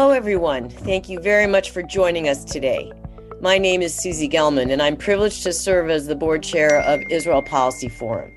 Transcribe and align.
Hello, 0.00 0.12
everyone. 0.12 0.70
Thank 0.70 1.10
you 1.10 1.20
very 1.20 1.46
much 1.46 1.72
for 1.72 1.82
joining 1.82 2.26
us 2.26 2.42
today. 2.42 2.90
My 3.42 3.58
name 3.58 3.82
is 3.82 3.94
Susie 3.94 4.30
Gelman, 4.30 4.72
and 4.72 4.80
I'm 4.80 4.96
privileged 4.96 5.42
to 5.42 5.52
serve 5.52 5.90
as 5.90 6.06
the 6.06 6.14
board 6.14 6.42
chair 6.42 6.80
of 6.80 7.02
Israel 7.10 7.42
Policy 7.42 7.90
Forum. 7.90 8.32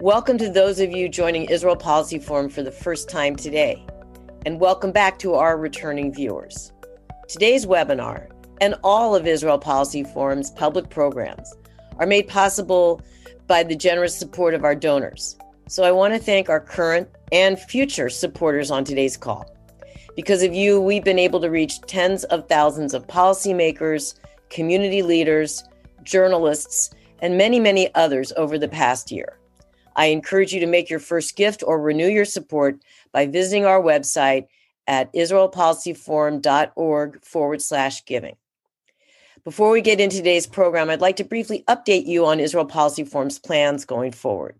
Welcome 0.00 0.38
to 0.38 0.50
those 0.50 0.80
of 0.80 0.90
you 0.90 1.08
joining 1.08 1.44
Israel 1.44 1.76
Policy 1.76 2.18
Forum 2.18 2.48
for 2.48 2.64
the 2.64 2.72
first 2.72 3.08
time 3.08 3.36
today, 3.36 3.86
and 4.44 4.58
welcome 4.58 4.90
back 4.90 5.20
to 5.20 5.34
our 5.34 5.56
returning 5.56 6.12
viewers. 6.12 6.72
Today's 7.28 7.64
webinar 7.64 8.28
and 8.60 8.74
all 8.82 9.14
of 9.14 9.24
Israel 9.24 9.58
Policy 9.58 10.02
Forum's 10.02 10.50
public 10.50 10.90
programs 10.90 11.54
are 11.98 12.08
made 12.08 12.26
possible 12.26 13.00
by 13.46 13.62
the 13.62 13.76
generous 13.76 14.18
support 14.18 14.52
of 14.52 14.64
our 14.64 14.74
donors. 14.74 15.38
So 15.68 15.84
I 15.84 15.92
want 15.92 16.14
to 16.14 16.18
thank 16.18 16.48
our 16.48 16.60
current 16.60 17.08
and 17.30 17.56
future 17.56 18.10
supporters 18.10 18.72
on 18.72 18.82
today's 18.82 19.16
call. 19.16 19.55
Because 20.16 20.42
of 20.42 20.52
you, 20.54 20.80
we've 20.80 21.04
been 21.04 21.18
able 21.18 21.42
to 21.42 21.50
reach 21.50 21.82
tens 21.82 22.24
of 22.24 22.48
thousands 22.48 22.94
of 22.94 23.06
policymakers, 23.06 24.14
community 24.48 25.02
leaders, 25.02 25.62
journalists, 26.04 26.88
and 27.20 27.36
many, 27.36 27.60
many 27.60 27.94
others 27.94 28.32
over 28.36 28.58
the 28.58 28.66
past 28.66 29.12
year. 29.12 29.36
I 29.94 30.06
encourage 30.06 30.54
you 30.54 30.60
to 30.60 30.66
make 30.66 30.88
your 30.88 31.00
first 31.00 31.36
gift 31.36 31.62
or 31.66 31.78
renew 31.80 32.08
your 32.08 32.24
support 32.24 32.78
by 33.12 33.26
visiting 33.26 33.66
our 33.66 33.80
website 33.80 34.46
at 34.86 35.12
israelpolicyforum.org 35.12 37.22
forward 37.22 37.60
slash 37.60 38.02
giving. 38.06 38.36
Before 39.44 39.70
we 39.70 39.82
get 39.82 40.00
into 40.00 40.16
today's 40.16 40.46
program, 40.46 40.88
I'd 40.88 41.02
like 41.02 41.16
to 41.16 41.24
briefly 41.24 41.62
update 41.68 42.06
you 42.06 42.24
on 42.26 42.40
Israel 42.40 42.64
Policy 42.64 43.04
Forum's 43.04 43.38
plans 43.38 43.84
going 43.84 44.12
forward. 44.12 44.56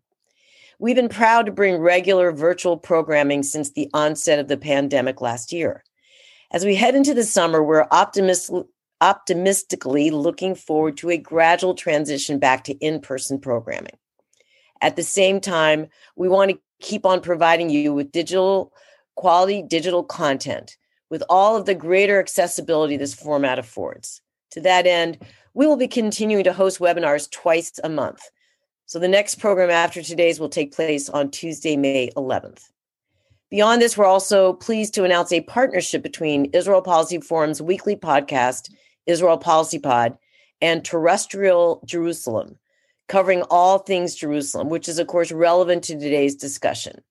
We've 0.79 0.97
been 0.97 1.09
proud 1.09 1.47
to 1.47 1.53
bring 1.53 1.79
regular 1.79 2.33
virtual 2.33 2.77
programming 2.77 3.43
since 3.43 3.71
the 3.71 3.89
onset 3.95 4.39
of 4.39 4.49
the 4.49 4.59
pandemic 4.59 5.23
last 5.23 5.53
year. 5.53 5.83
As 6.51 6.65
we 6.65 6.75
head 6.75 6.95
into 6.95 7.15
the 7.15 7.25
summer, 7.25 7.63
we're 7.63 7.87
optimist, 7.91 8.51
optimistically 9.01 10.11
looking 10.11 10.55
forward 10.55 10.99
to 10.99 11.11
a 11.11 11.17
gradual 11.17 11.75
transition 11.75 12.39
back 12.39 12.65
to 12.65 12.75
in 12.75 13.01
person 13.01 13.39
programming. 13.39 13.97
At 14.83 14.97
the 14.97 15.03
same 15.03 15.41
time, 15.41 15.87
we 16.15 16.29
want 16.29 16.51
to 16.51 16.61
keep 16.81 17.07
on 17.07 17.23
providing 17.23 17.71
you 17.71 17.95
with 17.95 18.13
digital 18.13 18.73
quality 19.15 19.63
digital 19.63 20.05
content 20.05 20.77
with 21.09 21.23
all 21.31 21.57
of 21.57 21.65
the 21.65 21.75
greater 21.75 22.21
accessibility 22.21 22.99
this 22.99 23.15
format 23.15 23.59
affords. 23.59 24.21
To 24.51 24.61
that 24.61 24.87
end, 24.87 25.19
we 25.55 25.67
will 25.67 25.79
be 25.79 25.89
continuing 25.89 26.45
to 26.45 26.53
host 26.53 26.81
webinars 26.81 27.31
twice 27.31 27.81
a 27.83 27.89
month 27.89 28.21
so 28.87 29.01
the 29.01 29.09
next 29.09 29.37
program 29.37 29.69
after 29.69 30.01
today's 30.01 30.39
will 30.39 30.49
take 30.49 30.73
place 30.73 31.09
on 31.09 31.31
Tuesday, 31.31 31.77
May 31.77 32.11
11th. 32.17 32.71
Beyond 33.51 33.83
this, 33.83 33.99
we're 33.99 34.07
also 34.07 34.53
pleased 34.53 34.95
to 34.95 35.03
announce 35.03 35.33
a 35.33 35.41
partnership 35.43 36.05
between 36.05 36.47
Israel 36.47 36.83
Policy 36.83 37.19
Forum's 37.19 37.61
weekly 37.61 37.97
podcast, 37.97 38.73
Israel 39.07 39.39
Policy 39.39 39.81
Pod, 39.81 40.17
and 40.61 40.85
Terrestrial 40.85 41.83
Jerusalem, 41.85 42.59
covering 43.09 43.43
all 43.51 43.79
things 43.79 44.15
Jerusalem, 44.15 44.69
which 44.69 44.89
is, 44.89 45.01
of 45.01 45.09
course, 45.09 45.33
relevant 45.33 45.83
to 45.85 45.95
today's 45.95 46.37
discussion. 46.37 47.03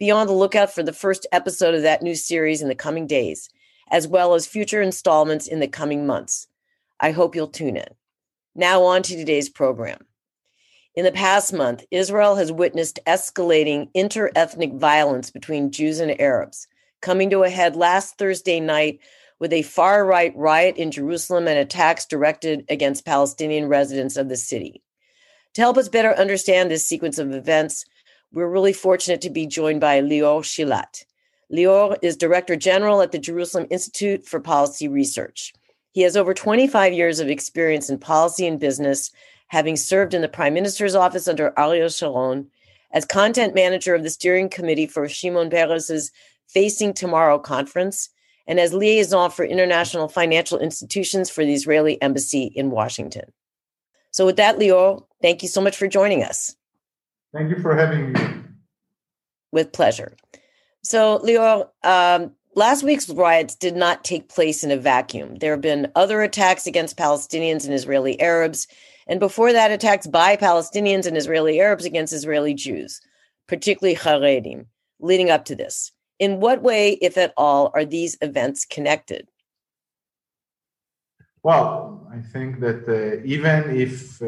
Be 0.00 0.10
on 0.10 0.26
the 0.26 0.32
lookout 0.32 0.72
for 0.72 0.82
the 0.82 0.92
first 0.92 1.28
episode 1.30 1.74
of 1.74 1.82
that 1.82 2.02
new 2.02 2.16
series 2.16 2.60
in 2.60 2.68
the 2.68 2.74
coming 2.74 3.06
days, 3.06 3.48
as 3.92 4.08
well 4.08 4.34
as 4.34 4.46
future 4.46 4.82
installments 4.82 5.46
in 5.46 5.60
the 5.60 5.68
coming 5.68 6.06
months. 6.06 6.48
I 6.98 7.12
hope 7.12 7.36
you'll 7.36 7.48
tune 7.48 7.76
in. 7.76 7.88
Now, 8.56 8.82
on 8.82 9.02
to 9.04 9.16
today's 9.16 9.48
program. 9.48 9.98
In 10.96 11.04
the 11.04 11.12
past 11.12 11.52
month, 11.52 11.84
Israel 11.92 12.34
has 12.34 12.50
witnessed 12.50 12.98
escalating 13.06 13.88
inter 13.94 14.30
ethnic 14.34 14.72
violence 14.72 15.30
between 15.30 15.70
Jews 15.70 16.00
and 16.00 16.20
Arabs, 16.20 16.66
coming 17.00 17.30
to 17.30 17.44
a 17.44 17.48
head 17.48 17.76
last 17.76 18.18
Thursday 18.18 18.58
night 18.58 18.98
with 19.38 19.52
a 19.52 19.62
far 19.62 20.04
right 20.04 20.36
riot 20.36 20.76
in 20.76 20.90
Jerusalem 20.90 21.46
and 21.46 21.58
attacks 21.58 22.06
directed 22.06 22.64
against 22.68 23.04
Palestinian 23.04 23.68
residents 23.68 24.16
of 24.16 24.28
the 24.28 24.36
city. 24.36 24.82
To 25.54 25.60
help 25.60 25.78
us 25.78 25.88
better 25.88 26.12
understand 26.14 26.70
this 26.70 26.86
sequence 26.86 27.18
of 27.18 27.32
events, 27.32 27.84
we're 28.32 28.48
really 28.48 28.72
fortunate 28.72 29.20
to 29.22 29.30
be 29.30 29.46
joined 29.46 29.80
by 29.80 30.00
Lior 30.00 30.42
Schillat. 30.42 31.04
Lior 31.52 31.98
is 32.02 32.16
Director 32.16 32.56
General 32.56 33.00
at 33.00 33.12
the 33.12 33.18
Jerusalem 33.18 33.66
Institute 33.70 34.26
for 34.26 34.40
Policy 34.40 34.88
Research. 34.88 35.52
He 35.92 36.02
has 36.02 36.16
over 36.16 36.34
25 36.34 36.92
years 36.92 37.20
of 37.20 37.28
experience 37.28 37.90
in 37.90 37.98
policy 37.98 38.46
and 38.46 38.60
business 38.60 39.10
having 39.50 39.76
served 39.76 40.14
in 40.14 40.22
the 40.22 40.28
Prime 40.28 40.54
Minister's 40.54 40.94
office 40.94 41.26
under 41.26 41.52
Ariel 41.58 41.88
Sharon, 41.88 42.48
as 42.92 43.04
content 43.04 43.52
manager 43.52 43.96
of 43.96 44.04
the 44.04 44.10
steering 44.10 44.48
committee 44.48 44.86
for 44.86 45.08
Shimon 45.08 45.50
Peres's 45.50 46.12
Facing 46.48 46.94
Tomorrow 46.94 47.40
conference, 47.40 48.10
and 48.46 48.60
as 48.60 48.72
liaison 48.72 49.30
for 49.30 49.44
international 49.44 50.08
financial 50.08 50.58
institutions 50.58 51.30
for 51.30 51.44
the 51.44 51.52
Israeli 51.52 52.00
embassy 52.00 52.52
in 52.54 52.70
Washington. 52.70 53.32
So, 54.12 54.24
with 54.24 54.36
that, 54.36 54.58
Lior, 54.58 55.04
thank 55.20 55.42
you 55.42 55.48
so 55.48 55.60
much 55.60 55.76
for 55.76 55.88
joining 55.88 56.22
us. 56.22 56.54
Thank 57.32 57.50
you 57.50 57.60
for 57.60 57.76
having 57.76 58.12
me. 58.12 58.20
With 59.52 59.72
pleasure. 59.72 60.16
So, 60.82 61.18
Lior, 61.24 61.68
um, 61.82 62.32
last 62.54 62.84
week's 62.84 63.08
riots 63.08 63.56
did 63.56 63.74
not 63.74 64.04
take 64.04 64.28
place 64.28 64.62
in 64.62 64.70
a 64.70 64.76
vacuum. 64.76 65.36
There 65.36 65.52
have 65.52 65.60
been 65.60 65.90
other 65.96 66.22
attacks 66.22 66.68
against 66.68 66.96
Palestinians 66.96 67.64
and 67.64 67.74
Israeli 67.74 68.20
Arabs, 68.20 68.68
and 69.10 69.18
before 69.18 69.52
that, 69.52 69.72
attacks 69.72 70.06
by 70.06 70.36
Palestinians 70.36 71.04
and 71.04 71.16
Israeli 71.16 71.60
Arabs 71.60 71.84
against 71.84 72.12
Israeli 72.12 72.54
Jews, 72.54 73.00
particularly 73.48 73.96
Haredim, 73.96 74.66
leading 75.00 75.30
up 75.30 75.44
to 75.46 75.56
this. 75.56 75.90
In 76.20 76.38
what 76.38 76.62
way, 76.62 76.92
if 77.02 77.18
at 77.18 77.34
all, 77.36 77.72
are 77.74 77.84
these 77.84 78.16
events 78.20 78.64
connected? 78.64 79.26
Well, 81.42 82.06
I 82.12 82.20
think 82.20 82.60
that 82.60 82.88
uh, 82.88 83.20
even 83.24 83.74
if, 83.76 84.22
uh, 84.22 84.26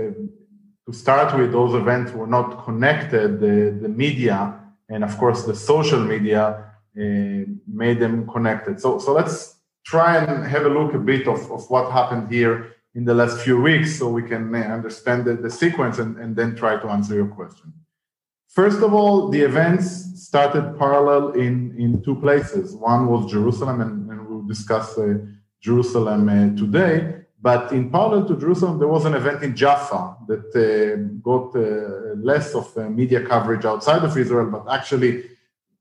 to 0.87 0.93
start 0.93 1.39
with, 1.39 1.53
those 1.53 1.75
events 1.75 2.11
were 2.11 2.27
not 2.27 2.65
connected, 2.65 3.39
the, 3.39 3.79
the 3.81 3.89
media 3.89 4.59
and, 4.89 5.05
of 5.05 5.17
course, 5.17 5.45
the 5.45 5.55
social 5.55 6.01
media 6.01 6.73
uh, 6.99 7.45
made 7.69 8.01
them 8.01 8.29
connected. 8.29 8.81
So, 8.81 8.99
so 8.99 9.13
let's 9.13 9.61
try 9.87 10.17
and 10.17 10.45
have 10.45 10.67
a 10.67 10.69
look 10.69 10.95
a 10.95 10.99
bit 10.99 11.29
of, 11.29 11.53
of 11.53 11.71
what 11.71 11.93
happened 11.93 12.33
here 12.33 12.75
in 12.95 13.05
the 13.05 13.15
last 13.15 13.41
few 13.41 13.61
weeks 13.61 13.99
so 13.99 14.09
we 14.09 14.23
can 14.23 14.55
uh, 14.55 14.59
understand 14.59 15.25
the, 15.25 15.35
the 15.35 15.51
sequence 15.51 15.99
and, 15.99 16.17
and 16.19 16.37
then 16.37 16.55
try 16.55 16.77
to 16.77 16.89
answer 16.89 17.15
your 17.15 17.29
question. 17.29 17.73
First 18.49 18.83
of 18.83 18.93
all, 18.93 19.31
the 19.31 19.41
events 19.41 19.87
started 20.29 20.79
parallel 20.79 21.33
in, 21.33 21.75
in 21.79 22.03
two 22.03 22.17
places. 22.17 22.75
One 22.75 23.07
was 23.07 23.31
Jerusalem, 23.31 23.81
and, 23.81 24.11
and 24.11 24.29
we'll 24.29 24.43
discuss 24.43 24.99
uh, 24.99 25.15
Jerusalem 25.61 26.29
uh, 26.29 26.59
today. 26.59 27.15
But 27.41 27.73
in 27.73 27.91
parallel 27.91 28.29
to 28.29 28.37
Jerusalem, 28.37 28.79
there 28.79 28.89
was 28.89 29.07
an 29.07 29.15
event 29.15 29.43
in 29.43 29.57
Jaffa 29.57 30.17
that 30.29 30.47
uh, 30.55 30.97
got 31.23 31.55
less 32.23 32.55
of 32.55 32.77
media 32.95 33.27
coverage 33.27 33.65
outside 33.65 34.05
of 34.05 34.17
Israel, 34.17 34.49
but 34.51 34.73
actually, 34.73 35.25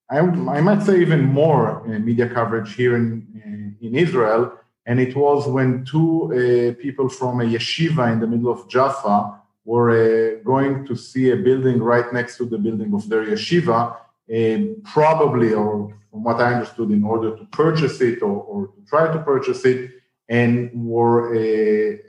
I, 0.09 0.19
I 0.19 0.61
might 0.61 0.81
say 0.81 0.99
even 1.01 1.25
more 1.25 1.83
media 1.87 2.27
coverage 2.27 2.73
here 2.73 2.95
in, 2.95 3.77
in 3.79 3.95
Israel 3.95 4.53
and 4.85 4.99
it 4.99 5.15
was 5.15 5.47
when 5.47 5.85
two 5.85 6.31
uh, 6.33 6.81
people 6.81 7.07
from 7.07 7.41
a 7.41 7.43
yeshiva 7.43 8.11
in 8.11 8.19
the 8.19 8.27
middle 8.27 8.51
of 8.51 8.67
Jaffa 8.67 9.39
were 9.63 9.91
uh, 9.91 10.43
going 10.43 10.85
to 10.87 10.95
see 10.95 11.31
a 11.31 11.35
building 11.35 11.81
right 11.81 12.11
next 12.11 12.37
to 12.37 12.45
the 12.45 12.57
building 12.57 12.93
of 12.93 13.07
their 13.07 13.23
yeshiva, 13.25 13.95
uh, 13.95 14.57
probably, 14.83 15.53
or 15.53 15.95
from 16.09 16.23
what 16.23 16.41
I 16.41 16.55
understood, 16.55 16.89
in 16.91 17.03
order 17.03 17.37
to 17.37 17.45
purchase 17.45 18.01
it 18.01 18.23
or, 18.23 18.41
or 18.41 18.67
to 18.67 18.81
try 18.87 19.11
to 19.13 19.19
purchase 19.19 19.63
it, 19.65 19.91
and 20.29 20.71
were 20.73 21.35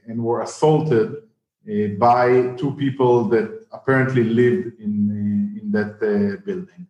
and 0.07 0.23
were 0.23 0.43
assaulted 0.43 1.17
by 1.99 2.55
two 2.57 2.73
people 2.77 3.25
that 3.25 3.67
apparently 3.73 4.23
lived 4.23 4.81
in 4.81 5.59
in 5.61 5.71
that 5.73 5.99
building. 6.47 6.87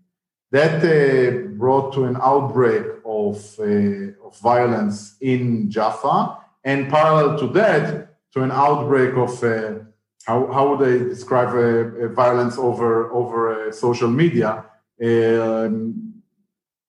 That 0.52 0.84
uh, 0.84 1.48
brought 1.56 1.94
to 1.94 2.04
an 2.04 2.18
outbreak 2.22 2.84
of, 3.06 3.38
uh, 3.58 4.26
of 4.26 4.38
violence 4.42 5.16
in 5.22 5.70
Jaffa, 5.70 6.36
and 6.62 6.90
parallel 6.90 7.38
to 7.38 7.46
that, 7.54 7.86
to 8.32 8.42
an 8.42 8.52
outbreak 8.52 9.14
of 9.14 9.42
uh, 9.42 9.78
how, 10.26 10.52
how 10.52 10.68
would 10.68 10.86
I 10.86 10.98
describe 10.98 11.54
uh, 11.54 12.04
uh, 12.04 12.08
violence 12.08 12.58
over 12.58 13.10
over 13.12 13.68
uh, 13.68 13.72
social 13.72 14.10
media 14.10 14.64
um, 15.02 16.22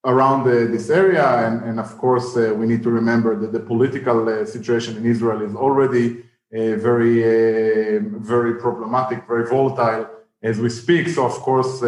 around 0.04 0.44
this 0.44 0.90
area, 0.90 1.26
and, 1.48 1.64
and 1.64 1.80
of 1.80 1.98
course 1.98 2.36
we 2.36 2.66
need 2.68 2.84
to 2.84 2.90
remember 2.90 3.40
that 3.40 3.54
the 3.54 3.62
political 3.62 4.46
situation 4.46 4.98
in 4.98 5.06
Israel 5.06 5.42
is 5.42 5.56
already 5.56 6.26
very 6.52 8.00
very 8.34 8.56
problematic, 8.56 9.26
very 9.26 9.46
volatile 9.48 10.10
as 10.42 10.60
we 10.60 10.70
speak. 10.70 11.08
So 11.08 11.26
of 11.26 11.38
course 11.48 11.82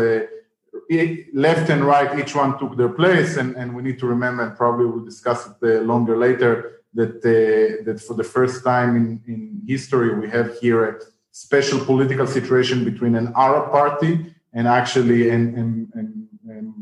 left 1.34 1.70
and 1.70 1.84
right, 1.84 2.20
each 2.20 2.36
one 2.36 2.58
took 2.60 2.78
their 2.78 2.90
place, 2.90 3.38
and, 3.38 3.56
and 3.56 3.76
we 3.76 3.82
need 3.82 4.00
to 4.00 4.08
remember, 4.08 4.44
and 4.44 4.56
probably 4.56 4.86
we'll 4.86 5.04
discuss 5.04 5.48
it 5.48 5.56
uh, 5.64 5.82
longer 5.82 6.18
later, 6.18 6.82
that 6.94 7.16
uh, 7.18 7.84
that 7.86 8.00
for 8.00 8.14
the 8.14 8.24
first 8.24 8.64
time 8.64 8.96
in, 8.96 9.22
in 9.28 9.62
history 9.68 10.10
we 10.18 10.30
have 10.30 10.58
here 10.60 10.80
a 10.90 10.94
special 11.32 11.80
political 11.84 12.28
situation 12.28 12.86
between 12.86 13.16
an 13.16 13.34
Arab 13.36 13.72
party 13.72 14.34
and 14.54 14.68
actually 14.68 15.30
an, 15.30 15.44
an, 15.62 15.92
an, 15.94 16.28
an 16.48 16.74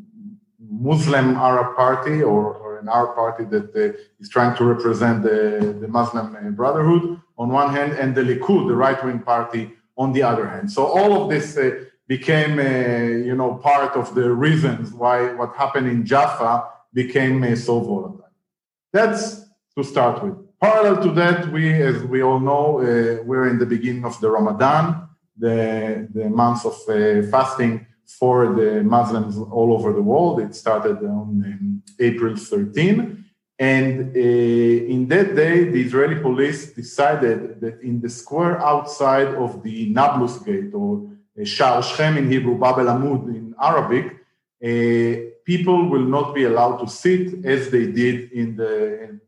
Muslim 0.70 1.36
Arab 1.36 1.76
party 1.76 2.22
or, 2.22 2.54
or 2.56 2.80
an 2.80 2.88
Arab 2.88 3.16
party 3.16 3.46
that 3.46 3.76
uh, 3.76 3.98
is 4.20 4.30
trying 4.30 4.56
to 4.58 4.64
represent 4.64 5.24
the, 5.24 5.76
the 5.82 5.88
Muslim 5.88 6.56
Brotherhood 6.56 7.20
on 7.38 7.50
one 7.50 7.74
hand, 7.74 7.94
and 7.94 8.14
the 8.14 8.22
Likud, 8.22 8.68
the 8.68 8.76
right 8.76 9.04
wing 9.04 9.20
party, 9.20 9.72
on 9.98 10.14
the 10.14 10.22
other 10.22 10.48
hand. 10.48 10.72
So 10.72 10.86
all 10.86 11.24
of 11.24 11.30
this 11.30 11.58
uh, 11.58 11.86
became, 12.16 12.54
uh, 12.60 13.28
you 13.28 13.36
know, 13.40 13.52
part 13.72 13.94
of 14.02 14.08
the 14.20 14.28
reasons 14.48 14.84
why 15.02 15.18
what 15.40 15.52
happened 15.64 15.88
in 15.96 16.00
Jaffa 16.12 16.52
became 17.02 17.38
uh, 17.44 17.56
so 17.68 17.74
volatile. 17.90 18.32
That's 18.96 19.22
to 19.76 19.82
start 19.94 20.16
with. 20.24 20.36
Parallel 20.66 20.98
to 21.06 21.12
that, 21.22 21.38
we, 21.56 21.64
as 21.90 21.98
we 22.14 22.20
all 22.28 22.42
know, 22.50 22.66
uh, 22.80 22.84
we're 23.30 23.48
in 23.54 23.58
the 23.64 23.70
beginning 23.76 24.06
of 24.06 24.16
the 24.22 24.30
Ramadan, 24.38 24.84
the, 25.46 26.08
the 26.18 26.30
month 26.30 26.62
of 26.70 26.76
fasting 27.34 27.74
for 28.20 28.38
the 28.60 28.84
Muslims 28.84 29.34
all 29.56 29.70
over 29.76 29.90
the 29.92 30.06
world. 30.12 30.40
It 30.46 30.54
started 30.56 30.98
on 31.20 31.28
um, 31.50 31.84
April 32.00 32.36
13. 32.36 33.23
And 33.60 34.16
uh, 34.16 34.20
in 34.20 35.08
that 35.10 35.36
day, 35.36 35.66
the 35.66 35.82
Israeli 35.82 36.20
police 36.20 36.74
decided 36.74 37.62
that 37.62 37.82
in 37.82 38.02
the 38.02 38.10
square 38.10 38.60
outside 38.60 39.28
of 39.36 39.62
the 39.62 39.90
Nablus 39.90 40.40
Gate, 40.40 40.74
or 40.74 41.08
uh, 41.40 41.46
Shar 41.46 41.84
Shechem 41.84 42.18
in 42.18 42.32
Hebrew, 42.32 42.58
Bab 42.58 42.80
el 42.80 42.88
Amud 42.88 43.28
in 43.28 43.54
Arabic, 43.62 44.06
uh, 44.64 45.30
people 45.46 45.90
will 45.90 46.06
not 46.06 46.34
be 46.34 46.46
allowed 46.46 46.78
to 46.78 46.88
sit 46.88 47.46
as 47.46 47.70
they 47.70 47.88
did 47.88 48.32
in 48.32 48.56
the 48.56 49.04
in, 49.04 49.22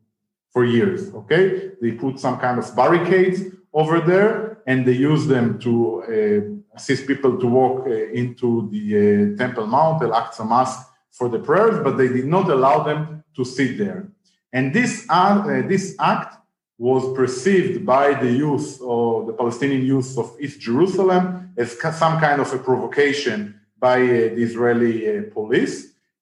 for 0.51 0.65
years. 0.65 1.13
Okay, 1.13 1.71
they 1.81 1.91
put 1.91 2.19
some 2.19 2.39
kind 2.39 2.57
of 2.57 2.75
barricades 2.75 3.41
over 3.73 3.99
there, 3.99 4.63
and 4.65 4.87
they 4.87 4.93
use 4.93 5.27
them 5.27 5.59
to 5.59 5.73
uh, 6.03 6.77
assist 6.77 7.05
people 7.05 7.37
to 7.37 7.47
walk 7.47 7.85
uh, 7.85 7.91
into 7.91 8.69
the 8.71 8.83
uh, 8.95 9.37
Temple 9.37 9.67
Mount, 9.67 10.01
Al 10.01 10.11
Aqsa 10.11 10.45
Mosque, 10.47 10.89
for 11.11 11.29
the 11.29 11.39
prayers, 11.39 11.83
but 11.83 11.97
they 11.97 12.07
did 12.07 12.25
not 12.25 12.49
allow 12.49 12.83
them 12.83 13.23
to 13.35 13.45
sit 13.45 13.77
there. 13.77 14.07
And 14.55 14.73
this, 14.73 15.05
uh, 15.09 15.63
this 15.67 15.95
act 15.99 16.37
was 16.77 17.03
perceived 17.13 17.85
by 17.85 18.13
the 18.13 18.31
youth 18.31 18.79
or 18.81 19.25
the 19.25 19.33
Palestinian 19.33 19.85
youth 19.85 20.17
of 20.17 20.33
East 20.39 20.61
Jerusalem 20.61 21.51
as 21.57 21.77
some 22.03 22.19
kind 22.21 22.39
of 22.39 22.53
a 22.53 22.59
provocation 22.59 23.59
by 23.77 23.97
uh, 24.01 24.07
the 24.35 24.43
Israeli 24.49 24.95
uh, 25.09 25.23
police 25.33 25.75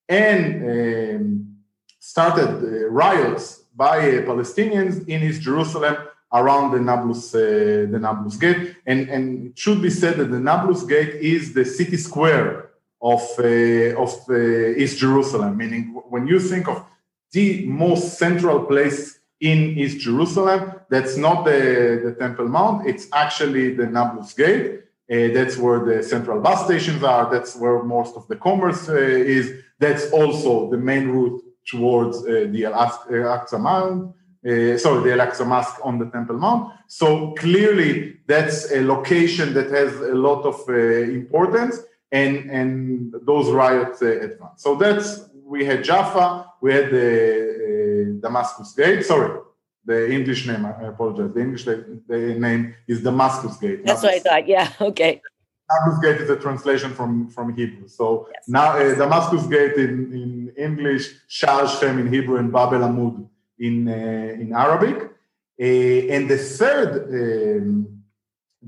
and 0.10 0.44
um, 0.74 1.58
started 2.00 2.54
uh, 2.64 2.90
riots 2.90 3.66
by 3.76 3.98
uh, 4.00 4.22
Palestinians 4.32 5.08
in 5.08 5.22
East 5.22 5.44
Jerusalem 5.44 5.96
around 6.34 6.72
the 6.72 6.80
Nablus, 6.80 7.36
uh, 7.36 7.86
the 7.94 8.00
Nablus 8.00 8.38
Gate. 8.38 8.76
And, 8.88 9.10
and 9.10 9.26
it 9.52 9.60
should 9.60 9.80
be 9.80 9.92
said 9.92 10.18
that 10.18 10.32
the 10.32 10.40
Nablus 10.40 10.82
Gate 10.84 11.14
is 11.22 11.54
the 11.54 11.66
city 11.66 11.98
square 11.98 12.72
of, 13.00 13.22
of 14.04 14.12
East 14.84 14.98
Jerusalem, 14.98 15.56
meaning 15.56 16.02
when 16.10 16.26
you 16.26 16.40
think 16.40 16.68
of 16.68 16.84
the 17.34 17.66
most 17.66 18.18
central 18.18 18.60
place 18.66 19.20
in 19.42 19.78
East 19.78 20.00
Jerusalem. 20.00 20.62
That's 20.90 21.18
not 21.18 21.44
the, 21.44 22.02
the 22.06 22.16
Temple 22.18 22.48
Mount, 22.48 22.88
it's 22.88 23.08
actually 23.12 23.76
the 23.76 23.88
Nablus 23.88 24.34
Gate. 24.34 24.80
Uh, 25.12 25.28
that's 25.34 25.58
where 25.58 25.84
the 25.84 26.02
central 26.02 26.40
bus 26.40 26.64
stations 26.64 27.04
are. 27.04 27.30
That's 27.30 27.58
where 27.58 27.84
most 27.84 28.16
of 28.16 28.26
the 28.30 28.38
commerce 28.38 28.88
uh, 28.88 28.96
is. 28.96 29.46
That's 29.78 30.10
also 30.12 30.72
the 30.72 30.78
main 30.78 31.10
route 31.10 31.44
towards 31.68 32.18
uh, 32.20 32.48
the 32.50 32.66
Al-Aqsa 32.66 33.60
Mount. 33.60 34.16
Uh, 34.48 34.78
sorry, 34.78 35.04
the 35.04 35.14
Al-Aqsa 35.20 35.46
Mosque 35.46 35.80
on 35.84 36.00
the 36.00 36.06
Temple 36.06 36.38
Mount. 36.38 36.72
So 36.88 37.34
clearly, 37.34 38.18
that's 38.28 38.72
a 38.72 38.82
location 38.82 39.54
that 39.54 39.70
has 39.72 39.94
a 40.00 40.16
lot 40.16 40.46
of 40.46 40.58
uh, 40.70 40.74
importance, 40.74 41.80
and 42.12 42.50
and 42.50 43.14
those 43.26 43.52
riots 43.52 44.02
uh, 44.02 44.08
advance. 44.28 44.64
So 44.64 44.76
that's 44.76 45.26
we 45.54 45.64
had 45.70 45.80
Jaffa, 45.90 46.28
we 46.64 46.70
had 46.78 46.88
the 46.98 47.10
uh, 47.68 48.22
Damascus 48.26 48.70
Gate. 48.80 49.02
Sorry, 49.12 49.32
the 49.90 50.00
English 50.18 50.42
name. 50.50 50.64
I 50.66 50.86
apologize. 50.94 51.32
The 51.36 51.42
English 51.48 51.64
the 51.66 52.22
name 52.48 52.62
is 52.92 52.98
Damascus 53.10 53.56
Gate. 53.64 53.80
That's 53.86 54.04
what 54.06 54.16
I 54.18 54.20
thought. 54.26 54.46
Yeah. 54.56 54.68
Okay. 54.90 55.14
Damascus 55.70 56.00
Gate 56.06 56.20
is 56.24 56.30
a 56.38 56.40
translation 56.46 56.90
from 56.98 57.12
from 57.36 57.46
Hebrew. 57.60 57.88
So 58.00 58.06
yes. 58.34 58.44
now 58.58 58.68
uh, 58.80 58.96
Damascus 59.04 59.44
Gate 59.56 59.78
in, 59.86 59.94
in 60.20 60.28
English, 60.68 61.04
Shar 61.38 61.62
Shem 61.76 61.96
in 62.04 62.08
Hebrew, 62.16 62.38
and 62.42 62.48
Bab 62.56 62.72
el 62.78 62.86
Amud 62.90 63.16
in 63.68 63.76
uh, 63.88 64.44
in 64.44 64.50
Arabic. 64.66 64.98
Uh, 65.66 66.14
and 66.16 66.24
the 66.34 66.40
third. 66.58 66.92
Um, 67.20 67.70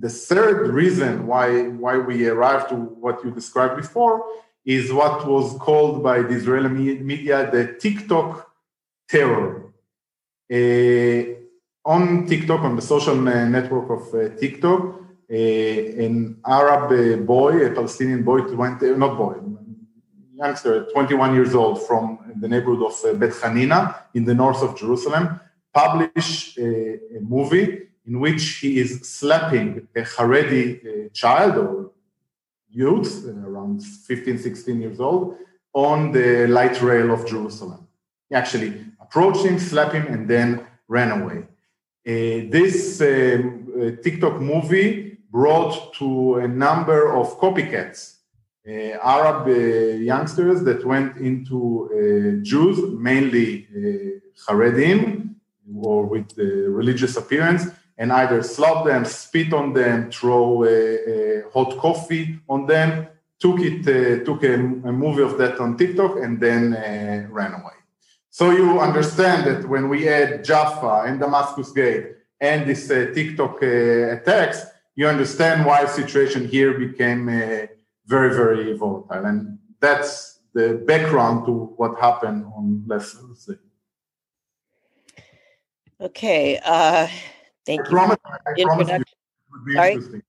the 0.06 0.14
third 0.30 0.60
reason 0.82 1.12
why 1.32 1.48
why 1.84 1.96
we 2.10 2.16
arrived 2.34 2.68
to 2.72 2.78
what 3.04 3.16
you 3.24 3.30
described 3.42 3.76
before 3.84 4.16
is 4.66 4.92
what 4.92 5.28
was 5.28 5.58
called 5.60 6.02
by 6.02 6.22
the 6.22 6.36
Israeli 6.36 6.70
media 6.70 7.50
the 7.52 7.76
TikTok 7.80 8.50
terror. 9.08 9.74
Uh, 10.52 11.36
on 11.86 12.26
TikTok, 12.26 12.62
on 12.62 12.76
the 12.76 12.82
social 12.82 13.16
network 13.16 13.90
of 13.92 14.14
uh, 14.14 14.36
TikTok, 14.36 14.82
uh, 15.32 15.36
an 15.36 16.40
Arab 16.46 16.92
uh, 16.92 17.18
boy, 17.24 17.66
a 17.66 17.72
Palestinian 17.72 18.24
boy, 18.24 18.42
20, 18.42 18.96
not 18.96 19.18
boy, 19.18 19.36
youngster, 20.34 20.86
21 20.92 21.36
years 21.36 21.56
old 21.56 21.86
from 21.86 22.34
the 22.40 22.48
neighborhood 22.48 22.84
of 22.88 23.06
uh, 23.06 23.14
Bet 23.14 23.32
Hanina 23.32 23.96
in 24.14 24.26
the 24.26 24.34
north 24.34 24.62
of 24.64 24.78
Jerusalem, 24.78 25.40
published 25.74 26.58
a, 26.58 27.18
a 27.18 27.22
movie 27.22 27.88
in 28.08 28.20
which 28.20 28.58
he 28.58 28.80
is 28.80 29.02
slapping 29.02 29.88
a 29.96 30.02
Haredi 30.02 30.66
uh, 31.06 31.10
child 31.14 31.58
or 31.58 31.92
youth, 32.76 33.26
around 33.26 33.82
15, 33.82 34.38
16 34.38 34.82
years 34.82 35.00
old, 35.00 35.38
on 35.74 36.12
the 36.12 36.48
light 36.48 36.82
rail 36.82 37.12
of 37.12 37.26
Jerusalem. 37.26 37.88
He 38.30 38.36
actually 38.36 38.86
approached 39.00 39.46
him, 39.46 39.60
slapped 39.60 39.94
him, 39.94 40.08
and 40.08 40.28
then 40.28 40.66
ran 40.88 41.22
away. 41.22 41.40
Uh, 42.08 42.50
this 42.52 43.02
um, 43.02 43.68
uh, 43.76 44.02
TikTok 44.04 44.40
movie 44.40 45.18
brought 45.32 45.94
to 45.96 46.36
a 46.36 46.48
number 46.48 47.14
of 47.16 47.40
copycats, 47.40 48.16
uh, 48.68 48.98
Arab 49.04 49.48
uh, 49.48 49.52
youngsters 49.52 50.64
that 50.64 50.86
went 50.86 51.18
into 51.18 51.60
uh, 51.92 52.44
Jews, 52.44 52.80
mainly 52.98 53.68
uh, 53.70 54.52
Haredim, 54.52 55.36
or 55.82 56.06
with 56.06 56.38
religious 56.38 57.18
appearance, 57.18 57.68
and 57.98 58.12
either 58.12 58.44
slap 58.44 58.86
them, 58.86 59.06
spit 59.06 59.54
on 59.54 59.74
them, 59.74 60.12
throw 60.12 60.66
a 60.66 61.44
hot 61.54 61.78
coffee 61.78 62.40
on 62.50 62.66
them, 62.66 63.08
took 63.40 63.60
it, 63.60 63.82
uh, 63.88 64.24
took 64.26 64.44
a, 64.44 64.56
a, 64.56 64.92
movie 64.92 65.22
of 65.22 65.38
that 65.38 65.60
on 65.60 65.78
TikTok, 65.78 66.18
and 66.18 66.40
then 66.40 66.74
uh, 66.74 67.28
ran 67.30 67.54
away. 67.54 67.74
So 68.30 68.52
you 68.52 68.80
understand 68.80 69.46
that 69.48 69.70
when 69.70 69.88
we 69.88 70.10
add 70.10 70.44
Jaffa 70.44 71.04
and 71.08 71.20
Damascus 71.20 71.72
Gate 71.72 72.08
and 72.42 72.68
this 72.68 72.92
uh, 72.92 73.12
TikTok 73.14 73.62
attacks, 73.62 74.66
you 74.96 75.08
understand 75.08 75.66
why 75.66 75.84
the 75.84 75.92
situation 75.92 76.48
here 76.48 76.78
became 76.78 77.28
very, 78.08 78.34
very 78.36 78.78
volatile, 78.78 79.26
and 79.26 79.58
that's 79.80 80.40
the 80.54 80.82
background 80.86 81.46
to 81.46 81.52
what 81.78 82.00
happened 82.00 82.46
on 82.56 82.84
last 82.88 83.18
Thursday. 83.18 83.60
Okay. 86.00 86.60
Thank 87.66 87.82
I 87.82 87.84
you. 87.84 87.90
Promise, 87.90 88.18
I 88.26 88.64
promise 88.64 88.90
you 88.90 88.96
it 88.96 89.06
would 89.52 89.66
be 89.66 89.74
Sorry? 89.74 90.24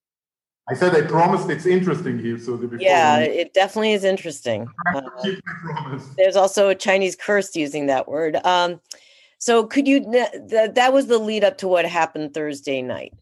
I 0.69 0.75
said 0.75 0.95
I 0.97 1.03
promised 1.03 1.49
it's 1.49 1.67
interesting 1.67 2.19
here. 2.19 2.39
So 2.39 2.59
yeah, 2.79 3.19
it 3.19 3.55
definitely 3.55 3.93
is 3.93 4.03
interesting. 4.03 4.69
Uh, 4.93 5.03
there's 6.17 6.35
also 6.35 6.69
a 6.69 6.75
Chinese 6.75 7.15
curse 7.15 7.55
using 7.55 7.87
that 7.87 8.09
word. 8.09 8.37
Um, 8.45 8.81
so 9.39 9.65
could 9.65 9.87
you 9.87 10.01
that 10.01 10.75
that 10.75 10.93
was 10.93 11.07
the 11.07 11.19
lead 11.19 11.45
up 11.45 11.59
to 11.59 11.69
what 11.69 11.85
happened 11.85 12.35
Thursday 12.35 12.83
night. 12.83 13.15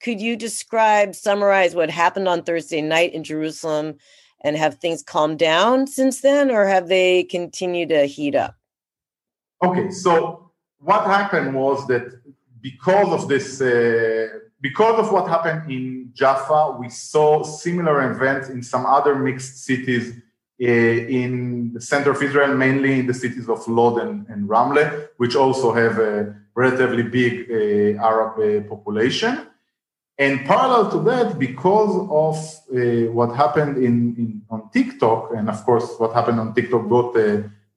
Could 0.00 0.20
you 0.20 0.36
describe, 0.36 1.14
summarize 1.14 1.74
what 1.74 1.90
happened 1.90 2.28
on 2.28 2.42
Thursday 2.42 2.82
night 2.82 3.14
in 3.14 3.24
Jerusalem, 3.24 3.96
and 4.42 4.56
have 4.56 4.78
things 4.78 5.02
calmed 5.02 5.38
down 5.38 5.86
since 5.86 6.20
then, 6.20 6.50
or 6.50 6.66
have 6.66 6.88
they 6.88 7.24
continued 7.24 7.88
to 7.90 8.06
heat 8.06 8.34
up? 8.34 8.56
Okay, 9.64 9.90
so 9.90 10.50
what 10.78 11.06
happened 11.06 11.54
was 11.54 11.86
that 11.86 12.21
because 12.62 13.10
of 13.12 13.28
this. 13.28 13.60
Uh, 13.60 14.28
because 14.62 14.96
of 15.00 15.12
what 15.12 15.28
happened 15.28 15.68
in 15.68 16.10
Jaffa, 16.14 16.76
we 16.78 16.88
saw 16.88 17.42
similar 17.42 18.12
events 18.12 18.48
in 18.48 18.62
some 18.62 18.86
other 18.86 19.16
mixed 19.16 19.64
cities 19.64 20.14
uh, 20.62 20.64
in 20.64 21.72
the 21.74 21.80
center 21.80 22.12
of 22.12 22.22
Israel, 22.22 22.54
mainly 22.54 23.00
in 23.00 23.06
the 23.08 23.14
cities 23.14 23.48
of 23.48 23.66
Lod 23.66 23.98
and, 23.98 24.24
and 24.28 24.48
Ramle, 24.48 25.08
which 25.16 25.34
also 25.34 25.72
have 25.72 25.98
a 25.98 26.36
relatively 26.54 27.02
big 27.02 27.50
uh, 27.50 28.00
Arab 28.00 28.38
uh, 28.38 28.68
population. 28.68 29.48
And 30.16 30.44
parallel 30.46 30.90
to 30.92 31.00
that, 31.10 31.38
because 31.40 31.94
of 32.26 32.36
uh, 32.70 33.10
what 33.10 33.34
happened 33.34 33.78
in, 33.78 34.14
in, 34.16 34.42
on 34.48 34.70
TikTok, 34.70 35.32
and 35.34 35.48
of 35.50 35.64
course 35.64 35.96
what 35.98 36.12
happened 36.12 36.38
on 36.38 36.54
TikTok 36.54 36.88
got 36.88 37.16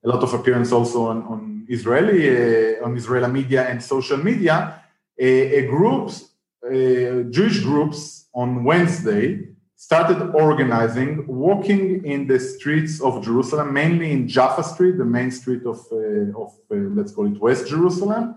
a 0.05 0.07
lot 0.07 0.21
of 0.23 0.33
appearance 0.33 0.71
also 0.71 1.07
on, 1.07 1.23
on 1.23 1.65
Israeli 1.67 2.19
uh, 2.29 2.85
on 2.85 2.95
Israeli 2.95 3.29
media 3.39 3.61
and 3.69 3.81
social 3.81 4.17
media, 4.17 4.81
a 5.17 5.61
groups 5.67 6.35
uh, 6.65 7.23
Jewish 7.29 7.59
groups 7.59 8.27
on 8.33 8.63
Wednesday 8.63 9.49
started 9.75 10.31
organizing, 10.33 11.27
walking 11.27 12.03
in 12.05 12.25
the 12.25 12.39
streets 12.39 12.99
of 13.01 13.23
Jerusalem, 13.23 13.71
mainly 13.73 14.11
in 14.11 14.27
Jaffa 14.27 14.63
Street, 14.63 14.97
the 14.97 15.05
main 15.05 15.29
street 15.29 15.63
of, 15.65 15.79
uh, 15.91 16.41
of 16.41 16.53
let's 16.69 17.11
call 17.11 17.27
it 17.27 17.39
West 17.39 17.67
Jerusalem, 17.67 18.35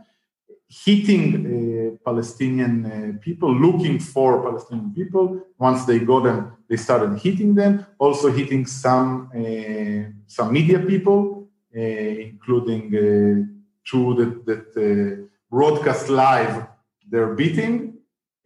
hitting 0.68 1.28
uh, 1.46 2.04
Palestinian 2.04 2.74
uh, 2.84 3.18
people, 3.24 3.50
looking 3.54 3.98
for 3.98 4.42
Palestinian 4.42 4.92
people. 4.92 5.40
Once 5.58 5.86
they 5.86 6.00
got 6.00 6.24
them, 6.24 6.52
they 6.68 6.76
started 6.76 7.18
hitting 7.18 7.54
them, 7.54 7.86
also 7.98 8.30
hitting 8.30 8.66
some, 8.66 9.30
uh, 9.34 10.12
some 10.26 10.52
media 10.52 10.80
people, 10.80 11.37
including 11.72 12.90
two 13.84 14.14
that, 14.14 14.46
that 14.46 15.28
broadcast 15.50 16.08
live 16.08 16.66
their 17.10 17.34
beating. 17.34 17.94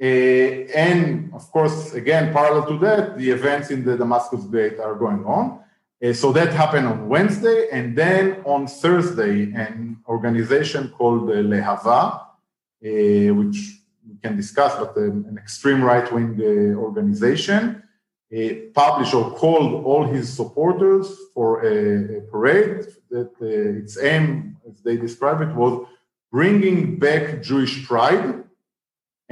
Uh, 0.00 0.66
and 0.74 1.32
of 1.32 1.50
course, 1.52 1.94
again, 1.94 2.32
parallel 2.32 2.66
to 2.66 2.78
that, 2.78 3.16
the 3.16 3.30
events 3.30 3.70
in 3.70 3.84
the 3.84 3.96
Damascus 3.96 4.44
Gate 4.46 4.80
are 4.80 4.96
going 4.96 5.24
on. 5.24 5.60
Uh, 6.02 6.12
so 6.12 6.32
that 6.32 6.52
happened 6.52 6.86
on 6.86 7.08
Wednesday, 7.08 7.68
and 7.70 7.96
then 7.96 8.42
on 8.44 8.66
Thursday, 8.66 9.52
an 9.52 9.98
organization 10.08 10.88
called 10.88 11.30
uh, 11.30 11.34
Lehava, 11.34 12.20
uh, 12.20 13.34
which 13.34 13.78
we 14.08 14.16
can 14.20 14.36
discuss, 14.36 14.74
but 14.74 14.96
um, 14.96 15.24
an 15.28 15.38
extreme 15.38 15.80
right-wing 15.82 16.40
uh, 16.40 16.76
organization, 16.80 17.62
uh, 17.70 17.86
published 18.74 19.14
or 19.14 19.30
called 19.32 19.84
all 19.84 20.04
his 20.04 20.32
supporters 20.32 21.06
for 21.34 21.62
a, 21.64 22.18
a 22.18 22.20
parade. 22.22 22.86
That 23.10 23.32
uh, 23.40 23.80
its 23.80 23.98
aim, 23.98 24.56
as 24.68 24.80
they 24.82 24.96
describe 24.96 25.40
it, 25.42 25.54
was 25.54 25.86
bringing 26.30 26.98
back 26.98 27.42
Jewish 27.42 27.86
pride 27.86 28.42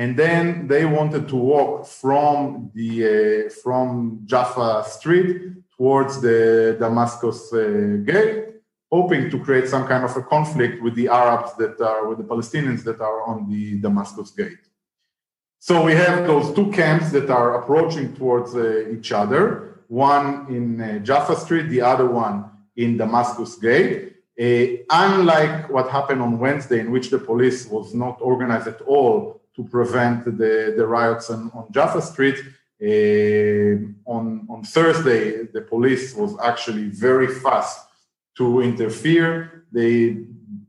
and 0.01 0.17
then 0.17 0.67
they 0.67 0.87
wanted 0.87 1.29
to 1.29 1.37
walk 1.37 1.87
from 1.87 2.71
the 2.75 2.91
uh, 3.05 3.51
from 3.63 4.21
Jaffa 4.25 4.85
Street 4.97 5.53
towards 5.77 6.23
the 6.23 6.77
Damascus 6.81 7.53
uh, 7.53 7.99
Gate, 8.11 8.39
hoping 8.91 9.29
to 9.31 9.39
create 9.47 9.69
some 9.69 9.87
kind 9.87 10.03
of 10.09 10.17
a 10.17 10.23
conflict 10.23 10.83
with 10.83 10.95
the 10.95 11.09
Arabs 11.09 11.51
that 11.61 11.79
are 11.83 12.09
with 12.09 12.17
the 12.17 12.29
Palestinians 12.33 12.83
that 12.85 12.99
are 13.09 13.21
on 13.31 13.39
the 13.51 13.79
Damascus 13.87 14.31
Gate. 14.31 14.65
So 15.63 15.85
we 15.85 15.93
have 15.93 16.27
those 16.27 16.55
two 16.55 16.73
camps 16.73 17.13
that 17.13 17.29
are 17.29 17.61
approaching 17.61 18.15
towards 18.17 18.57
uh, 18.57 18.89
each 18.89 19.13
other, 19.13 19.83
one 19.89 20.47
in 20.49 20.81
uh, 20.81 20.99
Jaffa 21.01 21.37
Street, 21.37 21.69
the 21.69 21.83
other 21.83 22.09
one 22.09 22.51
in 22.77 22.97
Damascus 22.97 23.57
Gate. 23.57 24.17
Uh, 24.41 24.83
unlike 24.89 25.69
what 25.69 25.91
happened 25.91 26.23
on 26.23 26.39
Wednesday, 26.39 26.81
in 26.81 26.91
which 26.91 27.11
the 27.11 27.19
police 27.19 27.67
was 27.67 27.93
not 27.93 28.17
organized 28.23 28.69
at 28.69 28.81
all 28.81 29.43
to 29.55 29.63
prevent 29.65 30.25
the, 30.25 30.73
the 30.79 30.87
riots 30.87 31.29
on, 31.29 31.51
on 31.53 31.71
Jaffa 31.71 32.01
Street. 32.01 32.39
Uh, 32.83 33.85
on, 34.11 34.47
on 34.49 34.63
Thursday, 34.65 35.45
the 35.45 35.61
police 35.61 36.15
was 36.15 36.35
actually 36.43 36.89
very 36.89 37.29
fast 37.29 37.87
to 38.39 38.63
interfere. 38.63 39.67
They 39.71 40.25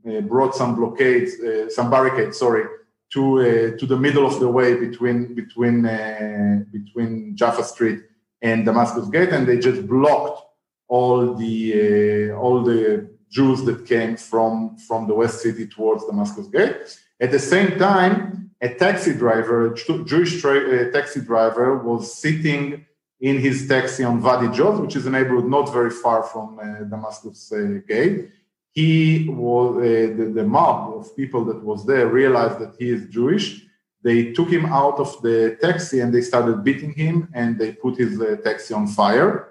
uh, 0.06 0.20
brought 0.20 0.54
some 0.54 0.76
blockades, 0.76 1.40
uh, 1.40 1.70
some 1.70 1.90
barricades, 1.90 2.38
sorry, 2.38 2.66
to 3.14 3.40
uh, 3.40 3.78
to 3.78 3.86
the 3.86 3.98
middle 3.98 4.26
of 4.26 4.40
the 4.40 4.48
way 4.48 4.76
between 4.76 5.36
between 5.36 5.86
uh, 5.86 6.64
between 6.72 7.36
Jaffa 7.36 7.64
Street 7.64 8.00
and 8.42 8.66
Damascus 8.66 9.08
Gate, 9.10 9.30
and 9.30 9.48
they 9.48 9.60
just 9.60 9.88
blocked 9.88 10.42
all 10.88 11.36
the 11.36 12.30
uh, 12.32 12.38
all 12.38 12.64
the 12.64 13.10
Jews 13.30 13.64
that 13.66 13.86
came 13.86 14.18
from 14.18 14.78
from 14.88 15.08
the 15.08 15.14
West 15.14 15.42
City 15.42 15.68
towards 15.68 16.06
Damascus 16.06 16.48
Gate. 16.48 16.76
At 17.20 17.32
the 17.32 17.40
same 17.40 17.78
time, 17.78 18.52
a 18.62 18.70
taxi 18.74 19.14
driver, 19.14 19.74
a 19.74 20.06
Jewish 20.06 20.42
tra- 20.42 20.88
uh, 20.88 20.92
taxi 20.92 21.22
driver, 21.22 21.78
was 21.78 22.14
sitting 22.14 22.86
in 23.20 23.40
his 23.40 23.68
taxi 23.68 24.04
on 24.04 24.22
Wadi 24.22 24.48
Joz, 24.48 24.82
which 24.82 24.96
is 24.96 25.06
a 25.06 25.10
neighborhood 25.10 25.48
not 25.48 25.72
very 25.72 25.92
far 25.92 26.24
from 26.24 26.60
uh, 26.60 26.84
Damascus 26.86 27.52
uh, 27.52 27.80
Gate. 27.88 28.30
He 28.74 29.28
was 29.30 29.78
uh, 29.78 30.16
the, 30.18 30.32
the 30.34 30.44
mob 30.44 30.98
of 30.98 31.16
people 31.16 31.44
that 31.46 31.62
was 31.64 31.86
there 31.86 32.08
realized 32.08 32.60
that 32.60 32.74
he 32.80 32.90
is 32.90 33.10
Jewish. 33.10 33.66
They 34.04 34.32
took 34.32 34.50
him 34.50 34.66
out 34.66 34.98
of 35.00 35.22
the 35.22 35.58
taxi 35.62 36.00
and 36.00 36.14
they 36.14 36.22
started 36.22 36.64
beating 36.64 36.94
him 36.94 37.30
and 37.34 37.60
they 37.60 37.74
put 37.74 37.98
his 37.98 38.20
uh, 38.20 38.38
taxi 38.44 38.74
on 38.74 38.88
fire. 38.88 39.50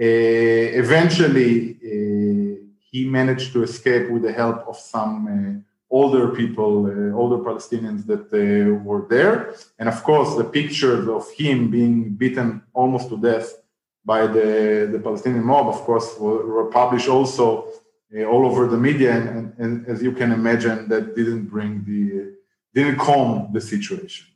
Uh, 0.00 0.04
eventually, 0.84 1.76
he 2.90 3.04
managed 3.04 3.52
to 3.52 3.62
escape 3.62 4.10
with 4.10 4.22
the 4.22 4.32
help 4.32 4.66
of 4.66 4.76
some 4.76 5.64
older 5.90 6.28
people, 6.28 6.86
uh, 6.86 7.16
older 7.16 7.38
Palestinians 7.38 8.06
that 8.06 8.26
uh, 8.32 8.82
were 8.84 9.06
there. 9.10 9.54
And 9.78 9.88
of 9.88 10.02
course, 10.04 10.36
the 10.36 10.44
pictures 10.44 11.08
of 11.08 11.30
him 11.32 11.70
being 11.70 12.10
beaten 12.10 12.62
almost 12.72 13.08
to 13.08 13.16
death 13.16 13.52
by 14.04 14.26
the, 14.26 14.88
the 14.90 15.00
Palestinian 15.00 15.44
mob, 15.44 15.66
of 15.68 15.80
course, 15.82 16.16
were, 16.18 16.46
were 16.46 16.70
published 16.70 17.08
also 17.08 17.64
uh, 17.64 17.70
all 18.18 18.44
over 18.44 18.66
the 18.66 18.76
media. 18.76 19.12
And, 19.12 19.28
and, 19.28 19.54
and, 19.58 19.86
as 19.86 20.02
you 20.02 20.12
can 20.12 20.32
imagine, 20.32 20.88
that 20.88 21.14
didn't 21.14 21.46
bring 21.46 21.84
the, 21.84 22.34
didn't 22.74 22.98
calm 22.98 23.50
the 23.52 23.60
situation. 23.60 24.26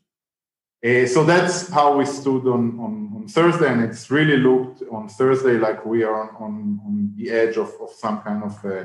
Uh, 0.85 1.07
so 1.07 1.25
that's 1.25 1.69
how 1.71 1.97
we 1.97 2.05
stood 2.05 2.47
on, 2.47 2.79
on, 2.79 3.13
on, 3.17 3.27
Thursday, 3.27 3.73
and 3.73 3.83
it's 3.83 4.11
really 4.11 4.37
looked 4.37 4.83
on 4.93 5.09
Thursday 5.09 5.57
like 5.57 5.87
we 5.87 6.03
are 6.03 6.15
on, 6.23 6.29
on, 6.37 6.81
on 6.85 7.13
the 7.17 7.31
edge 7.31 7.57
of, 7.57 7.73
of 7.81 7.91
some 7.91 8.21
kind 8.21 8.43
of, 8.45 8.65
uh, 8.67 8.85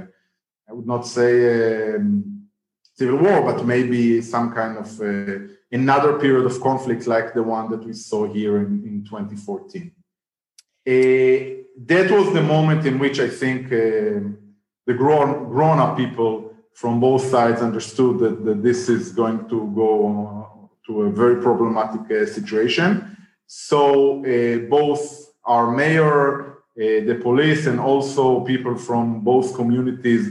I 0.70 0.72
would 0.72 0.88
not 0.88 1.06
say 1.06 1.96
um, 1.96 2.48
civil 2.96 3.18
war, 3.18 3.42
but 3.42 3.66
maybe 3.66 4.22
some 4.22 4.54
kind 4.54 4.78
of 4.78 5.02
uh, 5.02 5.54
another 5.72 6.18
period 6.20 6.46
of 6.46 6.62
conflict 6.62 7.06
like 7.06 7.34
the 7.34 7.44
one 7.44 7.70
that 7.72 7.84
we 7.84 7.94
saw 7.94 8.32
here 8.32 8.58
in, 8.58 8.84
in 8.86 9.04
2014. 9.04 9.92
Uh, 10.88 11.66
that 11.86 12.10
was 12.12 12.34
the 12.34 12.42
moment 12.42 12.86
in 12.86 12.98
which 12.98 13.20
I 13.20 13.28
think 13.28 13.72
uh, 13.74 14.20
the 14.90 14.96
grown, 14.96 15.48
grown 15.56 15.78
up 15.78 15.96
people 15.96 16.52
from 16.74 17.00
both 17.00 17.24
sides 17.24 17.62
understood 17.62 18.18
that, 18.18 18.44
that 18.44 18.64
this 18.64 18.90
is 18.90 19.12
going 19.12 19.48
to 19.48 19.72
go 19.76 19.92
to 20.88 21.04
a 21.04 21.10
very 21.12 21.40
problematic 21.48 22.04
uh, 22.10 22.26
situation. 22.26 23.16
So 23.46 24.26
uh, 24.26 24.68
both 24.68 25.02
our 25.46 25.70
mayor, 25.70 26.18
uh, 26.50 27.06
the 27.10 27.20
police, 27.22 27.68
and 27.68 27.80
also 27.80 28.40
people 28.54 28.76
from 28.76 29.20
both 29.20 29.54
communities 29.54 30.24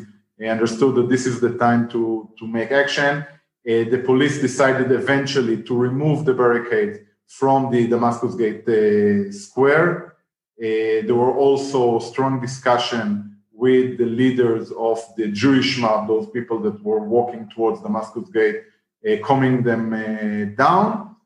understood 0.57 0.97
that 0.97 1.09
this 1.09 1.25
is 1.25 1.38
the 1.38 1.57
time 1.57 1.88
to, 1.91 2.29
to 2.41 2.45
make 2.45 2.73
action. 2.73 3.15
Uh, 3.19 3.85
the 3.95 4.03
police 4.05 4.41
decided 4.41 4.91
eventually 4.91 5.62
to 5.62 5.77
remove 5.77 6.25
the 6.25 6.35
barricade 6.35 7.07
from 7.29 7.71
the 7.71 7.87
Damascus 7.87 8.35
Gate 8.35 8.69
uh, 8.69 9.31
square. 9.31 10.17
Uh, 10.61 11.07
there 11.07 11.15
were 11.15 11.37
also 11.37 12.00
strong 12.00 12.41
discussion 12.41 13.38
with 13.59 13.99
the 13.99 14.07
leaders 14.07 14.71
of 14.71 14.99
the 15.17 15.27
Jewish 15.33 15.79
mob, 15.79 16.07
those 16.07 16.29
people 16.31 16.61
that 16.61 16.81
were 16.88 17.00
walking 17.00 17.50
towards 17.55 17.83
Damascus 17.83 18.29
Gate, 18.31 18.59
uh, 19.07 19.17
calming 19.27 19.65
them 19.65 19.93
uh, 19.93 20.45
down. 20.65 21.17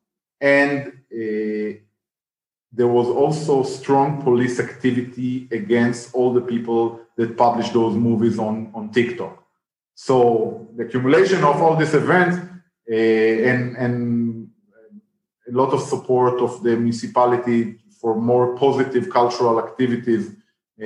And 0.41 0.75
uh, 1.13 1.69
there 2.79 2.93
was 2.99 3.09
also 3.09 3.63
strong 3.63 4.23
police 4.23 4.59
activity 4.59 5.47
against 5.53 6.15
all 6.15 6.33
the 6.33 6.41
people 6.41 7.01
that 7.19 7.37
published 7.37 7.75
those 7.75 7.95
movies 7.95 8.39
on, 8.39 8.73
on 8.75 8.91
TikTok. 8.91 9.45
So 9.95 10.69
the 10.75 10.85
accumulation 10.85 11.45
of 11.45 11.61
all 11.61 11.77
these 11.77 11.93
events 11.93 12.39
uh, 12.91 12.95
and, 13.51 13.77
and 13.77 14.49
a 15.49 15.53
lot 15.53 15.75
of 15.75 15.83
support 15.83 16.41
of 16.41 16.63
the 16.63 16.77
municipality 16.77 17.79
for 18.01 18.19
more 18.19 18.57
positive 18.57 19.11
cultural 19.11 19.59
activities 19.59 20.33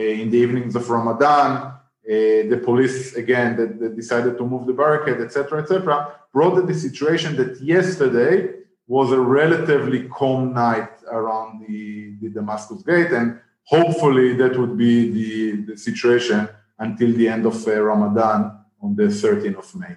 in 0.01 0.31
the 0.31 0.39
evenings 0.39 0.77
of 0.77 0.89
Ramadan, 0.89 1.53
uh, 1.57 1.79
the 2.07 2.61
police 2.65 3.17
again 3.17 3.57
that, 3.57 3.81
that, 3.81 3.97
decided 3.97 4.39
to 4.39 4.45
move 4.45 4.67
the 4.67 4.73
barricade, 4.73 5.21
etc., 5.21 5.63
etc., 5.63 6.15
brought 6.33 6.67
the 6.67 6.75
situation 6.75 7.37
that 7.37 7.61
yesterday 7.61 8.51
was 8.87 9.11
a 9.11 9.21
relatively 9.21 10.09
calm 10.09 10.53
night 10.53 10.91
around 11.11 11.67
the, 11.67 12.15
the 12.21 12.29
Damascus 12.29 12.83
Gate, 12.83 13.11
and 13.11 13.41
hopefully 13.65 14.35
that 14.35 14.57
would 14.57 14.77
be 14.79 15.11
the, 15.11 15.73
the 15.73 15.77
situation 15.77 16.49
until 16.79 17.13
the 17.13 17.27
end 17.29 17.47
of 17.47 17.67
uh, 17.67 17.81
Ramadan 17.81 18.57
on 18.81 18.95
the 18.95 19.05
13th 19.05 19.59
of 19.59 19.75
May. 19.75 19.97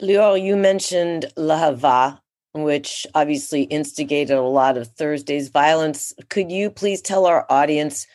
Lior, 0.00 0.40
you 0.40 0.56
mentioned 0.56 1.26
Lehava, 1.36 2.20
which 2.54 3.06
obviously 3.14 3.62
instigated 3.64 4.36
a 4.36 4.42
lot 4.42 4.76
of 4.76 4.88
Thursday's 4.88 5.48
violence. 5.48 6.12
Could 6.28 6.50
you 6.52 6.70
please 6.70 7.00
tell 7.00 7.26
our 7.26 7.44
audience 7.50 8.06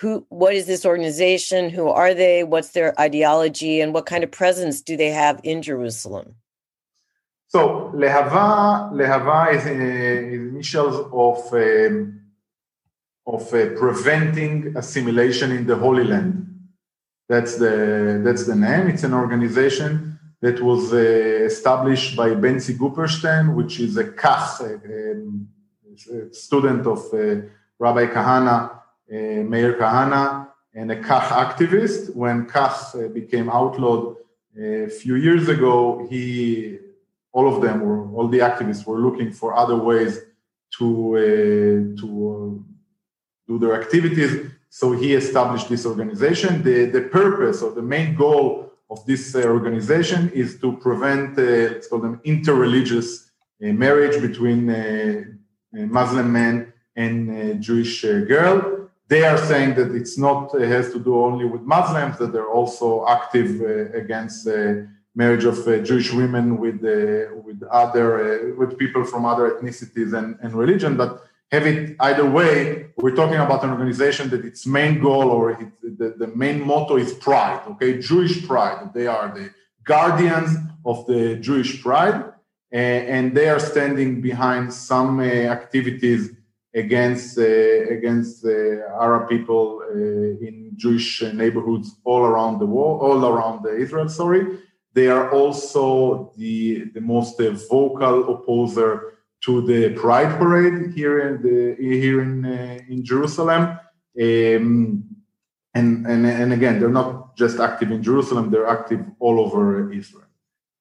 who 0.00 0.26
what 0.28 0.54
is 0.54 0.66
this 0.66 0.84
organization? 0.84 1.70
Who 1.70 1.88
are 1.88 2.14
they? 2.14 2.42
What's 2.42 2.70
their 2.70 2.98
ideology 3.00 3.80
and 3.80 3.94
what 3.94 4.06
kind 4.06 4.24
of 4.24 4.30
presence 4.30 4.80
do 4.80 4.96
they 4.96 5.10
have 5.10 5.40
in 5.44 5.62
Jerusalem? 5.62 6.34
So 7.46 7.92
Lehava, 7.94 8.90
Lehava 8.92 9.54
is, 9.54 9.64
uh, 9.64 9.70
initials 9.70 10.96
of 11.12 11.52
um, 11.52 12.20
of 13.26 13.42
uh, 13.54 13.70
preventing 13.78 14.76
assimilation 14.76 15.52
in 15.52 15.66
the 15.66 15.76
Holy 15.76 16.04
Land. 16.04 16.46
That's 17.28 17.56
the 17.56 18.20
that's 18.24 18.46
the 18.46 18.56
name. 18.56 18.88
It's 18.88 19.04
an 19.04 19.14
organization 19.14 20.18
that 20.40 20.60
was 20.60 20.92
uh, 20.92 20.96
established 20.96 22.16
by 22.16 22.30
Benzi 22.30 22.76
Gopstein, 22.76 23.54
which 23.54 23.78
is 23.78 23.96
a 23.96 24.04
Kach, 24.04 24.60
a, 24.60 24.74
a 26.12 26.34
student 26.34 26.86
of 26.86 27.00
Rabbi 27.78 28.06
Kahana, 28.06 28.83
Uh, 29.12 29.44
Meir 29.44 29.74
Kahana, 29.74 30.48
and 30.74 30.90
a 30.90 30.96
Kach 30.96 31.28
activist. 31.28 32.16
When 32.16 32.46
Kach 32.46 32.94
uh, 32.94 33.08
became 33.08 33.50
outlawed 33.50 34.16
a 34.58 34.88
few 34.88 35.16
years 35.16 35.46
ago, 35.50 36.06
he, 36.08 36.78
all 37.30 37.54
of 37.54 37.60
them 37.60 37.80
were, 37.80 38.10
all 38.14 38.28
the 38.28 38.38
activists 38.38 38.86
were 38.86 38.98
looking 38.98 39.30
for 39.30 39.54
other 39.54 39.76
ways 39.76 40.20
to 40.78 41.16
uh, 41.16 42.00
to 42.00 42.08
uh, 42.32 43.46
do 43.46 43.58
their 43.58 43.78
activities. 43.78 44.50
So 44.70 44.92
he 44.92 45.12
established 45.12 45.68
this 45.68 45.84
organization. 45.84 46.62
The 46.62 46.86
the 46.86 47.02
purpose 47.02 47.60
or 47.60 47.72
the 47.72 47.82
main 47.82 48.14
goal 48.14 48.72
of 48.88 49.04
this 49.04 49.34
uh, 49.34 49.42
organization 49.42 50.30
is 50.30 50.58
to 50.60 50.78
prevent, 50.78 51.36
let's 51.36 51.88
call 51.88 51.98
them 51.98 52.20
interreligious 52.24 53.30
marriage 53.60 54.20
between 54.22 54.60
Muslim 55.72 56.32
men 56.32 56.72
and 56.96 57.62
Jewish 57.62 58.02
girl 58.02 58.73
they 59.08 59.24
are 59.24 59.38
saying 59.38 59.74
that 59.74 59.94
it's 59.94 60.16
not 60.16 60.54
it 60.54 60.68
has 60.68 60.92
to 60.92 60.98
do 60.98 61.20
only 61.20 61.44
with 61.44 61.62
Muslims 61.62 62.18
that 62.18 62.32
they're 62.32 62.54
also 62.60 63.06
active 63.06 63.60
uh, 63.60 63.96
against 63.96 64.44
the 64.44 64.88
marriage 65.14 65.44
of 65.44 65.58
uh, 65.68 65.78
Jewish 65.78 66.12
women 66.12 66.58
with 66.58 66.82
uh, 66.84 67.34
with 67.46 67.62
other 67.70 68.54
with 68.56 68.78
people 68.78 69.04
from 69.04 69.24
other 69.24 69.50
ethnicities 69.50 70.16
and, 70.18 70.38
and 70.42 70.54
religion. 70.54 70.96
But 70.96 71.22
have 71.52 71.66
it 71.66 71.96
either 72.00 72.28
way, 72.28 72.86
we're 72.96 73.14
talking 73.14 73.36
about 73.36 73.62
an 73.62 73.70
organization 73.70 74.30
that 74.30 74.44
its 74.44 74.66
main 74.66 75.00
goal 75.00 75.30
or 75.30 75.50
it, 75.52 75.98
the, 75.98 76.14
the 76.18 76.28
main 76.28 76.66
motto 76.66 76.96
is 76.96 77.12
pride. 77.14 77.60
Okay, 77.72 77.98
Jewish 78.00 78.46
pride. 78.46 78.92
They 78.94 79.06
are 79.06 79.28
the 79.32 79.50
guardians 79.84 80.56
of 80.84 81.06
the 81.06 81.36
Jewish 81.36 81.82
pride, 81.82 82.24
and 82.72 83.36
they 83.36 83.48
are 83.48 83.60
standing 83.60 84.20
behind 84.20 84.72
some 84.72 85.20
activities 85.20 86.30
against 86.74 87.38
uh, 87.38 87.42
against 87.96 88.44
Arab 88.44 89.28
people 89.28 89.82
uh, 89.82 90.46
in 90.46 90.72
Jewish 90.76 91.22
neighborhoods 91.22 91.96
all 92.04 92.22
around 92.22 92.58
the 92.58 92.66
world, 92.66 93.00
all 93.02 93.24
around 93.26 93.64
Israel. 93.66 94.08
Sorry, 94.08 94.58
they 94.92 95.08
are 95.08 95.30
also 95.30 96.32
the 96.36 96.84
the 96.94 97.00
most 97.00 97.40
vocal 97.68 98.34
opposer 98.34 99.14
to 99.44 99.60
the 99.60 99.90
Pride 99.90 100.38
Parade 100.38 100.92
here 100.94 101.20
in 101.28 101.42
the 101.42 101.76
here 101.78 102.22
in 102.22 102.44
uh, 102.44 102.78
in 102.88 103.04
Jerusalem. 103.04 103.78
Um, 104.20 105.04
and, 105.76 106.06
and, 106.06 106.24
and 106.24 106.52
again, 106.52 106.78
they're 106.78 106.88
not 106.88 107.36
just 107.36 107.58
active 107.58 107.90
in 107.90 108.00
Jerusalem; 108.02 108.50
they're 108.50 108.68
active 108.68 109.04
all 109.18 109.40
over 109.40 109.92
Israel. 109.92 110.28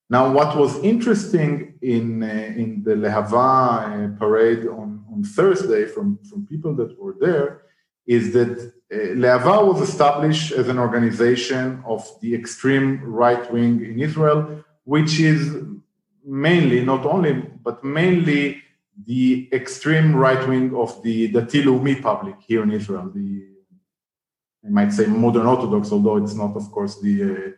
Now, 0.10 0.32
what 0.32 0.56
was 0.56 0.78
interesting 0.84 1.74
in 1.82 2.22
uh, 2.22 2.28
in 2.62 2.84
the 2.84 2.96
Lehava 2.96 4.14
uh, 4.14 4.20
parade 4.20 4.68
on 4.68 4.93
on 5.14 5.24
Thursday 5.24 5.86
from, 5.86 6.20
from 6.30 6.46
people 6.46 6.74
that 6.76 7.00
were 7.00 7.16
there 7.20 7.62
is 8.06 8.34
that 8.34 8.74
uh, 8.92 8.96
Lehava 9.22 9.66
was 9.66 9.80
established 9.90 10.52
as 10.52 10.68
an 10.68 10.80
organization 10.80 11.82
of 11.86 12.02
the 12.22 12.36
extreme 12.36 13.02
right 13.04 13.52
wing 13.52 13.84
in 13.84 14.00
Israel, 14.00 14.64
which 14.84 15.20
is 15.20 15.42
mainly, 16.26 16.84
not 16.84 17.06
only, 17.06 17.34
but 17.68 17.84
mainly 17.84 18.62
the 19.06 19.50
extreme 19.52 20.16
right 20.16 20.48
wing 20.48 20.76
of 20.76 21.02
the 21.04 21.32
Dati 21.32 21.64
Leumi 21.64 22.02
public 22.02 22.36
here 22.48 22.64
in 22.64 22.72
Israel. 22.72 23.10
The 23.14 23.54
I 24.66 24.70
might 24.70 24.94
say 24.94 25.08
modern 25.08 25.46
Orthodox, 25.46 25.92
although 25.92 26.18
it's 26.18 26.36
not, 26.36 26.56
of 26.56 26.72
course, 26.72 27.02
the 27.02 27.24
uh, 27.24 27.50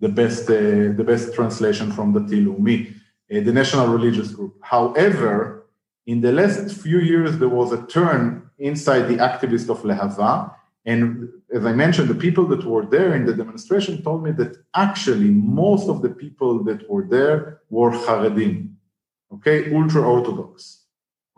the 0.00 0.08
best 0.08 0.48
uh, 0.48 0.92
the 1.00 1.04
best 1.06 1.34
translation 1.34 1.92
from 1.92 2.14
Dati 2.14 2.38
Leumi, 2.46 2.78
uh, 2.88 3.44
the 3.44 3.52
national 3.52 3.88
religious 3.88 4.30
group. 4.30 4.54
However, 4.62 5.63
in 6.06 6.20
the 6.20 6.32
last 6.32 6.76
few 6.76 6.98
years, 6.98 7.38
there 7.38 7.48
was 7.48 7.72
a 7.72 7.86
turn 7.86 8.50
inside 8.58 9.02
the 9.02 9.16
activists 9.16 9.70
of 9.70 9.82
Lehava. 9.82 10.54
And 10.84 11.30
as 11.52 11.64
I 11.64 11.72
mentioned, 11.72 12.08
the 12.08 12.14
people 12.14 12.46
that 12.48 12.64
were 12.64 12.84
there 12.84 13.14
in 13.14 13.24
the 13.24 13.32
demonstration 13.32 14.02
told 14.02 14.22
me 14.22 14.32
that 14.32 14.58
actually 14.74 15.30
most 15.30 15.88
of 15.88 16.02
the 16.02 16.10
people 16.10 16.62
that 16.64 16.88
were 16.90 17.06
there 17.08 17.60
were 17.70 17.90
Haredim, 17.90 18.74
okay, 19.32 19.74
ultra 19.74 20.02
Orthodox. 20.02 20.82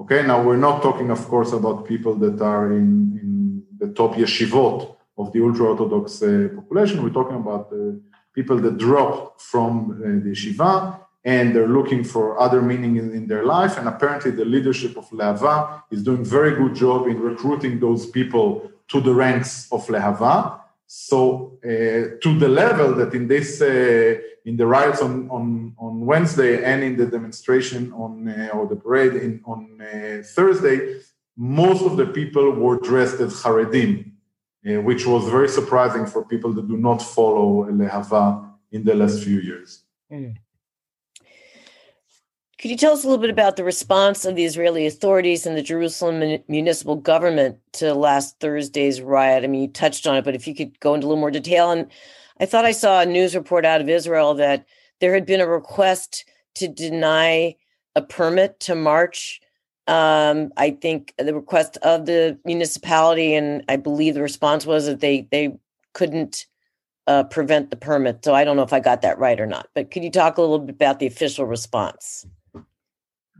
Okay, 0.00 0.26
now 0.26 0.42
we're 0.42 0.57
not 0.57 0.83
talking, 0.83 1.11
of 1.11 1.26
course, 1.29 1.52
about 1.52 1.87
people 1.87 2.16
that 2.16 2.42
are 2.42 2.72
in, 2.72 3.18
in 3.22 3.62
the 3.79 3.92
top 3.94 4.14
yeshivot 4.14 4.96
of 5.16 5.33
the 5.33 5.42
ultra 5.42 5.66
Orthodox 5.66 6.22
uh, 6.22 6.48
population. 6.55 7.02
We're 7.02 7.11
talking 7.11 7.37
about 7.37 7.72
uh, 7.72 7.92
people 8.35 8.59
that 8.59 8.79
dropped 8.79 9.40
from 9.40 9.92
uh, 9.92 10.24
the 10.24 10.31
yeshiva 10.31 11.05
and 11.26 11.54
they're 11.54 11.74
looking 11.78 12.04
for 12.04 12.38
other 12.40 12.62
meaning 12.62 12.96
in, 12.96 13.12
in, 13.12 13.26
their 13.26 13.44
life. 13.44 13.76
And 13.78 13.88
apparently, 13.88 14.30
the 14.30 14.44
leadership 14.44 14.96
of 14.96 15.10
Lehava 15.10 15.82
is 15.90 16.04
doing 16.04 16.24
very 16.24 16.52
good 16.54 16.74
job 16.76 17.08
in 17.08 17.18
recruiting 17.20 17.80
those 17.80 18.06
people 18.06 18.70
to 18.88 19.00
the 19.00 19.12
ranks 19.12 19.66
of 19.72 19.84
Lehava. 19.88 20.60
So 20.86 21.58
uh, 21.64 22.22
to 22.22 22.38
the 22.38 22.48
level 22.48 22.94
that 22.94 23.12
in 23.12 23.26
this 23.26 23.60
uh, 23.60 24.14
in 24.44 24.56
the 24.56 24.66
riots 24.66 25.02
on, 25.02 25.28
on, 25.28 25.74
on 25.78 26.06
Wednesday 26.06 26.62
and 26.62 26.84
in 26.84 26.96
the 26.96 27.06
demonstration 27.06 27.92
on 27.92 28.28
uh, 28.28 28.50
or 28.54 28.68
the 28.68 28.76
parade 28.76 29.14
in, 29.16 29.42
on 29.44 29.80
uh, 29.80 30.22
Thursday, 30.22 31.00
most 31.36 31.82
of 31.82 31.96
the 31.96 32.06
people 32.06 32.52
were 32.52 32.78
dressed 32.78 33.18
as 33.18 33.42
Haredim, 33.42 34.12
uh, 34.64 34.80
which 34.82 35.04
was 35.04 35.28
very 35.28 35.48
surprising 35.48 36.06
for 36.06 36.24
people 36.24 36.52
that 36.52 36.68
do 36.68 36.76
not 36.76 37.02
follow 37.02 37.64
Lehava 37.64 38.48
in 38.70 38.84
the 38.84 38.94
last 38.94 39.24
few 39.24 39.40
years. 39.40 39.82
Mm. 40.12 40.36
Could 42.66 42.72
you 42.72 42.76
tell 42.79 42.94
us 42.94 43.05
a 43.05 43.07
little 43.07 43.20
bit 43.22 43.31
about 43.31 43.55
the 43.55 43.62
response 43.62 44.24
of 44.24 44.35
the 44.35 44.44
Israeli 44.44 44.88
authorities 44.88 45.46
and 45.46 45.57
the 45.57 45.62
Jerusalem 45.62 46.42
municipal 46.48 46.96
government 46.96 47.59
to 47.74 47.94
last 47.94 48.40
Thursday's 48.40 49.00
riot? 49.00 49.44
I 49.44 49.46
mean, 49.46 49.62
you 49.62 49.68
touched 49.68 50.05
on 50.05 50.16
it, 50.16 50.24
but 50.24 50.35
if 50.35 50.48
you 50.48 50.55
could 50.57 50.81
go 50.81 50.92
into 50.92 51.07
a 51.07 51.09
little 51.11 51.20
more 51.20 51.31
detail. 51.31 51.70
And 51.70 51.87
I 52.40 52.46
thought 52.46 52.64
I 52.64 52.72
saw 52.72 53.02
a 53.02 53.07
news 53.07 53.37
report 53.37 53.64
out 53.64 53.81
of 53.81 53.88
Israel 53.88 54.35
that 54.35 54.66
there 54.98 55.14
had 55.14 55.26
been 55.26 55.40
a 55.40 55.46
request 55.46 56.24
to 56.57 56.66
deny 56.66 57.55
a 57.94 58.02
permit 58.02 58.59
to 58.59 58.74
march. 58.74 59.40
Um, 59.87 60.50
I 60.57 60.70
think 60.70 61.14
the 61.18 61.37
request 61.37 61.76
of 61.83 62.07
the 62.07 62.37
municipality, 62.44 63.33
and 63.37 63.62
I 63.68 63.76
believe 63.76 64.14
the 64.14 64.22
response 64.22 64.66
was 64.66 64.87
that 64.87 64.98
they 64.98 65.29
they 65.31 65.57
couldn't 65.92 66.46
uh, 67.07 67.22
prevent 67.22 67.70
the 67.70 67.76
permit. 67.76 68.24
So 68.24 68.35
I 68.35 68.42
don't 68.42 68.57
know 68.57 68.64
if 68.64 68.72
I 68.72 68.81
got 68.81 69.02
that 69.02 69.20
right 69.20 69.38
or 69.38 69.46
not. 69.46 69.68
But 69.72 69.92
could 69.92 70.02
you 70.02 70.11
talk 70.11 70.37
a 70.37 70.40
little 70.40 70.59
bit 70.59 70.74
about 70.74 70.98
the 70.98 71.07
official 71.07 71.44
response? 71.44 72.26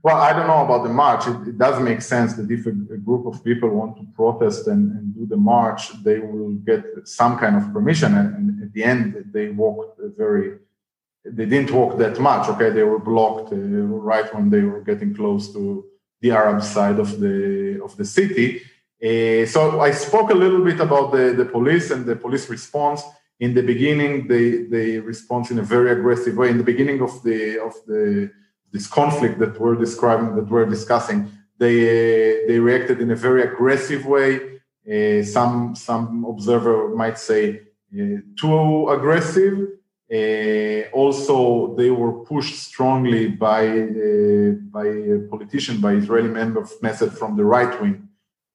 Well, 0.07 0.19
I 0.19 0.33
don't 0.33 0.47
know 0.47 0.64
about 0.64 0.85
the 0.85 0.95
march. 1.05 1.27
It, 1.27 1.49
it 1.49 1.59
does 1.59 1.83
make 1.83 2.01
sense 2.01 2.35
that 2.35 2.49
if 2.49 2.64
a, 2.64 2.75
a, 2.97 2.99
group 3.09 3.27
of 3.27 3.42
people 3.42 3.71
want 3.71 3.97
to 3.97 4.05
protest 4.14 4.69
and, 4.69 4.92
and, 4.97 5.12
do 5.16 5.27
the 5.27 5.37
march, 5.37 5.81
they 6.05 6.21
will 6.21 6.53
get 6.71 6.83
some 7.03 7.37
kind 7.37 7.57
of 7.57 7.73
permission. 7.73 8.14
And, 8.14 8.29
and, 8.37 8.62
at 8.62 8.73
the 8.73 8.85
end, 8.85 9.09
they 9.33 9.49
walked 9.49 9.99
very, 10.16 10.59
they 11.25 11.47
didn't 11.47 11.73
walk 11.73 11.99
that 11.99 12.21
much. 12.21 12.49
Okay, 12.51 12.71
they 12.71 12.85
were 12.85 13.01
blocked 13.01 13.53
uh, 13.53 13.57
right 14.12 14.33
when 14.33 14.49
they 14.49 14.61
were 14.61 14.83
getting 14.90 15.12
close 15.12 15.53
to 15.55 15.85
the 16.21 16.31
Arab 16.31 16.62
side 16.62 16.99
of 17.01 17.19
the 17.19 17.81
of 17.87 17.97
the 17.97 18.05
city. 18.19 18.47
Uh, 19.09 19.45
so 19.55 19.81
I 19.88 19.90
spoke 19.90 20.31
a 20.31 20.40
little 20.45 20.62
bit 20.71 20.79
about 20.79 21.07
the, 21.16 21.35
the 21.40 21.47
police 21.57 21.90
and 21.90 22.07
the 22.07 22.14
police 22.14 22.49
response. 22.49 23.03
In 23.40 23.55
the 23.55 23.64
beginning, 23.73 24.29
they 24.29 24.47
they 24.75 24.88
respond 25.12 25.51
in 25.51 25.59
a 25.59 25.69
very 25.75 25.90
aggressive 25.90 26.37
way. 26.37 26.49
In 26.55 26.59
the 26.59 26.71
beginning 26.73 27.01
of 27.03 27.12
the 27.25 27.40
of 27.69 27.75
the 27.90 28.31
this 28.72 28.87
conflict 28.87 29.38
that 29.38 29.59
we're 29.61 29.76
describing, 29.76 30.35
that 30.37 30.48
we're 30.48 30.66
discussing, 30.66 31.31
they 31.59 32.44
they 32.46 32.59
reacted 32.59 33.00
in 33.00 33.11
a 33.11 33.16
very 33.16 33.42
aggressive 33.42 34.05
way. 34.07 34.31
Uh, 34.88 35.22
some 35.22 35.74
some 35.74 36.24
observer 36.24 36.94
might 36.94 37.18
say 37.18 37.61
uh, 37.92 38.18
too 38.38 38.88
aggressive. 38.90 39.57
Uh, 40.12 40.88
also, 40.92 41.74
they 41.74 41.90
were 41.90 42.12
pushed 42.24 42.57
strongly 42.57 43.26
by 43.29 43.66
uh, 43.66 44.52
by 44.76 44.87
a 44.87 45.18
politician, 45.31 45.81
by 45.81 45.92
Israeli 45.92 46.29
member 46.29 46.61
of 46.61 46.70
Knesset 46.81 47.12
from 47.20 47.37
the 47.37 47.44
right 47.44 47.81
wing, 47.81 48.09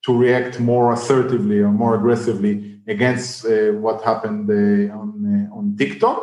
to 0.05 0.17
react 0.17 0.59
more 0.59 0.93
assertively 0.93 1.59
or 1.59 1.71
more 1.71 1.95
aggressively 1.95 2.79
against 2.87 3.45
uh, 3.45 3.71
what 3.85 4.01
happened 4.03 4.49
on 4.91 5.49
on 5.51 5.75
TikTok, 5.77 6.19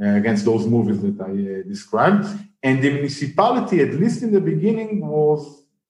against 0.00 0.44
those 0.44 0.66
movies 0.66 1.00
that 1.00 1.18
I 1.20 1.66
described. 1.66 2.26
And 2.66 2.82
the 2.84 2.90
municipality, 2.98 3.76
at 3.86 3.92
least 4.02 4.18
in 4.26 4.30
the 4.36 4.44
beginning, 4.52 4.92
was 5.06 5.40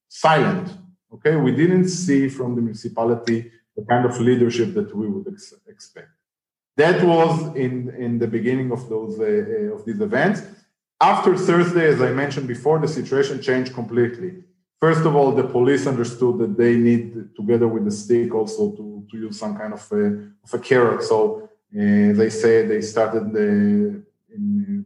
silent. 0.08 0.68
Okay, 1.14 1.34
we 1.46 1.52
didn't 1.62 1.88
see 1.88 2.22
from 2.28 2.50
the 2.56 2.62
municipality 2.68 3.38
the 3.76 3.84
kind 3.90 4.04
of 4.10 4.14
leadership 4.28 4.74
that 4.78 4.90
we 4.94 5.06
would 5.12 5.26
ex- 5.32 5.54
expect. 5.74 6.10
That 6.82 6.98
was 7.02 7.34
in, 7.64 7.74
in 8.04 8.18
the 8.22 8.30
beginning 8.36 8.68
of 8.76 8.80
those 8.92 9.18
uh, 9.18 9.24
uh, 9.24 9.74
of 9.74 9.80
these 9.86 10.00
events. 10.10 10.38
After 11.00 11.30
Thursday, 11.48 11.86
as 11.94 12.00
I 12.08 12.10
mentioned 12.22 12.48
before, 12.56 12.78
the 12.78 12.92
situation 13.00 13.40
changed 13.48 13.72
completely. 13.80 14.32
First 14.84 15.04
of 15.08 15.12
all, 15.16 15.30
the 15.32 15.48
police 15.58 15.84
understood 15.86 16.34
that 16.42 16.54
they 16.62 16.74
need, 16.88 17.34
together 17.40 17.68
with 17.74 17.84
the 17.86 17.96
stick, 18.02 18.34
also 18.34 18.62
to, 18.78 18.84
to 19.10 19.14
use 19.26 19.36
some 19.42 19.54
kind 19.60 19.72
of 19.78 19.82
a, 19.92 20.04
of 20.44 20.50
a 20.52 20.58
carrot. 20.58 21.02
So 21.10 21.18
uh, 21.78 22.12
they 22.20 22.30
say 22.42 22.52
they 22.66 22.82
started 22.82 23.32
the, 23.32 23.48
in 24.34 24.85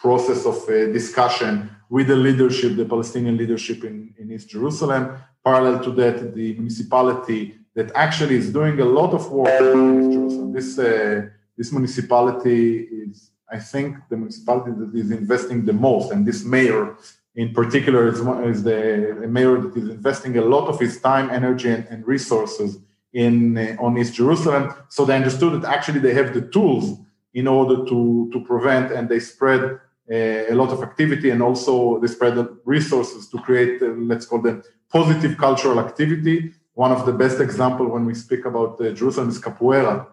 process 0.00 0.46
of 0.46 0.56
uh, 0.68 0.86
discussion 0.92 1.70
with 1.88 2.06
the 2.08 2.16
leadership, 2.16 2.76
the 2.76 2.84
Palestinian 2.84 3.36
leadership 3.36 3.84
in, 3.84 4.14
in 4.18 4.32
East 4.32 4.48
Jerusalem. 4.48 5.02
Parallel 5.44 5.82
to 5.84 5.90
that, 5.92 6.34
the 6.34 6.54
municipality 6.54 7.54
that 7.74 7.90
actually 7.94 8.36
is 8.36 8.52
doing 8.52 8.78
a 8.80 8.84
lot 8.84 9.12
of 9.12 9.30
work 9.30 9.60
in 9.60 10.00
East 10.00 10.12
Jerusalem. 10.16 10.52
This, 10.52 10.78
uh, 10.78 11.22
this 11.56 11.72
municipality 11.72 12.62
is, 13.04 13.30
I 13.50 13.58
think, 13.58 13.96
the 14.08 14.16
municipality 14.16 14.70
that 14.78 14.92
is 14.94 15.10
investing 15.10 15.64
the 15.64 15.72
most, 15.72 16.12
and 16.12 16.26
this 16.26 16.44
mayor 16.44 16.96
in 17.36 17.54
particular 17.54 18.08
is, 18.08 18.18
is 18.54 18.62
the 18.64 19.26
mayor 19.28 19.60
that 19.60 19.76
is 19.76 19.88
investing 19.88 20.36
a 20.36 20.42
lot 20.42 20.68
of 20.68 20.80
his 20.80 21.00
time, 21.00 21.30
energy, 21.30 21.70
and, 21.70 21.86
and 21.92 22.06
resources 22.06 22.78
in 23.12 23.56
uh, 23.56 23.76
on 23.84 23.98
East 23.98 24.14
Jerusalem. 24.14 24.72
So 24.88 25.04
they 25.04 25.16
understood 25.16 25.52
that 25.62 25.64
actually 25.76 26.00
they 26.00 26.14
have 26.14 26.34
the 26.34 26.42
tools 26.42 26.98
in 27.32 27.46
order 27.46 27.84
to, 27.90 28.28
to 28.32 28.40
prevent, 28.44 28.90
and 28.92 29.08
they 29.08 29.20
spread 29.20 29.78
a 30.10 30.54
lot 30.54 30.70
of 30.70 30.82
activity, 30.82 31.30
and 31.30 31.42
also 31.42 32.00
they 32.00 32.08
spread 32.08 32.34
the 32.34 32.58
resources 32.64 33.28
to 33.28 33.38
create, 33.38 33.80
uh, 33.82 33.86
let's 34.10 34.26
call 34.26 34.40
them 34.40 34.62
positive 34.92 35.38
cultural 35.38 35.78
activity. 35.78 36.52
One 36.74 36.92
of 36.92 37.06
the 37.06 37.12
best 37.12 37.40
example 37.40 37.86
when 37.86 38.04
we 38.04 38.14
speak 38.14 38.44
about 38.44 38.80
uh, 38.80 38.90
Jerusalem 38.90 39.28
is 39.28 39.40
capoeira. 39.40 40.06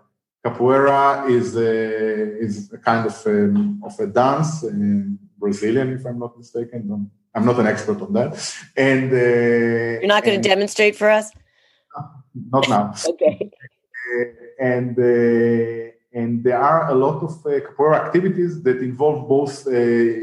Capoeira 0.45 1.29
is 1.29 1.55
a, 1.55 2.39
is 2.39 2.71
a 2.71 2.77
kind 2.77 3.05
of 3.07 3.15
um, 3.25 3.81
of 3.83 3.99
a 3.99 4.07
dance, 4.07 4.63
uh, 4.63 4.71
Brazilian, 5.37 5.93
if 5.93 6.05
I'm 6.05 6.19
not 6.19 6.37
mistaken. 6.37 7.09
I'm 7.33 7.45
not 7.45 7.59
an 7.59 7.67
expert 7.67 8.01
on 8.01 8.13
that. 8.13 8.31
And 8.75 9.11
uh, 9.11 9.99
you're 10.01 10.07
not 10.07 10.23
going 10.23 10.41
to 10.41 10.49
demonstrate 10.49 10.95
for 10.95 11.09
us. 11.09 11.31
Not 12.51 12.67
now. 12.69 12.93
okay. 13.07 13.51
Uh, 13.51 14.23
and 14.59 14.97
uh, 14.97 15.91
and 16.19 16.43
there 16.43 16.61
are 16.71 16.81
a 16.93 16.95
lot 17.05 17.17
of 17.27 17.33
uh, 17.45 17.49
capoeira 17.65 17.97
activities 18.05 18.53
that 18.65 18.77
involve 18.89 19.19
both 19.35 19.53
uh, 19.67 19.71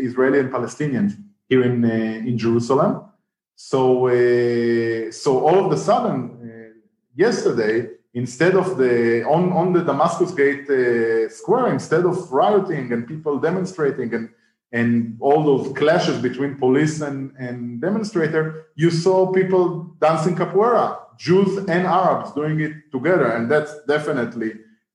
Israeli 0.09 0.39
and 0.43 0.51
Palestinians 0.57 1.13
here 1.51 1.63
in 1.71 1.77
uh, 1.85 2.29
in 2.29 2.35
Jerusalem. 2.45 2.93
So 3.71 3.81
uh, 4.09 5.13
so 5.23 5.31
all 5.47 5.59
of 5.65 5.69
a 5.79 5.81
sudden, 5.89 6.19
yesterday, 7.25 7.77
instead 8.23 8.55
of 8.63 8.67
the 8.81 8.95
on 9.35 9.45
on 9.61 9.67
the 9.77 9.83
Damascus 9.91 10.31
Gate 10.43 10.67
square, 11.41 11.69
instead 11.79 12.05
of 12.11 12.17
rioting 12.43 12.87
and 12.95 13.01
people 13.13 13.35
demonstrating 13.49 14.11
and 14.17 14.27
and 14.79 15.17
all 15.21 15.41
those 15.51 15.73
clashes 15.81 16.19
between 16.29 16.57
police 16.57 17.01
and, 17.01 17.33
and 17.39 17.81
demonstrator, 17.81 18.45
you 18.75 18.91
saw 18.91 19.33
people 19.33 19.67
dancing 20.01 20.35
capoeira, 20.35 20.99
Jews 21.17 21.53
and 21.59 21.87
Arabs 21.87 22.33
doing 22.33 22.59
it 22.67 22.75
together. 22.91 23.29
And 23.37 23.49
that's 23.49 23.73
definitely 23.95 24.51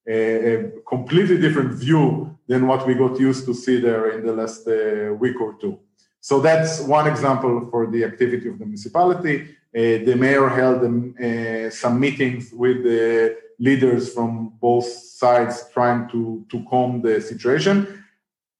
a, 0.10 0.56
a 0.56 0.72
completely 0.94 1.38
different 1.38 1.74
view 1.74 2.06
than 2.48 2.68
what 2.68 2.88
we 2.88 2.94
got 2.96 3.20
used 3.20 3.46
to 3.46 3.54
see 3.54 3.80
there 3.80 4.04
in 4.18 4.26
the 4.26 4.34
last 4.34 4.68
uh, 4.68 5.14
week 5.14 5.40
or 5.40 5.54
two. 5.62 5.80
So 6.20 6.42
that's 6.42 6.82
one 6.82 7.08
example 7.08 7.68
for 7.72 7.88
the 7.88 8.04
activity 8.04 8.50
of 8.50 8.58
the 8.60 8.66
municipality. 8.66 9.36
Uh, 9.76 10.04
the 10.08 10.16
mayor 10.16 10.50
held 10.50 10.84
um, 10.84 11.16
uh, 11.24 11.70
some 11.70 12.00
meetings 12.00 12.52
with 12.52 12.84
the 12.84 13.38
leaders 13.60 14.14
from 14.14 14.54
both 14.60 14.88
sides 15.22 15.66
trying 15.72 16.10
to, 16.10 16.46
to 16.50 16.66
calm 16.70 17.02
the 17.02 17.22
situation 17.22 18.00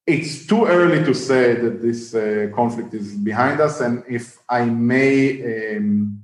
it's 0.10 0.46
too 0.48 0.66
early 0.66 1.04
to 1.04 1.14
say 1.14 1.54
that 1.54 1.82
this 1.82 2.16
uh, 2.16 2.48
conflict 2.56 2.94
is 2.94 3.16
behind 3.16 3.62
us. 3.62 3.80
And 3.80 4.04
if 4.10 4.40
I 4.50 4.66
may, 4.66 5.78
um, 5.78 6.24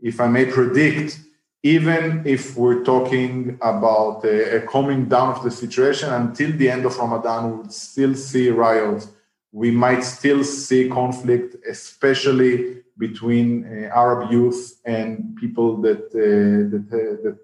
if 0.00 0.20
I 0.20 0.28
may 0.28 0.44
predict, 0.44 1.20
even 1.64 2.22
if 2.26 2.56
we're 2.56 2.84
talking 2.84 3.58
about 3.62 4.22
a, 4.24 4.58
a 4.58 4.60
calming 4.60 5.06
down 5.06 5.34
of 5.34 5.42
the 5.42 5.50
situation 5.50 6.12
until 6.12 6.52
the 6.52 6.70
end 6.70 6.84
of 6.84 6.96
Ramadan, 6.98 7.50
we 7.50 7.56
would 7.56 7.72
still 7.72 8.14
see 8.14 8.50
riots. 8.50 9.08
We 9.50 9.70
might 9.70 10.04
still 10.04 10.44
see 10.44 10.90
conflict, 10.90 11.56
especially 11.66 12.82
between 12.98 13.64
uh, 13.64 13.96
Arab 13.96 14.30
youth 14.30 14.78
and 14.84 15.34
people 15.36 15.78
that 15.86 16.02
uh, 16.14 16.70
that, 16.72 16.86
uh, 16.92 17.22
that 17.24 17.38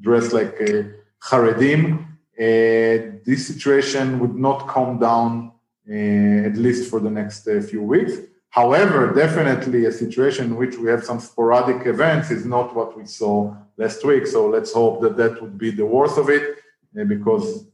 dress 0.00 0.32
like 0.32 0.54
uh, 0.62 0.84
Haredim 1.28 2.14
uh, 2.38 3.18
this 3.24 3.46
situation 3.46 4.18
would 4.20 4.36
not 4.36 4.68
calm 4.68 4.98
down 4.98 5.52
uh, 5.88 6.48
at 6.48 6.56
least 6.56 6.90
for 6.90 7.00
the 7.00 7.10
next 7.10 7.46
uh, 7.48 7.60
few 7.60 7.82
weeks. 7.82 8.12
However, 8.50 9.12
definitely 9.12 9.84
a 9.84 9.92
situation 9.92 10.46
in 10.46 10.56
which 10.56 10.76
we 10.76 10.88
have 10.90 11.04
some 11.04 11.20
sporadic 11.20 11.86
events 11.86 12.30
is 12.30 12.44
not 12.44 12.74
what 12.74 12.96
we 12.96 13.04
saw 13.04 13.54
last 13.76 14.04
week. 14.04 14.26
So 14.26 14.48
let's 14.48 14.72
hope 14.72 15.00
that 15.02 15.16
that 15.16 15.40
would 15.40 15.58
be 15.58 15.70
the 15.70 15.86
worst 15.86 16.18
of 16.18 16.28
it 16.28 16.58
eh, 16.98 17.04
because 17.04 17.66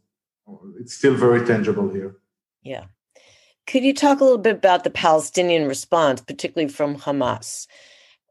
it's 0.79 0.95
still 0.95 1.15
very 1.15 1.47
tangible 1.47 1.89
here. 1.89 2.17
Yeah. 2.63 2.85
Could 3.67 3.85
you 3.85 3.95
talk 3.95 4.21
a 4.21 4.25
little 4.25 4.39
bit 4.39 4.57
about 4.57 4.85
the 4.85 4.91
Palestinian 4.91 5.69
response, 5.69 6.21
particularly 6.21 6.73
from 6.73 6.97
Hamas? 6.97 7.67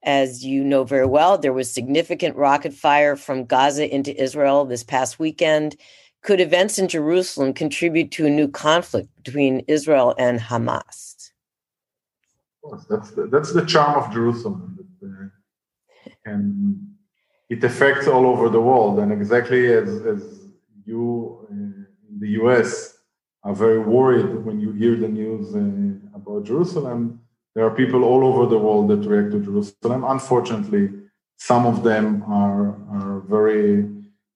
As 0.03 0.45
you 0.45 0.63
know 0.63 0.83
very 0.83 1.05
well, 1.05 1.37
there 1.37 1.53
was 1.53 1.71
significant 1.71 2.35
rocket 2.35 2.73
fire 2.73 3.15
from 3.15 3.45
Gaza 3.45 3.93
into 3.93 4.21
Israel 4.21 4.65
this 4.65 4.83
past 4.83 5.19
weekend. 5.19 5.75
Could 6.21 6.41
events 6.41 6.77
in 6.77 6.87
Jerusalem 6.87 7.53
contribute 7.53 8.11
to 8.11 8.25
a 8.25 8.29
new 8.29 8.47
conflict 8.47 9.09
between 9.23 9.61
Israel 9.67 10.15
and 10.17 10.39
Hamas? 10.39 11.31
Of 12.63 12.69
course, 12.69 12.85
that's 12.89 13.11
the, 13.11 13.27
that's 13.27 13.53
the 13.53 13.65
charm 13.65 14.03
of 14.03 14.11
Jerusalem. 14.11 14.77
That, 15.01 15.07
uh, 15.07 16.09
and 16.25 16.88
it 17.49 17.63
affects 17.63 18.07
all 18.07 18.25
over 18.25 18.47
the 18.49 18.61
world. 18.61 18.99
And 18.99 19.11
exactly 19.11 19.73
as, 19.73 19.89
as 20.05 20.21
you 20.85 21.47
uh, 21.49 21.53
in 22.09 22.19
the 22.19 22.29
US 22.41 22.97
are 23.43 23.55
very 23.55 23.79
worried 23.79 24.45
when 24.45 24.59
you 24.59 24.71
hear 24.71 24.95
the 24.95 25.07
news 25.07 25.55
uh, 25.55 26.17
about 26.17 26.45
Jerusalem, 26.45 27.21
there 27.55 27.65
are 27.65 27.71
people 27.71 28.03
all 28.03 28.23
over 28.23 28.45
the 28.45 28.57
world 28.57 28.89
that 28.89 29.07
react 29.09 29.31
to 29.31 29.39
Jerusalem. 29.39 30.03
Unfortunately, 30.03 30.89
some 31.37 31.65
of 31.65 31.83
them 31.83 32.23
are, 32.27 32.67
are 32.91 33.19
very 33.21 33.87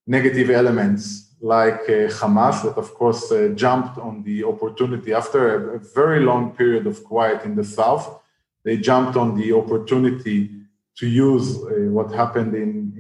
negative 0.08 0.50
elements 0.50 1.34
like 1.42 1.82
uh, 1.90 2.08
Hamas, 2.20 2.64
that 2.64 2.78
of 2.78 2.94
course 2.94 3.32
uh, 3.32 3.50
jumped 3.54 3.98
on 3.98 4.24
the 4.24 4.44
opportunity 4.46 5.14
after 5.14 5.74
a, 5.74 5.76
a, 5.76 5.80
very 5.80 6.22
long 6.22 6.52
period 6.52 6.88
of 6.88 7.04
quiet 7.04 7.44
in 7.44 7.54
the 7.54 7.64
south. 7.66 8.22
They 8.64 8.78
jumped 8.78 9.18
on 9.18 9.36
the 9.36 9.52
opportunity 9.52 10.50
to 10.98 11.08
use 11.08 11.58
uh, 11.58 11.92
what 11.92 12.14
happened 12.14 12.56
in, 12.56 12.93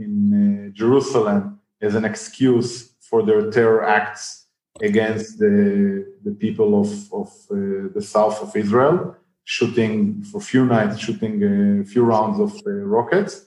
Jerusalem 0.73 1.59
as 1.81 1.95
an 1.95 2.05
excuse 2.05 2.93
for 2.99 3.23
their 3.23 3.51
terror 3.51 3.83
acts 3.85 4.45
against 4.81 5.39
the, 5.39 6.05
the 6.23 6.31
people 6.31 6.81
of, 6.81 6.89
of 7.13 7.27
uh, 7.51 7.89
the 7.93 8.01
south 8.01 8.41
of 8.41 8.55
Israel, 8.55 9.15
shooting 9.43 10.23
for 10.23 10.37
a 10.39 10.41
few 10.41 10.65
nights, 10.65 10.99
shooting 10.99 11.81
a 11.81 11.85
few 11.85 12.03
rounds 12.03 12.39
of 12.39 12.51
uh, 12.65 12.71
rockets. 12.71 13.45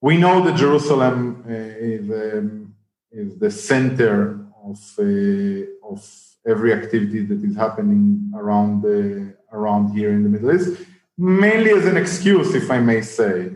We 0.00 0.16
know 0.16 0.42
that 0.44 0.56
Jerusalem 0.56 1.44
is. 1.48 2.10
Um, 2.10 2.68
is 3.10 3.38
the 3.38 3.50
center 3.50 4.46
of 4.64 4.78
uh, 4.98 5.88
of 5.90 6.00
every 6.46 6.72
activity 6.72 7.24
that 7.24 7.42
is 7.42 7.56
happening 7.56 8.30
around 8.34 8.82
the 8.82 9.34
around 9.52 9.96
here 9.96 10.10
in 10.10 10.22
the 10.22 10.28
Middle 10.28 10.54
East, 10.54 10.82
mainly 11.16 11.70
as 11.70 11.86
an 11.86 11.96
excuse, 11.96 12.54
if 12.54 12.70
I 12.70 12.78
may 12.78 13.00
say, 13.00 13.52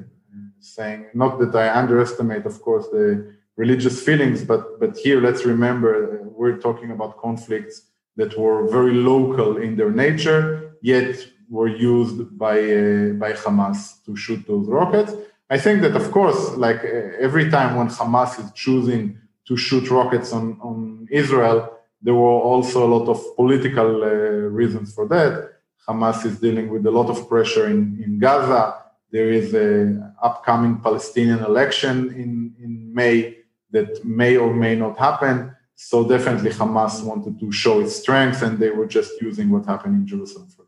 saying 0.76 1.00
not 1.14 1.32
that 1.40 1.54
I 1.54 1.66
underestimate, 1.82 2.44
of 2.46 2.56
course, 2.66 2.86
the 2.88 3.06
religious 3.56 3.96
feelings, 4.06 4.38
but 4.50 4.62
but 4.82 4.92
here 5.04 5.20
let's 5.26 5.44
remember 5.54 5.90
uh, 5.94 6.28
we're 6.38 6.60
talking 6.66 6.90
about 6.96 7.20
conflicts 7.26 7.76
that 8.16 8.30
were 8.42 8.60
very 8.76 8.94
local 9.12 9.50
in 9.66 9.76
their 9.76 9.92
nature, 10.06 10.44
yet 10.82 11.10
were 11.56 11.72
used 11.94 12.18
by 12.44 12.56
uh, 12.58 13.12
by 13.22 13.30
Hamas 13.42 13.78
to 14.04 14.16
shoot 14.24 14.40
those 14.46 14.66
rockets. 14.80 15.12
I 15.56 15.58
think 15.64 15.82
that, 15.82 15.94
of 16.02 16.06
course, 16.10 16.40
like 16.66 16.80
uh, 16.82 17.26
every 17.26 17.46
time 17.50 17.70
when 17.76 17.88
Hamas 17.88 18.32
is 18.42 18.50
choosing 18.64 19.04
to 19.46 19.56
shoot 19.56 19.90
rockets 19.90 20.32
on, 20.32 20.58
on 20.60 21.06
Israel. 21.10 21.78
There 22.00 22.14
were 22.14 22.40
also 22.50 22.86
a 22.86 22.90
lot 22.96 23.08
of 23.08 23.20
political 23.36 24.02
uh, 24.02 24.08
reasons 24.60 24.94
for 24.94 25.06
that. 25.08 25.52
Hamas 25.88 26.24
is 26.24 26.38
dealing 26.40 26.68
with 26.68 26.86
a 26.86 26.90
lot 26.90 27.08
of 27.10 27.28
pressure 27.28 27.66
in, 27.66 28.00
in 28.04 28.18
Gaza. 28.18 28.81
There 29.12 29.30
is 29.30 29.54
an 29.54 30.14
upcoming 30.22 30.80
Palestinian 30.80 31.40
election 31.40 32.10
in, 32.22 32.54
in 32.58 32.94
May 32.94 33.36
that 33.70 34.04
may 34.04 34.36
or 34.36 34.52
may 34.52 34.74
not 34.74 34.98
happen. 34.98 35.54
So 35.74 36.08
definitely 36.08 36.50
Hamas 36.50 37.04
wanted 37.04 37.38
to 37.40 37.52
show 37.52 37.80
its 37.80 37.94
strength 37.96 38.42
and 38.42 38.58
they 38.58 38.70
were 38.70 38.86
just 38.86 39.12
using 39.20 39.50
what 39.50 39.66
happened 39.66 39.94
in 39.96 40.06
Jerusalem 40.06 40.48
for 40.48 40.62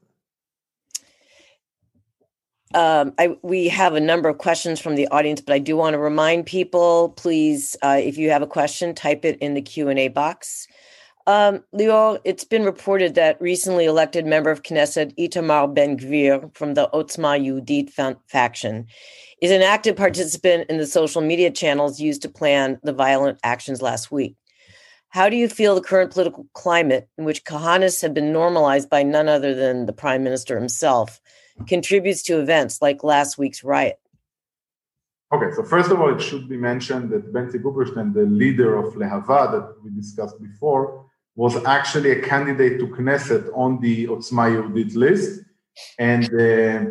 um, 2.75 3.15
I, 3.19 3.37
we 3.43 3.69
have 3.69 3.95
a 3.95 4.01
number 4.01 4.29
of 4.29 4.39
questions 4.39 4.81
from 4.81 4.97
the 4.97 5.07
audience, 5.09 5.41
but 5.41 5.55
I 5.55 5.61
do 5.61 5.77
want 5.77 5.95
to 5.95 5.99
remind 5.99 6.45
people, 6.45 7.11
please, 7.11 7.77
uh, 7.83 8.01
if 8.03 8.19
you 8.19 8.31
have 8.31 8.43
a 8.43 8.49
question, 8.49 8.95
type 8.95 9.25
it 9.25 9.39
in 9.39 9.55
the 9.55 9.63
Q 9.63 9.89
and 9.89 9.99
A 9.99 10.09
box. 10.09 10.67
Um, 11.27 11.65
Lior, 11.75 12.21
it's 12.25 12.45
been 12.45 12.65
reported 12.65 13.15
that 13.15 13.41
recently 13.41 13.87
elected 13.87 14.27
member 14.27 14.51
of 14.51 14.63
Knesset 14.63 15.17
Itamar 15.17 15.75
Ben 15.75 15.97
Gvir 15.97 16.55
from 16.55 16.75
the 16.75 16.91
Otzma 16.93 17.41
Yehudit 17.41 17.91
faction 18.29 18.87
is 19.41 19.51
an 19.51 19.63
active 19.63 19.97
participant 19.97 20.69
in 20.69 20.77
the 20.77 20.87
social 20.87 21.23
media 21.23 21.51
channels 21.51 21.99
used 21.99 22.21
to 22.23 22.29
plan 22.29 22.79
the 22.83 22.93
violent 22.93 23.39
actions 23.43 23.81
last 23.81 24.13
week. 24.13 24.37
How 25.09 25.31
do 25.31 25.37
you 25.37 25.49
feel 25.49 25.75
the 25.75 25.81
current 25.81 26.13
political 26.13 26.47
climate, 26.53 27.09
in 27.17 27.25
which 27.25 27.45
Kahanists 27.45 28.03
have 28.03 28.13
been 28.13 28.33
normalized 28.33 28.91
by 28.91 29.03
none 29.03 29.29
other 29.29 29.55
than 29.55 29.87
the 29.87 29.93
prime 29.95 30.25
minister 30.25 30.59
himself, 30.59 31.21
contributes 31.67 32.23
to 32.25 32.39
events 32.39 32.83
like 32.83 33.03
last 33.03 33.39
week's 33.39 33.65
riot? 33.65 33.99
Okay, 35.33 35.55
so 35.57 35.63
first 35.63 35.91
of 35.91 36.01
all, 36.01 36.15
it 36.15 36.21
should 36.21 36.51
be 36.51 36.59
mentioned 36.59 37.11
that 37.11 37.33
Benzi 37.33 37.63
Gopstein, 37.63 38.13
the 38.13 38.25
leader 38.25 38.77
of 38.77 38.95
Lehava 38.95 39.51
that 39.53 39.75
we 39.83 39.91
discussed 39.91 40.41
before, 40.41 41.04
was 41.37 41.57
actually 41.65 42.13
a 42.13 42.21
candidate 42.21 42.79
to 42.79 42.87
Knesset 42.87 43.51
on 43.55 43.81
the 43.81 44.07
Otzma 44.07 44.45
Yehudit 44.55 44.95
list. 44.95 45.43
And 45.99 46.25
uh, 46.33 46.91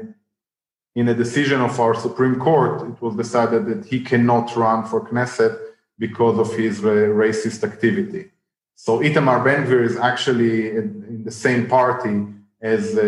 in 0.96 1.10
a 1.10 1.14
decision 1.14 1.62
of 1.62 1.80
our 1.80 1.96
Supreme 1.96 2.38
Court, 2.40 2.90
it 2.90 3.02
was 3.02 3.16
decided 3.16 3.66
that 3.68 3.86
he 3.86 4.02
cannot 4.02 4.56
run 4.56 4.86
for 4.86 5.08
Knesset 5.08 5.58
because 5.98 6.38
of 6.38 6.56
his 6.56 6.84
uh, 6.84 6.90
racist 7.24 7.64
activity. 7.64 8.32
So 8.76 9.00
Itamar 9.00 9.44
Ben-Gvir 9.44 9.84
is 9.84 9.98
actually 9.98 10.72
in, 10.72 11.06
in, 11.08 11.24
the 11.24 11.32
same 11.32 11.68
party 11.68 12.26
as, 12.62 12.98
uh, 12.98 13.02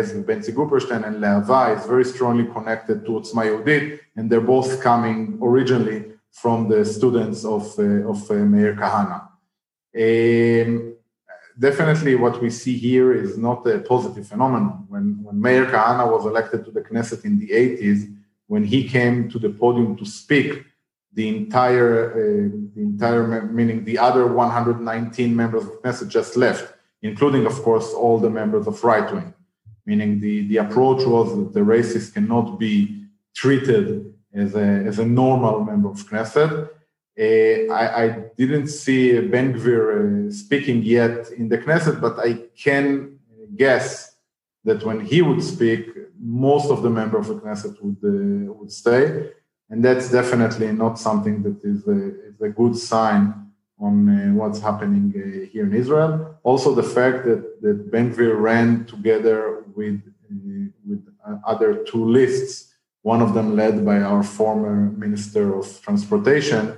as 0.00 0.12
Benzi 0.12 0.52
Gopstein 0.52 1.06
and 1.06 1.16
Lehava 1.22 1.78
is 1.78 1.86
very 1.86 2.04
strongly 2.04 2.46
connected 2.52 3.04
to 3.04 3.12
Otzma 3.12 3.44
Yehudit, 3.46 4.00
and 4.16 4.28
they're 4.28 4.40
both 4.40 4.82
coming 4.82 5.38
originally 5.40 6.04
from 6.32 6.68
the 6.68 6.84
students 6.84 7.44
of, 7.44 7.62
uh, 7.78 8.10
of 8.10 8.30
uh, 8.30 8.34
Meir 8.34 8.74
Kahana. 8.74 9.28
Um, 9.96 10.96
definitely 11.58 12.16
what 12.16 12.40
we 12.42 12.50
see 12.50 12.76
here 12.76 13.12
is 13.12 13.38
not 13.38 13.66
a 13.66 13.78
positive 13.78 14.26
phenomenon. 14.26 14.86
When, 14.88 15.22
when 15.22 15.40
Meir 15.40 15.66
Kahana 15.66 16.10
was 16.10 16.26
elected 16.26 16.64
to 16.64 16.70
the 16.70 16.80
Knesset 16.80 17.24
in 17.24 17.38
the 17.38 17.48
80s, 17.48 18.12
when 18.46 18.64
he 18.64 18.88
came 18.88 19.28
to 19.30 19.38
the 19.38 19.50
podium 19.50 19.96
to 19.96 20.04
speak, 20.04 20.64
the 21.12 21.28
entire, 21.28 22.10
uh, 22.10 22.48
the 22.74 22.82
entire, 22.82 23.42
meaning 23.46 23.84
the 23.84 23.98
other 23.98 24.26
119 24.26 25.34
members 25.34 25.62
of 25.62 25.82
Knesset 25.82 26.08
just 26.08 26.36
left, 26.36 26.74
including, 27.02 27.46
of 27.46 27.62
course, 27.62 27.92
all 27.92 28.18
the 28.18 28.30
members 28.30 28.66
of 28.66 28.82
right 28.82 29.12
wing. 29.12 29.32
Meaning 29.86 30.20
the, 30.20 30.48
the 30.48 30.56
approach 30.56 31.04
was 31.04 31.36
that 31.36 31.52
the 31.52 31.60
racists 31.60 32.12
cannot 32.12 32.58
be 32.58 33.04
treated 33.34 34.12
as 34.32 34.54
a, 34.56 34.58
as 34.58 34.98
a 34.98 35.06
normal 35.06 35.64
member 35.64 35.88
of 35.88 35.98
Knesset. 36.08 36.68
Uh, 37.16 37.72
I, 37.72 38.04
I, 38.04 38.08
didn't 38.36 38.66
see 38.66 39.20
Ben 39.20 39.54
Gvir 39.54 39.82
uh, 40.28 40.32
speaking 40.32 40.82
yet 40.82 41.30
in 41.30 41.48
the 41.48 41.58
Knesset, 41.58 42.00
but 42.00 42.18
I 42.18 42.46
can 42.60 43.20
guess 43.54 44.16
that 44.64 44.82
when 44.82 44.98
he 44.98 45.22
would 45.22 45.40
speak, 45.40 45.90
most 46.18 46.72
of 46.72 46.82
the 46.82 46.90
members 46.90 47.30
of 47.30 47.36
the 47.36 47.42
Knesset 47.46 47.76
would 47.80 47.98
uh, 48.02 48.52
would 48.54 48.72
stay, 48.72 49.30
and 49.70 49.84
that's 49.84 50.10
definitely 50.10 50.72
not 50.72 50.98
something 50.98 51.40
that 51.44 51.62
is 51.62 51.86
a, 51.86 51.98
is 52.30 52.40
a 52.40 52.48
good 52.48 52.76
sign 52.76 53.32
on 53.78 53.94
uh, 54.08 54.34
what's 54.34 54.60
happening 54.60 55.14
uh, 55.14 55.46
here 55.52 55.66
in 55.66 55.72
Israel. 55.72 56.36
Also, 56.42 56.74
the 56.74 56.82
fact 56.82 57.26
that 57.26 57.62
that 57.62 57.92
Ben 57.92 58.12
Gvir 58.12 58.40
ran 58.40 58.86
together 58.86 59.62
with 59.76 60.02
uh, 60.04 60.66
with 60.84 61.06
other 61.46 61.84
two 61.84 62.04
lists, 62.04 62.74
one 63.02 63.22
of 63.22 63.34
them 63.34 63.54
led 63.54 63.84
by 63.84 63.98
our 64.00 64.24
former 64.24 64.90
Minister 65.04 65.56
of 65.56 65.80
Transportation 65.80 66.76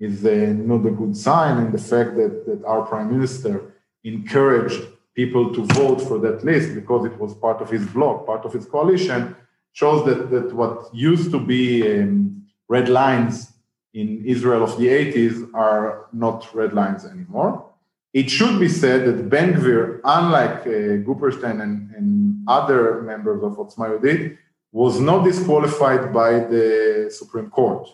is 0.00 0.22
not 0.22 0.86
a 0.86 0.90
good 0.90 1.16
sign. 1.16 1.58
And 1.58 1.72
the 1.72 1.78
fact 1.78 2.16
that, 2.16 2.46
that 2.46 2.64
our 2.66 2.82
prime 2.82 3.10
minister 3.10 3.74
encouraged 4.02 4.82
people 5.14 5.54
to 5.54 5.64
vote 5.66 6.00
for 6.00 6.18
that 6.18 6.44
list 6.44 6.74
because 6.74 7.04
it 7.06 7.16
was 7.18 7.34
part 7.34 7.60
of 7.60 7.70
his 7.70 7.86
bloc, 7.86 8.26
part 8.26 8.44
of 8.44 8.52
his 8.52 8.66
coalition, 8.66 9.36
shows 9.72 10.04
that, 10.06 10.30
that 10.30 10.52
what 10.54 10.92
used 10.94 11.30
to 11.30 11.38
be 11.38 12.00
um, 12.00 12.44
red 12.68 12.88
lines 12.88 13.52
in 13.92 14.24
Israel 14.24 14.64
of 14.64 14.76
the 14.78 14.88
80s 14.88 15.52
are 15.54 16.06
not 16.12 16.52
red 16.54 16.72
lines 16.72 17.04
anymore. 17.04 17.64
It 18.12 18.30
should 18.30 18.58
be 18.60 18.68
said 18.68 19.06
that 19.06 19.28
Ben 19.28 19.54
Gvir, 19.54 20.00
unlike 20.04 20.60
uh, 20.66 21.02
Gopstein 21.06 21.60
and, 21.62 21.90
and 21.96 22.44
other 22.48 23.02
members 23.02 23.42
of 23.42 23.56
Otzma 23.56 23.98
Yehudit, 23.98 24.38
was 24.72 25.00
not 25.00 25.24
disqualified 25.24 26.12
by 26.12 26.40
the 26.40 27.08
Supreme 27.10 27.50
Court 27.50 27.88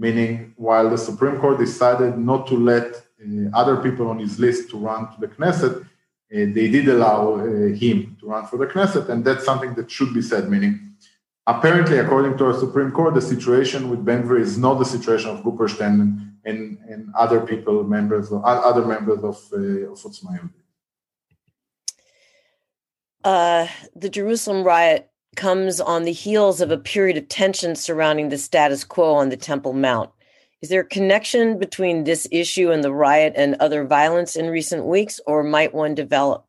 meaning 0.00 0.54
while 0.56 0.88
the 0.88 0.96
Supreme 0.96 1.38
Court 1.38 1.58
decided 1.58 2.16
not 2.16 2.46
to 2.46 2.56
let 2.56 2.86
uh, 2.96 3.50
other 3.52 3.76
people 3.76 4.08
on 4.08 4.18
his 4.18 4.40
list 4.40 4.70
to 4.70 4.78
run 4.78 5.02
to 5.12 5.20
the 5.20 5.28
Knesset, 5.28 5.74
uh, 5.82 5.84
they 6.30 6.68
did 6.74 6.88
allow 6.88 7.34
uh, 7.34 7.44
him 7.82 8.16
to 8.18 8.26
run 8.32 8.46
for 8.46 8.56
the 8.56 8.66
Knesset, 8.66 9.10
and 9.10 9.22
that's 9.26 9.44
something 9.44 9.74
that 9.74 9.90
should 9.90 10.14
be 10.14 10.22
said. 10.22 10.48
Meaning, 10.48 10.74
apparently, 11.46 11.98
according 11.98 12.38
to 12.38 12.46
our 12.46 12.58
Supreme 12.58 12.92
Court, 12.92 13.12
the 13.12 13.20
situation 13.34 13.90
with 13.90 14.02
Ben 14.02 14.22
is 14.36 14.56
not 14.56 14.78
the 14.78 14.86
situation 14.86 15.28
of 15.30 15.44
Gopstein 15.44 15.94
and, 16.46 16.78
and, 16.88 17.08
other 17.14 17.40
people, 17.40 17.84
members, 17.84 18.32
of, 18.32 18.42
other 18.42 18.86
members 18.86 19.22
of 19.30 19.36
uh, 19.52 19.92
of 19.92 20.00
uh, 23.22 23.66
the 23.94 24.08
Jerusalem 24.08 24.64
riot 24.64 25.09
comes 25.36 25.80
on 25.80 26.04
the 26.04 26.12
heels 26.12 26.60
of 26.60 26.70
a 26.70 26.78
period 26.78 27.16
of 27.16 27.28
tension 27.28 27.74
surrounding 27.74 28.28
the 28.28 28.38
status 28.38 28.84
quo 28.84 29.14
on 29.14 29.28
the 29.28 29.36
Temple 29.36 29.72
Mount. 29.72 30.10
Is 30.62 30.68
there 30.68 30.82
a 30.82 30.86
connection 30.86 31.58
between 31.58 32.04
this 32.04 32.28
issue 32.30 32.70
and 32.70 32.84
the 32.84 32.92
riot 32.92 33.32
and 33.36 33.54
other 33.54 33.84
violence 33.84 34.36
in 34.36 34.50
recent 34.50 34.84
weeks, 34.84 35.18
or 35.26 35.42
might 35.42 35.74
one 35.74 35.94
develop? 35.94 36.44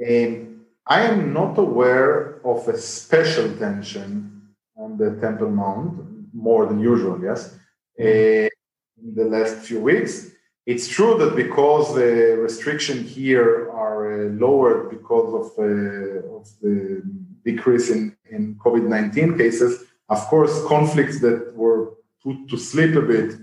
Um, 0.00 0.64
I 0.86 1.02
am 1.02 1.32
not 1.32 1.58
aware 1.58 2.40
of 2.46 2.68
a 2.68 2.78
special 2.78 3.54
tension 3.56 4.54
on 4.76 4.96
the 4.96 5.16
Temple 5.20 5.50
Mount, 5.50 6.32
more 6.32 6.66
than 6.66 6.80
usual, 6.80 7.20
yes, 7.22 7.54
uh, 8.00 8.04
in 8.04 9.14
the 9.14 9.24
last 9.24 9.56
few 9.58 9.80
weeks. 9.80 10.30
It's 10.66 10.88
true 10.88 11.16
that 11.18 11.36
because 11.36 11.94
the 11.94 12.36
restriction 12.40 13.04
here 13.04 13.70
are 13.70 14.00
uh, 14.12 14.28
lowered 14.30 14.90
because 14.90 15.28
of, 15.40 15.46
uh, 15.56 16.36
of 16.36 16.44
the 16.60 17.02
decrease 17.44 17.88
in, 17.90 18.16
in 18.28 18.56
COVID-19 18.56 19.38
cases, 19.38 19.84
of 20.08 20.18
course, 20.26 20.64
conflicts 20.66 21.20
that 21.20 21.54
were 21.54 21.94
put 22.20 22.48
to 22.48 22.56
sleep 22.58 22.96
a 22.96 23.02
bit 23.02 23.34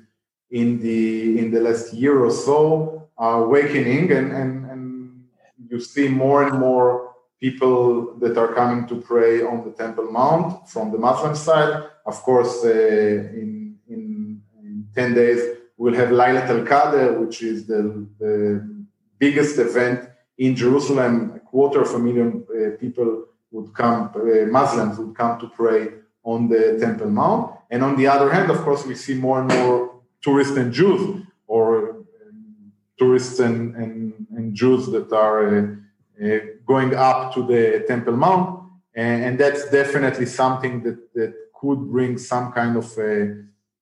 in 0.51 0.79
the 0.81 1.39
in 1.39 1.51
the 1.51 1.61
last 1.61 1.93
year 1.93 2.23
or 2.23 2.29
so 2.29 3.09
are 3.17 3.43
awakening, 3.45 4.11
and, 4.11 4.31
and, 4.31 4.69
and 4.69 5.25
you 5.69 5.79
see 5.79 6.07
more 6.07 6.43
and 6.47 6.59
more 6.59 7.15
people 7.39 8.15
that 8.19 8.37
are 8.37 8.53
coming 8.53 8.85
to 8.87 8.95
pray 9.01 9.41
on 9.41 9.63
the 9.63 9.71
Temple 9.71 10.11
Mount 10.11 10.69
from 10.69 10.91
the 10.91 10.97
Muslim 10.97 11.35
side. 11.35 11.83
Of 12.05 12.21
course, 12.21 12.63
uh, 12.65 12.69
in, 12.69 13.77
in, 13.87 14.41
in 14.61 14.87
10 14.93 15.13
days, 15.13 15.57
We'll 15.83 15.95
have 15.95 16.11
Lailat 16.11 16.47
al 16.47 16.63
Qadr, 16.63 17.19
which 17.19 17.43
is 17.43 17.67
the, 17.67 18.07
the, 18.17 18.85
biggest 19.19 19.59
event 19.59 19.99
in 20.37 20.55
Jerusalem. 20.55 21.33
A 21.35 21.39
quarter 21.41 21.81
of 21.81 21.93
a 21.93 21.99
million 21.99 22.29
uh, 22.49 22.77
people 22.79 23.25
would 23.51 23.73
come, 23.73 24.09
uh, 24.15 24.45
Muslims 24.59 24.97
would 24.97 25.13
come 25.13 25.37
to 25.41 25.47
pray 25.49 25.81
on 26.23 26.47
the 26.47 26.77
Temple 26.79 27.09
Mount. 27.09 27.51
And 27.69 27.83
on 27.83 27.97
the 27.97 28.07
other 28.07 28.31
hand, 28.31 28.49
of 28.49 28.59
course, 28.59 28.85
we 28.85 28.95
see 28.95 29.15
more 29.15 29.41
and 29.41 29.49
more 29.59 29.99
tourists 30.21 30.55
and 30.55 30.71
Jews, 30.71 31.21
or 31.47 31.89
um, 31.89 32.71
tourists 32.97 33.39
and, 33.41 33.75
and, 33.75 34.25
and, 34.37 34.55
Jews 34.55 34.85
that 34.87 35.11
are 35.11 35.39
uh, 35.53 36.25
uh, 36.25 36.39
going 36.65 36.95
up 36.95 37.33
to 37.33 37.45
the 37.45 37.83
Temple 37.89 38.15
Mount. 38.15 38.69
And, 38.95 39.25
and, 39.25 39.37
that's 39.37 39.69
definitely 39.69 40.27
something 40.27 40.81
that, 40.83 41.13
that 41.13 41.33
could 41.59 41.91
bring 41.91 42.17
some 42.17 42.53
kind 42.53 42.77
of 42.77 42.87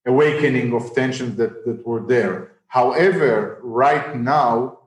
awakening 0.05 0.73
of 0.73 0.93
tensions 0.93 1.35
that, 1.37 1.65
that 1.65 1.85
were 1.85 2.01
there. 2.01 2.51
However, 2.67 3.59
right 3.61 4.15
now, 4.15 4.79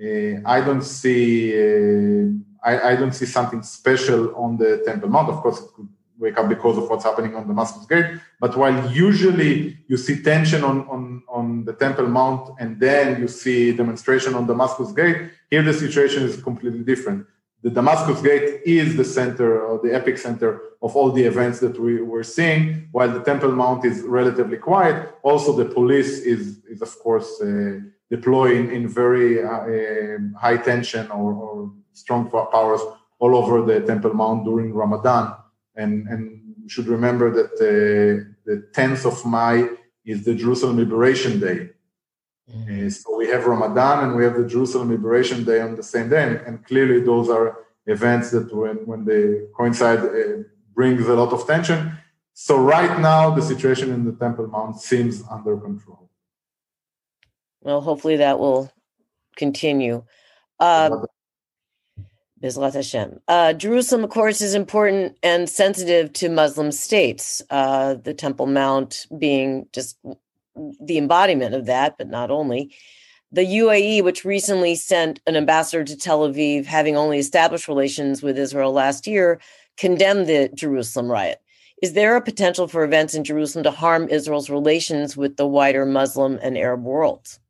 uh, 0.00 0.40
I 0.44 0.60
don't 0.60 0.82
see 0.82 1.52
uh, 1.54 2.28
I, 2.62 2.92
I, 2.92 2.96
don't 2.96 3.12
see 3.12 3.26
something 3.26 3.62
special 3.62 4.34
on 4.34 4.56
the 4.56 4.82
Temple 4.84 5.08
Mount. 5.08 5.30
Of 5.30 5.36
course, 5.36 5.60
it 5.60 5.68
could 5.74 5.88
wake 6.18 6.36
up 6.38 6.48
because 6.48 6.76
of 6.76 6.88
what's 6.88 7.04
happening 7.04 7.34
on 7.34 7.42
the 7.42 7.48
Damascus 7.48 7.86
Gate. 7.86 8.20
But 8.38 8.56
while 8.56 8.90
usually 8.90 9.78
you 9.88 9.96
see 9.96 10.22
tension 10.22 10.62
on, 10.62 10.86
on, 10.88 11.22
on 11.28 11.64
the 11.64 11.72
Temple 11.72 12.06
Mount 12.06 12.50
and 12.60 12.78
then 12.78 13.20
you 13.20 13.28
see 13.28 13.72
demonstration 13.72 14.34
on 14.34 14.46
the 14.46 14.52
Damascus 14.52 14.92
Gate, 14.92 15.30
here 15.50 15.62
the 15.62 15.72
situation 15.72 16.22
is 16.24 16.42
completely 16.42 16.80
different 16.80 17.26
the 17.62 17.70
Damascus 17.70 18.22
Gate 18.22 18.62
is 18.64 18.96
the 18.96 19.04
center 19.04 19.60
or 19.60 19.78
the 19.82 19.90
epicenter 19.90 20.58
of 20.82 20.96
all 20.96 21.12
the 21.12 21.22
events 21.22 21.60
that 21.60 21.78
we 21.78 22.00
were 22.00 22.22
seeing, 22.22 22.88
while 22.92 23.10
the 23.12 23.22
Temple 23.22 23.52
Mount 23.52 23.84
is 23.84 24.02
relatively 24.02 24.56
quiet. 24.56 25.14
Also, 25.22 25.52
the 25.52 25.66
police 25.66 26.20
is, 26.20 26.64
is 26.64 26.80
of 26.80 26.98
course, 27.00 27.40
uh, 27.42 27.80
deploying 28.10 28.72
in 28.72 28.88
very 28.88 29.42
uh, 29.42 30.38
high 30.38 30.56
tension 30.56 31.10
or, 31.10 31.34
or, 31.34 31.72
strong 31.92 32.30
powers 32.30 32.80
all 33.18 33.36
over 33.36 33.62
the 33.62 33.84
Temple 33.86 34.14
Mount 34.14 34.44
during 34.44 34.72
Ramadan. 34.72 35.34
And, 35.76 36.06
and 36.08 36.40
we 36.62 36.68
should 36.68 36.86
remember 36.86 37.30
that 37.30 37.52
uh, 37.60 38.30
the 38.46 38.68
10th 38.72 39.04
of 39.04 39.26
May 39.26 39.68
is 40.06 40.24
the 40.24 40.34
Jerusalem 40.34 40.78
Liberation 40.78 41.38
Day. 41.40 41.70
Mm-hmm. 42.54 42.86
Uh, 42.86 42.90
so 42.90 43.16
we 43.16 43.28
have 43.28 43.46
Ramadan 43.46 44.04
and 44.04 44.16
we 44.16 44.24
have 44.24 44.36
the 44.36 44.46
Jerusalem 44.46 44.90
Liberation 44.90 45.44
Day 45.44 45.60
on 45.60 45.76
the 45.76 45.82
same 45.82 46.08
day, 46.08 46.22
and, 46.22 46.36
and 46.46 46.64
clearly 46.64 47.00
those 47.00 47.28
are 47.28 47.58
events 47.86 48.30
that 48.30 48.54
when 48.54 48.76
when 48.86 49.04
they 49.04 49.42
coincide 49.56 50.00
uh, 50.00 50.42
brings 50.74 51.06
a 51.06 51.14
lot 51.14 51.32
of 51.32 51.46
tension. 51.46 51.92
So 52.34 52.56
right 52.56 52.98
now, 53.00 53.34
the 53.34 53.42
situation 53.42 53.92
in 53.92 54.04
the 54.04 54.12
Temple 54.12 54.46
Mount 54.48 54.80
seems 54.80 55.22
under 55.30 55.56
control. 55.56 56.10
Well, 57.60 57.80
hopefully 57.82 58.16
that 58.16 58.38
will 58.38 58.72
continue. 59.36 60.04
Uh, 60.58 61.06
Bizrat 62.42 62.74
Hashem. 62.74 63.20
Uh, 63.28 63.52
Jerusalem, 63.52 64.04
of 64.04 64.10
course, 64.10 64.40
is 64.40 64.54
important 64.54 65.18
and 65.22 65.48
sensitive 65.48 66.12
to 66.14 66.30
Muslim 66.30 66.72
states. 66.72 67.42
Uh, 67.50 67.94
the 67.94 68.14
Temple 68.14 68.46
Mount 68.46 69.06
being 69.18 69.66
just 69.74 69.98
the 70.80 70.98
embodiment 70.98 71.54
of 71.54 71.66
that, 71.66 71.96
but 71.98 72.08
not 72.08 72.30
only. 72.30 72.74
The 73.32 73.42
UAE, 73.42 74.02
which 74.02 74.24
recently 74.24 74.74
sent 74.74 75.20
an 75.26 75.36
ambassador 75.36 75.84
to 75.84 75.96
Tel 75.96 76.28
Aviv, 76.28 76.66
having 76.66 76.96
only 76.96 77.18
established 77.18 77.68
relations 77.68 78.22
with 78.22 78.36
Israel 78.36 78.72
last 78.72 79.06
year, 79.06 79.40
condemned 79.76 80.26
the 80.26 80.50
Jerusalem 80.54 81.10
riot. 81.10 81.40
Is 81.80 81.94
there 81.94 82.16
a 82.16 82.20
potential 82.20 82.68
for 82.68 82.84
events 82.84 83.14
in 83.14 83.24
Jerusalem 83.24 83.62
to 83.64 83.70
harm 83.70 84.08
Israel's 84.08 84.50
relations 84.50 85.16
with 85.16 85.36
the 85.36 85.46
wider 85.46 85.86
Muslim 85.86 86.38
and 86.42 86.58
Arab 86.58 86.82
worlds? 86.82 87.40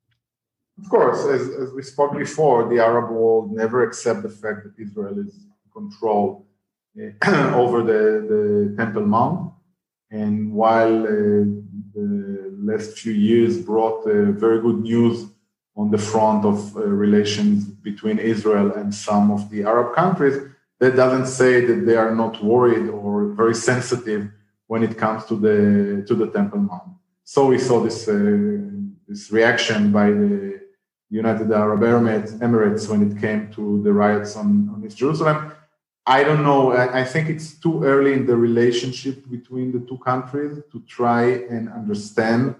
Of 0.82 0.88
course, 0.88 1.26
as, 1.26 1.48
as 1.48 1.72
we 1.72 1.82
spoke 1.82 2.16
before, 2.16 2.68
the 2.68 2.78
Arab 2.78 3.10
world 3.10 3.52
never 3.52 3.82
accept 3.82 4.22
the 4.22 4.28
fact 4.28 4.64
that 4.64 4.74
Israel 4.78 5.18
is 5.18 5.34
in 5.34 5.50
control 5.72 6.46
uh, 6.98 7.54
over 7.54 7.82
the, 7.82 8.02
the 8.32 8.74
Temple 8.76 9.06
Mount. 9.06 9.52
And 10.10 10.52
while 10.52 11.04
uh, 11.04 11.44
the 11.94 12.54
last 12.62 12.98
few 12.98 13.12
years 13.12 13.58
brought 13.58 14.06
uh, 14.06 14.32
very 14.32 14.60
good 14.60 14.80
news 14.80 15.26
on 15.76 15.90
the 15.90 15.98
front 15.98 16.44
of 16.44 16.76
uh, 16.76 16.80
relations 16.80 17.64
between 17.64 18.18
Israel 18.18 18.72
and 18.72 18.94
some 18.94 19.30
of 19.30 19.48
the 19.50 19.64
Arab 19.64 19.94
countries, 19.94 20.36
that 20.78 20.96
doesn't 20.96 21.26
say 21.26 21.64
that 21.64 21.86
they 21.86 21.96
are 21.96 22.14
not 22.14 22.42
worried 22.42 22.88
or 22.88 23.28
very 23.32 23.54
sensitive 23.54 24.30
when 24.66 24.82
it 24.82 24.96
comes 24.96 25.24
to 25.26 25.36
the 25.36 26.04
to 26.08 26.14
the 26.14 26.28
Temple 26.30 26.60
Mount. 26.60 26.90
So 27.24 27.46
we 27.46 27.58
saw 27.58 27.80
this 27.80 28.08
uh, 28.08 28.16
this 29.08 29.30
reaction 29.30 29.92
by 29.92 30.10
the 30.10 30.60
United 31.10 31.50
Arab 31.52 31.80
Emirates, 31.80 32.32
Emirates 32.38 32.88
when 32.88 33.00
it 33.10 33.20
came 33.20 33.50
to 33.52 33.82
the 33.82 33.92
riots 33.92 34.36
on, 34.36 34.70
on 34.72 34.84
East 34.86 34.96
Jerusalem. 34.96 35.52
I 36.16 36.24
don't 36.24 36.42
know. 36.42 36.62
I, 36.72 37.04
think 37.04 37.28
it's 37.28 37.54
too 37.64 37.84
early 37.84 38.12
in 38.18 38.26
the 38.26 38.36
relationship 38.36 39.16
between 39.30 39.70
the 39.70 39.82
two 39.88 39.98
countries 39.98 40.58
to 40.72 40.78
try 40.96 41.24
and 41.54 41.68
understand 41.80 42.56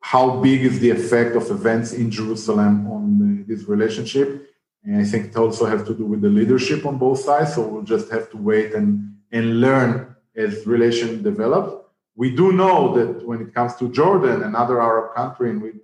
how 0.00 0.24
big 0.40 0.64
is 0.70 0.80
the 0.80 0.90
effect 0.90 1.36
of 1.36 1.44
events 1.50 1.92
in 1.92 2.10
Jerusalem 2.10 2.90
on 2.90 3.02
the, 3.20 3.54
this 3.54 3.68
relationship 3.68 4.52
and 4.84 5.00
I 5.00 5.04
think 5.04 5.26
it 5.26 5.36
also 5.36 5.64
has 5.66 5.84
to 5.84 5.94
do 5.94 6.04
with 6.04 6.22
the 6.22 6.28
leadership 6.28 6.84
on 6.86 6.98
both 6.98 7.20
sides. 7.20 7.54
So 7.54 7.66
we'll 7.66 7.82
just 7.82 8.10
have 8.10 8.30
to 8.30 8.36
wait 8.36 8.74
and, 8.74 9.16
and 9.30 9.60
learn 9.60 10.16
as 10.34 10.66
relation 10.66 11.22
develops. 11.22 11.86
We 12.16 12.34
do 12.34 12.52
know 12.52 12.94
that 12.96 13.26
when 13.26 13.40
it 13.40 13.54
comes 13.54 13.76
to 13.76 13.90
Jordan, 13.90 14.42
another 14.42 14.82
Arab 14.82 15.14
country 15.14 15.50
in 15.50 15.60
which, 15.60 15.76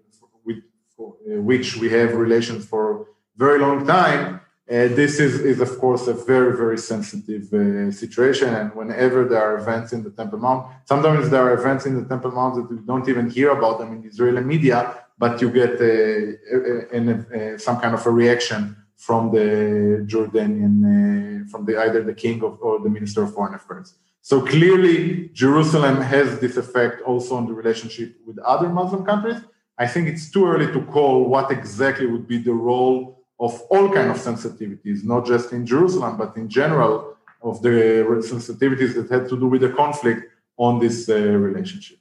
with, 0.44 0.62
uh, 0.98 1.40
which 1.40 1.76
we 1.76 1.88
have 1.90 2.14
relations 2.14 2.66
for 2.66 3.02
a 3.02 3.04
very 3.36 3.60
long 3.60 3.86
time, 3.86 4.34
uh, 4.34 4.38
this 4.68 5.18
is, 5.18 5.40
is, 5.40 5.60
of 5.60 5.78
course, 5.78 6.08
a 6.08 6.14
very, 6.14 6.54
very 6.56 6.76
sensitive 6.76 7.52
uh, 7.54 7.90
situation. 7.90 8.48
And 8.54 8.74
whenever 8.74 9.24
there 9.24 9.42
are 9.42 9.58
events 9.58 9.92
in 9.92 10.02
the 10.02 10.10
Temple 10.10 10.38
Mount, 10.38 10.66
sometimes 10.84 11.30
there 11.30 11.42
are 11.42 11.54
events 11.54 11.86
in 11.86 11.94
the 12.00 12.06
Temple 12.06 12.32
Mount 12.32 12.56
that 12.56 12.74
you 12.74 12.82
don't 12.82 13.08
even 13.08 13.30
hear 13.30 13.50
about 13.50 13.78
them 13.78 13.92
in 13.92 14.04
Israeli 14.04 14.42
media, 14.42 14.94
but 15.16 15.40
you 15.40 15.50
get 15.50 15.80
uh, 15.80 17.58
some 17.58 17.80
kind 17.80 17.94
of 17.94 18.04
a 18.04 18.10
reaction 18.10 18.76
from 18.96 19.30
the 19.32 20.04
Jordanian, 20.06 20.74
uh, 20.84 21.48
from 21.48 21.64
the 21.64 21.80
either 21.80 22.02
the 22.02 22.14
king 22.14 22.42
of, 22.42 22.58
or 22.60 22.80
the 22.80 22.90
minister 22.90 23.22
of 23.22 23.32
foreign 23.32 23.54
affairs. 23.54 23.94
So 24.20 24.42
clearly, 24.42 25.30
Jerusalem 25.32 26.02
has 26.02 26.40
this 26.40 26.58
effect 26.58 27.00
also 27.02 27.36
on 27.36 27.46
the 27.46 27.54
relationship 27.54 28.16
with 28.26 28.38
other 28.40 28.68
Muslim 28.68 29.06
countries. 29.06 29.40
I 29.78 29.86
think 29.86 30.08
it's 30.08 30.30
too 30.30 30.46
early 30.46 30.70
to 30.72 30.82
call 30.82 31.24
what 31.24 31.50
exactly 31.50 32.06
would 32.06 32.26
be 32.28 32.36
the 32.36 32.52
role 32.52 33.17
of 33.40 33.60
all 33.70 33.88
kind 33.92 34.10
of 34.10 34.16
sensitivities, 34.16 35.04
not 35.04 35.26
just 35.26 35.52
in 35.52 35.64
Jerusalem, 35.64 36.16
but 36.16 36.36
in 36.36 36.48
general 36.48 37.16
of 37.42 37.62
the 37.62 38.04
sensitivities 38.32 38.94
that 38.94 39.08
had 39.10 39.28
to 39.28 39.38
do 39.38 39.46
with 39.46 39.60
the 39.60 39.70
conflict 39.70 40.22
on 40.56 40.80
this 40.80 41.08
uh, 41.08 41.14
relationship. 41.14 41.98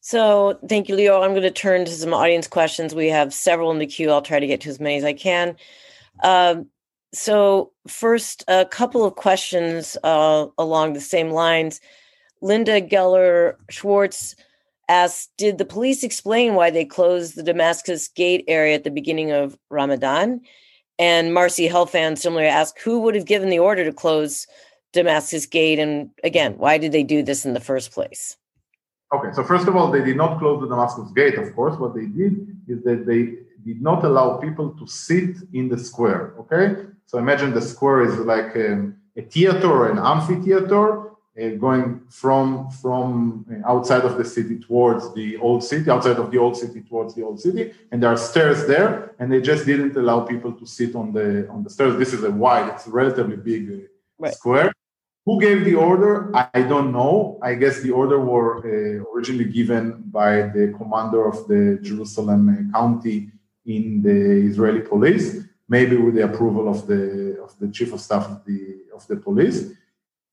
So 0.00 0.58
thank 0.68 0.88
you, 0.88 0.96
Lior. 0.96 1.22
I'm 1.22 1.32
going 1.32 1.42
to 1.42 1.50
turn 1.50 1.84
to 1.84 1.90
some 1.90 2.14
audience 2.14 2.46
questions. 2.46 2.94
We 2.94 3.08
have 3.08 3.34
several 3.34 3.70
in 3.72 3.78
the 3.78 3.86
queue. 3.86 4.10
I'll 4.10 4.22
try 4.22 4.38
to 4.38 4.46
get 4.46 4.60
to 4.62 4.70
as 4.70 4.80
many 4.80 4.96
as 4.96 5.04
I 5.04 5.12
can. 5.12 5.56
Um, 6.22 6.68
so 7.12 7.72
first, 7.86 8.44
a 8.48 8.64
couple 8.64 9.04
of 9.04 9.16
questions 9.16 9.96
uh, 10.04 10.46
along 10.56 10.92
the 10.92 11.00
same 11.00 11.30
lines. 11.30 11.80
Linda 12.40 12.80
Geller 12.80 13.56
Schwartz 13.68 14.36
asked, 14.88 15.30
"Did 15.36 15.58
the 15.58 15.64
police 15.64 16.02
explain 16.02 16.54
why 16.54 16.70
they 16.70 16.84
closed 16.84 17.36
the 17.36 17.42
Damascus 17.42 18.08
Gate 18.08 18.44
area 18.48 18.74
at 18.74 18.84
the 18.84 18.90
beginning 18.90 19.30
of 19.32 19.58
Ramadan?" 19.70 20.40
And 20.98 21.32
Marcy 21.32 21.68
Helfand 21.68 22.18
similarly 22.18 22.48
asked, 22.48 22.80
"Who 22.80 23.00
would 23.00 23.14
have 23.14 23.24
given 23.24 23.50
the 23.50 23.58
order 23.58 23.84
to 23.84 23.92
close 23.92 24.46
Damascus 24.92 25.46
Gate? 25.46 25.78
And 25.78 26.10
again, 26.24 26.54
why 26.58 26.78
did 26.78 26.92
they 26.92 27.04
do 27.04 27.22
this 27.22 27.44
in 27.44 27.54
the 27.54 27.60
first 27.60 27.92
place?" 27.92 28.36
Okay, 29.12 29.32
so 29.32 29.42
first 29.42 29.66
of 29.66 29.74
all, 29.74 29.90
they 29.90 30.04
did 30.04 30.16
not 30.16 30.38
close 30.38 30.60
the 30.60 30.68
Damascus 30.68 31.10
gate, 31.12 31.38
of 31.38 31.54
course. 31.54 31.78
What 31.78 31.94
they 31.94 32.04
did 32.04 32.54
is 32.68 32.82
that 32.84 33.06
they 33.06 33.36
did 33.64 33.80
not 33.80 34.04
allow 34.04 34.36
people 34.36 34.70
to 34.78 34.86
sit 34.86 35.36
in 35.54 35.68
the 35.70 35.78
square. 35.78 36.34
Okay, 36.40 36.76
so 37.06 37.16
imagine 37.18 37.54
the 37.54 37.62
square 37.62 38.02
is 38.02 38.18
like 38.18 38.54
a, 38.54 38.72
um, 38.72 38.96
a 39.16 39.22
theater 39.22 39.70
or 39.70 39.90
an 39.90 39.98
amphitheater 39.98 41.07
going 41.66 42.00
from 42.10 42.70
from 42.82 43.46
uh, 43.50 43.72
outside 43.72 44.04
of 44.04 44.14
the 44.18 44.24
city 44.24 44.58
towards 44.58 45.14
the 45.14 45.36
old 45.38 45.62
city, 45.62 45.88
outside 45.90 46.18
of 46.18 46.30
the 46.32 46.38
old 46.38 46.56
city 46.56 46.80
towards 46.82 47.14
the 47.14 47.22
old 47.22 47.40
city, 47.40 47.72
and 47.90 48.02
there 48.02 48.10
are 48.10 48.16
stairs 48.16 48.66
there, 48.66 49.14
and 49.18 49.30
they 49.32 49.40
just 49.40 49.64
didn't 49.66 49.96
allow 49.96 50.18
people 50.20 50.52
to 50.52 50.66
sit 50.66 50.94
on 50.94 51.12
the 51.12 51.48
on 51.48 51.62
the 51.64 51.70
stairs. 51.70 51.96
This 51.96 52.12
is 52.12 52.22
a 52.24 52.30
wide, 52.30 52.68
it's 52.72 52.86
a 52.86 52.90
relatively 52.90 53.36
big 53.36 53.62
uh, 53.70 53.86
right. 54.18 54.34
square, 54.34 54.72
who 55.28 55.38
gave 55.38 55.62
the 55.66 55.74
order? 55.74 56.14
I 56.34 56.62
don't 56.62 56.90
know. 56.90 57.38
I 57.42 57.52
guess 57.52 57.82
the 57.82 57.90
order 57.90 58.18
were 58.18 58.52
uh, 58.64 59.04
originally 59.12 59.44
given 59.44 59.84
by 60.20 60.32
the 60.56 60.74
commander 60.78 61.28
of 61.28 61.46
the 61.46 61.78
Jerusalem 61.82 62.42
uh, 62.48 62.78
county 62.78 63.18
in 63.66 64.00
the 64.00 64.18
Israeli 64.50 64.80
police, 64.80 65.26
maybe 65.68 65.96
with 65.98 66.14
the 66.14 66.24
approval 66.24 66.64
of 66.74 66.86
the 66.86 67.02
of 67.44 67.50
the 67.60 67.68
chief 67.76 67.92
of 67.92 68.00
staff 68.00 68.24
of 68.34 68.38
the 68.46 68.60
of 68.96 69.06
the 69.06 69.16
police. 69.16 69.58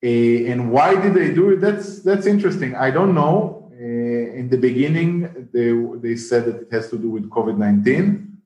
Uh, 0.05 0.51
and 0.51 0.71
why 0.71 0.89
did 1.01 1.13
they 1.15 1.33
do 1.33 1.49
it? 1.49 1.59
That's 1.61 2.03
that's 2.03 2.27
interesting. 2.27 2.75
I 2.75 2.91
don't 2.91 3.15
know. 3.15 3.71
Uh, 3.73 4.39
in 4.39 4.49
the 4.53 4.57
beginning, 4.67 5.09
they 5.51 5.69
they 6.05 6.15
said 6.15 6.45
that 6.45 6.57
it 6.63 6.69
has 6.71 6.85
to 6.91 6.97
do 6.97 7.09
with 7.09 7.25
COVID 7.37 7.57
nineteen, 7.57 8.05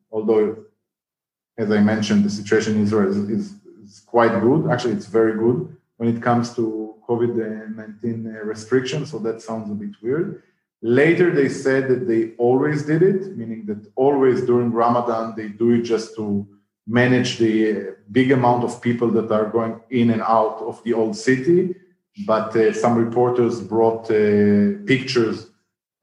although, 0.09 0.45
as 1.57 1.69
I 1.77 1.81
mentioned, 1.81 2.23
the 2.23 2.29
situation 2.29 2.75
in 2.75 2.83
Israel 2.83 3.09
is, 3.09 3.17
is, 3.37 3.45
is 3.83 3.99
quite 4.05 4.33
good. 4.39 4.71
Actually, 4.71 4.93
it's 4.93 5.11
very 5.19 5.35
good 5.43 5.57
when 5.97 6.07
it 6.15 6.21
comes 6.21 6.55
to 6.55 6.63
COVID 7.09 7.75
19 7.75 8.23
restrictions. 8.53 9.11
So 9.11 9.19
that 9.19 9.41
sounds 9.41 9.69
a 9.69 9.73
bit 9.73 9.95
weird. 10.01 10.43
Later, 10.81 11.29
they 11.29 11.49
said 11.49 11.89
that 11.89 12.07
they 12.07 12.35
always 12.37 12.85
did 12.85 13.01
it, 13.01 13.35
meaning 13.35 13.65
that 13.65 13.81
always 13.95 14.45
during 14.45 14.71
Ramadan, 14.71 15.33
they 15.35 15.49
do 15.49 15.71
it 15.71 15.81
just 15.81 16.15
to 16.15 16.47
manage 16.89 17.37
the 17.37 17.95
big 18.11 18.31
amount 18.31 18.63
of 18.63 18.81
people 18.81 19.09
that 19.11 19.31
are 19.31 19.45
going 19.45 19.79
in 19.91 20.09
and 20.09 20.23
out 20.23 20.57
of 20.61 20.83
the 20.83 20.93
old 20.93 21.15
city. 21.15 21.75
But 22.25 22.55
uh, 22.55 22.73
some 22.73 22.95
reporters 22.97 23.61
brought 23.61 24.05
uh, 24.09 24.83
pictures 24.85 25.51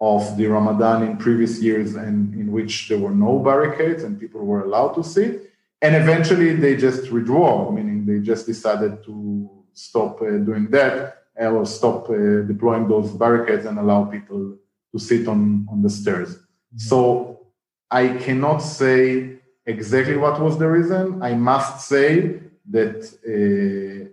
of 0.01 0.37
the 0.37 0.47
Ramadan 0.47 1.03
in 1.03 1.17
previous 1.17 1.61
years 1.61 1.97
and 1.97 2.33
in 2.35 2.53
which 2.53 2.89
there 2.89 2.99
were 2.99 3.15
no 3.15 3.39
barricades 3.41 4.05
and 4.05 4.21
people 4.21 4.45
were 4.45 4.63
allowed 4.63 4.93
to 4.95 5.03
sit. 5.03 5.51
And 5.83 5.95
eventually 5.97 6.55
they 6.55 6.77
just 6.77 7.11
withdrew, 7.11 7.73
meaning 7.73 8.07
they 8.07 8.21
just 8.21 8.47
decided 8.47 9.05
to 9.05 9.51
stop 9.73 10.23
uh, 10.23 10.39
doing 10.39 10.71
that 10.71 11.25
or 11.37 11.67
stop 11.67 12.09
uh, 12.09 12.43
deploying 12.43 12.89
those 12.89 13.11
barricades 13.11 13.67
and 13.67 13.79
allow 13.79 14.05
people 14.05 14.57
to 14.93 14.99
sit 14.99 15.29
on, 15.29 15.67
on 15.71 15.83
the 15.83 15.91
stairs. 15.91 16.37
Mm-hmm. 16.37 16.79
So 16.79 17.47
I 17.91 18.09
cannot 18.09 18.59
say 18.59 19.36
exactly 19.67 20.17
what 20.17 20.41
was 20.41 20.59
the 20.59 20.69
reason. 20.69 21.23
I 21.23 21.35
must 21.35 21.89
say 21.89 22.41
that 22.71 22.97
uh, 23.27 24.09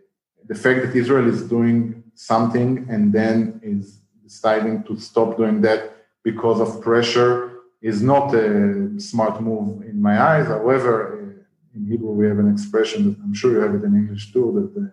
the 0.47 0.55
fact 0.55 0.81
that 0.83 0.95
Israel 0.95 1.27
is 1.29 1.43
doing 1.43 2.03
something 2.15 2.85
and 2.89 3.13
then 3.13 3.59
is 3.63 3.99
deciding 4.23 4.83
to 4.83 4.99
stop 4.99 5.37
doing 5.37 5.61
that 5.61 5.95
because 6.23 6.59
of 6.59 6.81
pressure 6.81 7.51
is 7.81 8.01
not 8.01 8.33
a 8.33 8.99
smart 8.99 9.41
move 9.41 9.83
in 9.83 10.01
my 10.01 10.21
eyes. 10.21 10.47
However, 10.47 11.45
in 11.75 11.85
Hebrew 11.85 12.11
we 12.11 12.27
have 12.27 12.39
an 12.39 12.51
expression 12.51 12.99
that 13.05 13.17
I'm 13.23 13.33
sure 13.33 13.51
you 13.51 13.59
have 13.59 13.75
it 13.75 13.83
in 13.83 13.95
English 13.95 14.31
too 14.31 14.47
that 14.57 14.91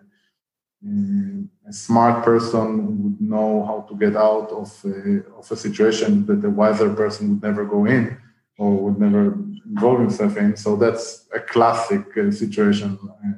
uh, 0.87 1.69
a 1.69 1.73
smart 1.73 2.25
person 2.25 3.03
would 3.03 3.21
know 3.21 3.63
how 3.65 3.85
to 3.87 3.95
get 3.95 4.15
out 4.15 4.49
of 4.51 4.69
a, 4.83 5.23
of 5.37 5.49
a 5.49 5.55
situation 5.55 6.25
that 6.25 6.43
a 6.43 6.49
wiser 6.49 6.89
person 6.93 7.29
would 7.29 7.43
never 7.43 7.65
go 7.65 7.85
in 7.85 8.17
or 8.57 8.71
would 8.83 8.99
never 8.99 9.37
involve 9.69 9.99
himself 9.99 10.37
in. 10.37 10.55
So 10.57 10.75
that's 10.75 11.27
a 11.33 11.39
classic 11.39 12.05
uh, 12.17 12.31
situation 12.31 12.97
uh, 13.03 13.31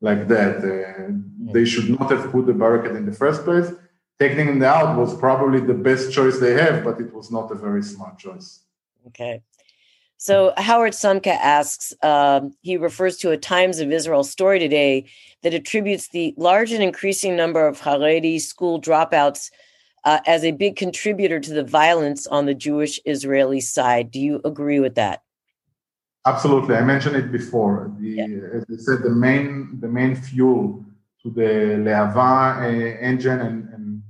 like 0.00 0.28
that. 0.28 0.58
Uh, 0.58 1.12
they 1.52 1.64
should 1.64 1.88
not 1.90 2.10
have 2.10 2.30
put 2.30 2.46
the 2.46 2.52
barricade 2.52 2.96
in 2.96 3.06
the 3.06 3.12
first 3.12 3.44
place. 3.44 3.70
taking 4.20 4.46
them 4.46 4.62
out 4.62 4.98
was 4.98 5.16
probably 5.16 5.60
the 5.60 5.74
best 5.88 6.12
choice 6.12 6.38
they 6.38 6.52
have, 6.52 6.84
but 6.84 7.00
it 7.00 7.12
was 7.12 7.30
not 7.30 7.50
a 7.50 7.54
very 7.54 7.82
smart 7.82 8.18
choice. 8.18 8.60
Okay. 9.06 9.42
So 10.18 10.52
Howard 10.58 10.92
Sumka 10.92 11.34
asks, 11.58 11.94
uh, 12.02 12.42
he 12.60 12.76
refers 12.76 13.16
to 13.18 13.30
a 13.30 13.38
Times 13.38 13.80
of 13.80 13.90
Israel 13.90 14.22
story 14.22 14.58
today 14.58 15.06
that 15.42 15.54
attributes 15.54 16.08
the 16.08 16.34
large 16.36 16.72
and 16.72 16.82
increasing 16.82 17.34
number 17.34 17.66
of 17.66 17.80
Haredi 17.80 18.38
school 18.38 18.78
dropouts 18.78 19.50
uh, 20.04 20.20
as 20.26 20.44
a 20.44 20.52
big 20.52 20.76
contributor 20.76 21.40
to 21.40 21.54
the 21.54 21.64
violence 21.64 22.26
on 22.26 22.44
the 22.44 22.54
Jewish 22.54 23.00
Israeli 23.06 23.62
side. 23.62 24.10
Do 24.10 24.20
you 24.20 24.42
agree 24.44 24.80
with 24.80 24.96
that? 24.96 25.22
Absolutely. 26.26 26.76
I 26.76 26.82
mentioned 26.82 27.16
it 27.16 27.32
before. 27.32 27.92
The, 27.98 28.08
yeah. 28.08 28.26
As 28.52 28.64
I 28.70 28.76
said, 28.76 29.02
the 29.02 29.10
main 29.10 29.80
the 29.80 29.88
main 29.88 30.14
fuel 30.14 30.84
to 31.22 31.30
the 31.30 31.78
Lehava 31.84 32.58
uh, 32.58 32.98
engine 33.00 33.40
and, 33.40 33.68
and 33.74 34.02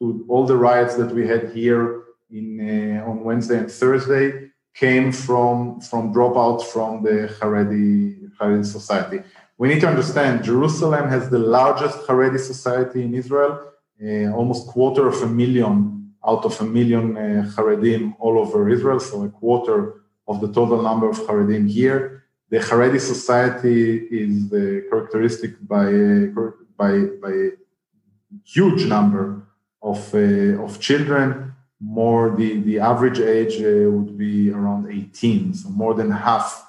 to 0.00 0.24
all 0.28 0.46
the 0.46 0.56
riots 0.56 0.96
that 0.96 1.12
we 1.12 1.26
had 1.28 1.52
here 1.52 2.02
in 2.30 2.98
uh, 2.98 3.08
on 3.08 3.22
Wednesday 3.22 3.58
and 3.58 3.70
Thursday 3.70 4.50
came 4.74 5.12
from 5.12 5.80
from 5.80 6.12
dropouts 6.12 6.64
from 6.64 7.04
the 7.04 7.32
Haredi 7.38 8.30
Haredi 8.40 8.66
society. 8.66 9.22
We 9.56 9.68
need 9.68 9.80
to 9.82 9.88
understand 9.88 10.42
Jerusalem 10.42 11.08
has 11.08 11.30
the 11.30 11.38
largest 11.38 11.98
Haredi 12.08 12.40
society 12.40 13.02
in 13.02 13.14
Israel, 13.14 13.70
uh, 14.04 14.32
almost 14.34 14.66
quarter 14.66 15.06
of 15.06 15.22
a 15.22 15.28
million 15.28 16.12
out 16.26 16.44
of 16.44 16.60
a 16.60 16.64
million 16.64 17.16
uh, 17.16 17.52
Haredim 17.54 18.16
all 18.18 18.38
over 18.38 18.68
Israel, 18.68 18.98
so 18.98 19.22
a 19.22 19.28
quarter 19.28 20.03
of 20.26 20.40
the 20.40 20.52
total 20.52 20.82
number 20.82 21.08
of 21.08 21.18
Haredim 21.26 21.70
here. 21.70 22.24
The 22.50 22.58
Haredi 22.58 23.00
society 23.00 24.06
is 24.10 24.52
uh, 24.52 24.88
characteristic 24.88 25.52
by, 25.66 25.86
uh, 25.86 26.50
by, 26.76 26.92
by 27.22 27.30
a 27.30 27.50
huge 28.44 28.86
number 28.86 29.42
of, 29.82 30.14
uh, 30.14 30.62
of 30.62 30.80
children. 30.80 31.54
More 31.80 32.34
the, 32.36 32.60
the 32.60 32.78
average 32.78 33.20
age 33.20 33.56
uh, 33.60 33.90
would 33.90 34.16
be 34.16 34.50
around 34.50 34.90
18, 34.90 35.54
so 35.54 35.68
more 35.70 35.94
than 35.94 36.10
half 36.10 36.64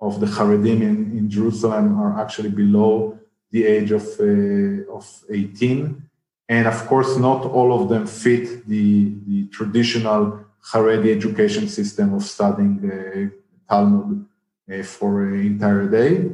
of 0.00 0.20
the 0.20 0.26
Haredim 0.26 0.82
in, 0.82 1.16
in 1.18 1.30
Jerusalem 1.30 1.98
are 1.98 2.20
actually 2.20 2.50
below 2.50 3.18
the 3.50 3.64
age 3.64 3.90
of, 3.92 4.04
uh, 4.20 4.92
of 4.92 5.06
18. 5.30 6.02
And 6.48 6.66
of 6.66 6.86
course, 6.86 7.16
not 7.16 7.44
all 7.46 7.82
of 7.82 7.88
them 7.88 8.06
fit 8.06 8.66
the, 8.68 9.14
the 9.26 9.46
traditional 9.48 10.41
Haredi 10.70 11.14
education 11.14 11.68
system 11.68 12.14
of 12.14 12.22
studying 12.22 12.78
uh, 12.90 13.72
Talmud 13.72 14.24
uh, 14.72 14.82
for 14.82 15.24
an 15.24 15.40
entire 15.40 15.88
day. 15.88 16.30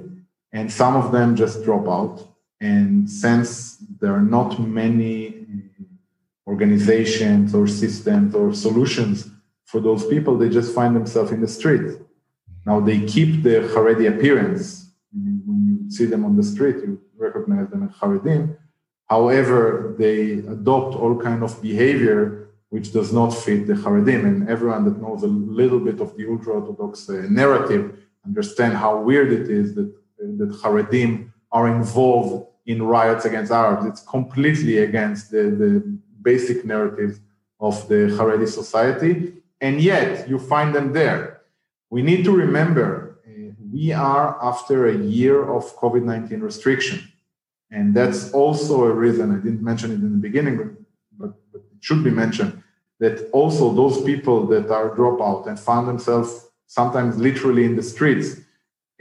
And 0.53 0.71
some 0.73 0.97
of 0.97 1.13
them 1.13 1.37
just 1.37 1.65
drop 1.65 1.89
out. 1.89 2.27
And 2.61 3.09
since 3.09 3.77
there 4.01 4.13
are 4.13 4.23
not 4.23 4.59
many 4.59 5.29
uh, 5.29 5.85
organizations 6.47 7.55
or 7.55 7.67
systems 7.67 8.35
or 8.35 8.53
solutions 8.53 9.31
for 9.65 9.81
those 9.81 10.07
people, 10.07 10.37
they 10.37 10.49
just 10.49 10.75
find 10.75 10.95
themselves 10.97 11.31
in 11.33 11.41
the 11.41 11.49
street. 11.49 11.99
Now 12.67 12.81
they 12.81 13.01
keep 13.07 13.43
the 13.43 13.61
Haredi 13.73 14.09
appearance. 14.09 14.91
When 15.13 15.83
you 15.85 15.91
see 15.91 16.05
them 16.05 16.25
on 16.25 16.37
the 16.37 16.43
street, 16.43 16.77
you 16.77 17.01
recognize 17.17 17.69
them 17.71 17.83
as 17.85 17.97
Haredim. 17.97 18.57
However, 19.07 19.95
they 19.99 20.33
adopt 20.33 20.95
all 20.95 21.19
kind 21.19 21.43
of 21.43 21.63
behavior 21.63 22.48
which 22.71 22.93
does 22.93 23.13
not 23.13 23.31
fit 23.31 23.67
the 23.67 23.75
Haredim. 23.75 24.25
And 24.25 24.49
everyone 24.49 24.85
that 24.85 25.01
knows 25.01 25.23
a 25.23 25.27
little 25.27 25.81
bit 25.81 26.01
of 26.01 26.17
the 26.17 26.29
ultra-Orthodox 26.29 27.09
uh, 27.09 27.27
narrative 27.29 27.99
understand 28.27 28.75
how 28.75 29.01
weird 29.01 29.33
it 29.33 29.49
is 29.49 29.75
that, 29.75 29.89
uh, 29.89 30.27
that 30.39 30.51
Haredim 30.63 31.33
are 31.51 31.69
involved 31.69 32.47
in 32.67 32.83
riots 32.83 33.25
against 33.25 33.51
Arabs. 33.51 33.87
It's 33.87 34.03
completely 34.03 34.79
against 34.79 35.31
the, 35.31 35.45
the 35.63 35.99
basic 36.21 36.65
narrative 36.65 37.21
of 37.59 37.89
the 37.89 38.01
Haredi 38.17 38.47
society. 38.47 39.33
And 39.61 39.81
yet 39.81 40.29
you 40.29 40.39
find 40.39 40.75
them 40.75 40.93
there. 40.93 41.41
We 41.91 42.03
need 42.03 42.25
to 42.25 42.33
remember 42.33 43.21
uh, 43.27 43.53
we 43.73 43.93
are 43.93 44.39
after 44.43 44.89
a 44.89 44.97
year 44.97 45.51
of 45.57 45.65
COVID 45.77 46.05
19 46.05 46.41
restriction. 46.41 47.01
And 47.71 47.95
that's 47.95 48.33
also 48.33 48.85
a 48.85 48.93
reason, 48.93 49.31
I 49.31 49.37
didn't 49.37 49.63
mention 49.63 49.91
it 49.91 50.01
in 50.01 50.13
the 50.13 50.19
beginning, 50.19 50.77
should 51.81 52.03
be 52.05 52.11
mentioned 52.11 52.63
that 53.01 53.29
also 53.33 53.73
those 53.73 54.03
people 54.03 54.47
that 54.47 54.71
are 54.71 54.91
dropout 54.91 55.47
and 55.47 55.59
found 55.59 55.89
themselves 55.89 56.49
sometimes 56.67 57.17
literally 57.17 57.65
in 57.65 57.77
the 57.77 57.83
streets 57.83 58.41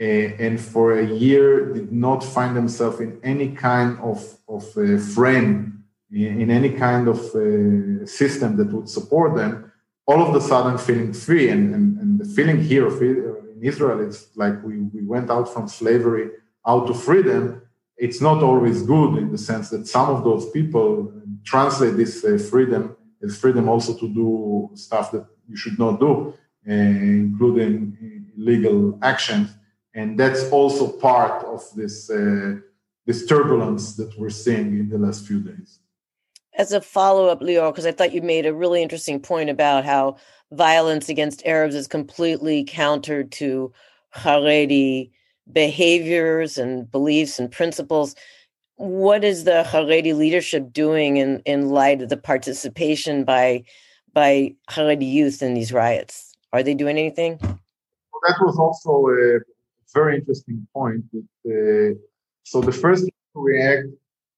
uh, 0.00 0.04
and 0.04 0.60
for 0.60 0.98
a 0.98 1.06
year 1.06 1.72
did 1.72 1.92
not 1.92 2.22
find 2.22 2.56
themselves 2.56 3.00
in 3.00 3.18
any 3.24 3.48
kind 3.50 3.98
of, 3.98 4.38
of 4.48 4.64
uh, 4.76 4.96
frame, 4.98 5.84
in, 6.12 6.50
any 6.50 6.70
kind 6.70 7.08
of 7.08 7.18
uh, 7.34 8.06
system 8.06 8.56
that 8.56 8.72
would 8.72 8.88
support 8.88 9.34
them, 9.34 9.72
all 10.06 10.22
of 10.22 10.34
a 10.34 10.40
sudden 10.40 10.78
feeling 10.78 11.12
free. 11.12 11.50
And, 11.50 11.74
and, 11.74 11.98
and 11.98 12.18
the 12.18 12.24
feeling 12.24 12.62
here 12.62 12.86
of, 12.86 13.02
in 13.02 13.58
Israel 13.60 14.00
is 14.00 14.28
like 14.36 14.62
we, 14.62 14.78
we 14.78 15.02
went 15.02 15.30
out 15.30 15.52
from 15.52 15.66
slavery 15.66 16.30
out 16.66 16.86
to 16.86 16.94
freedom. 16.94 17.62
It's 17.96 18.20
not 18.20 18.42
always 18.42 18.82
good 18.82 19.18
in 19.18 19.32
the 19.32 19.38
sense 19.38 19.70
that 19.70 19.88
some 19.88 20.08
of 20.10 20.22
those 20.22 20.48
people 20.50 21.12
translate 21.44 21.96
this 21.96 22.24
uh, 22.24 22.38
freedom 22.50 22.96
as 23.22 23.36
freedom 23.36 23.68
also 23.68 23.94
to 23.94 24.08
do 24.08 24.70
stuff 24.74 25.10
that 25.12 25.26
you 25.48 25.56
should 25.56 25.78
not 25.78 25.98
do, 25.98 26.34
uh, 26.68 26.72
including 26.72 28.26
legal 28.36 28.98
actions. 29.02 29.50
And 29.94 30.18
that's 30.18 30.48
also 30.50 30.92
part 30.92 31.44
of 31.44 31.62
this, 31.74 32.10
uh, 32.10 32.56
this 33.06 33.26
turbulence 33.26 33.96
that 33.96 34.16
we're 34.18 34.30
seeing 34.30 34.78
in 34.78 34.88
the 34.88 34.98
last 34.98 35.26
few 35.26 35.40
days. 35.40 35.80
As 36.54 36.72
a 36.72 36.80
follow 36.80 37.26
up, 37.26 37.40
Lior, 37.40 37.72
because 37.72 37.86
I 37.86 37.92
thought 37.92 38.12
you 38.12 38.22
made 38.22 38.46
a 38.46 38.54
really 38.54 38.82
interesting 38.82 39.20
point 39.20 39.50
about 39.50 39.84
how 39.84 40.16
violence 40.52 41.08
against 41.08 41.46
Arabs 41.46 41.74
is 41.74 41.86
completely 41.86 42.64
counter 42.64 43.22
to 43.24 43.72
Haredi 44.14 45.10
behaviors 45.52 46.58
and 46.58 46.90
beliefs 46.90 47.38
and 47.38 47.50
principles 47.50 48.14
what 48.78 49.24
is 49.24 49.44
the 49.44 49.64
Haredi 49.66 50.14
leadership 50.14 50.72
doing 50.72 51.16
in, 51.16 51.40
in 51.44 51.68
light 51.68 52.00
of 52.00 52.08
the 52.08 52.16
participation 52.16 53.24
by 53.24 53.64
by 54.12 54.54
Haredi 54.70 55.10
youth 55.10 55.42
in 55.42 55.54
these 55.54 55.72
riots? 55.72 56.32
Are 56.52 56.62
they 56.62 56.74
doing 56.74 56.96
anything? 56.96 57.38
Well, 57.42 58.22
that 58.26 58.36
was 58.40 58.56
also 58.58 58.90
a 59.08 59.40
very 59.92 60.16
interesting 60.16 60.66
point. 60.72 61.04
That, 61.12 61.94
uh, 61.94 61.98
so 62.44 62.60
the 62.60 62.72
first 62.72 63.04
to 63.04 63.12
react 63.34 63.88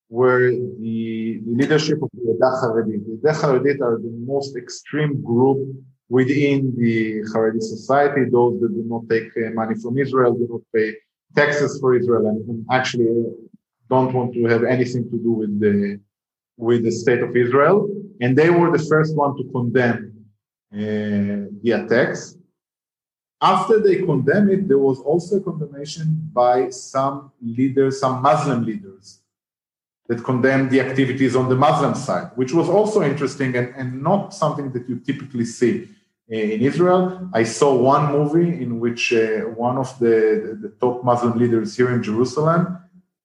were 0.08 0.50
the, 0.50 1.40
leadership 1.46 2.02
of 2.02 2.08
the 2.14 2.32
Eda 2.34 2.50
Haredi. 2.60 3.04
The 3.06 3.12
Eda 3.20 3.32
Haredi 3.38 3.80
are 3.80 3.98
the 3.98 4.12
most 4.26 4.56
extreme 4.56 5.22
group 5.22 5.58
within 6.08 6.74
the 6.76 7.20
Haredi 7.32 7.60
society, 7.60 8.24
those 8.24 8.60
that 8.60 8.74
do 8.74 8.84
not 8.86 9.08
take 9.08 9.28
uh, 9.36 9.50
money 9.50 9.76
from 9.76 9.98
Israel, 9.98 10.32
do 10.32 10.48
not 10.50 10.62
pay 10.74 10.96
taxes 11.36 11.78
for 11.78 11.94
Israel, 11.94 12.26
and, 12.26 12.38
and 12.48 12.66
actually 12.72 13.06
don't 13.90 14.12
want 14.14 14.32
to 14.34 14.42
have 14.52 14.62
anything 14.64 15.04
to 15.10 15.16
do 15.26 15.32
with 15.40 15.52
the 15.64 16.00
with 16.56 16.84
the 16.84 16.94
state 17.02 17.22
of 17.22 17.32
Israel, 17.44 17.76
and 18.22 18.30
they 18.40 18.50
were 18.50 18.70
the 18.76 18.84
first 18.92 19.12
one 19.16 19.32
to 19.38 19.44
condemn 19.56 19.98
uh, 20.72 21.48
the 21.62 21.70
attacks. 21.78 22.36
After 23.40 23.80
they 23.80 23.96
condemned 24.10 24.50
it, 24.56 24.68
there 24.68 24.84
was 24.90 24.98
also 25.00 25.36
a 25.38 25.40
condemnation 25.48 26.06
by 26.42 26.56
some 26.68 27.32
leaders, 27.40 27.92
some 27.98 28.16
Muslim 28.20 28.60
leaders, 28.70 29.20
that 30.08 30.22
condemned 30.22 30.68
the 30.70 30.80
activities 30.80 31.34
on 31.34 31.48
the 31.48 31.56
Muslim 31.56 31.94
side, 31.94 32.28
which 32.40 32.52
was 32.52 32.68
also 32.68 32.98
interesting 33.02 33.56
and, 33.56 33.68
and 33.80 34.02
not 34.02 34.34
something 34.34 34.70
that 34.74 34.84
you 34.88 34.96
typically 35.08 35.46
see 35.46 35.88
uh, 36.30 36.36
in 36.54 36.60
Israel. 36.70 37.30
I 37.32 37.44
saw 37.44 37.70
one 37.74 38.12
movie 38.16 38.50
in 38.64 38.70
which 38.84 39.02
uh, 39.14 39.20
one 39.66 39.76
of 39.78 39.88
the, 39.98 40.16
the, 40.44 40.52
the 40.64 40.72
top 40.82 41.02
Muslim 41.02 41.38
leaders 41.38 41.76
here 41.78 41.90
in 41.96 42.02
Jerusalem 42.02 42.62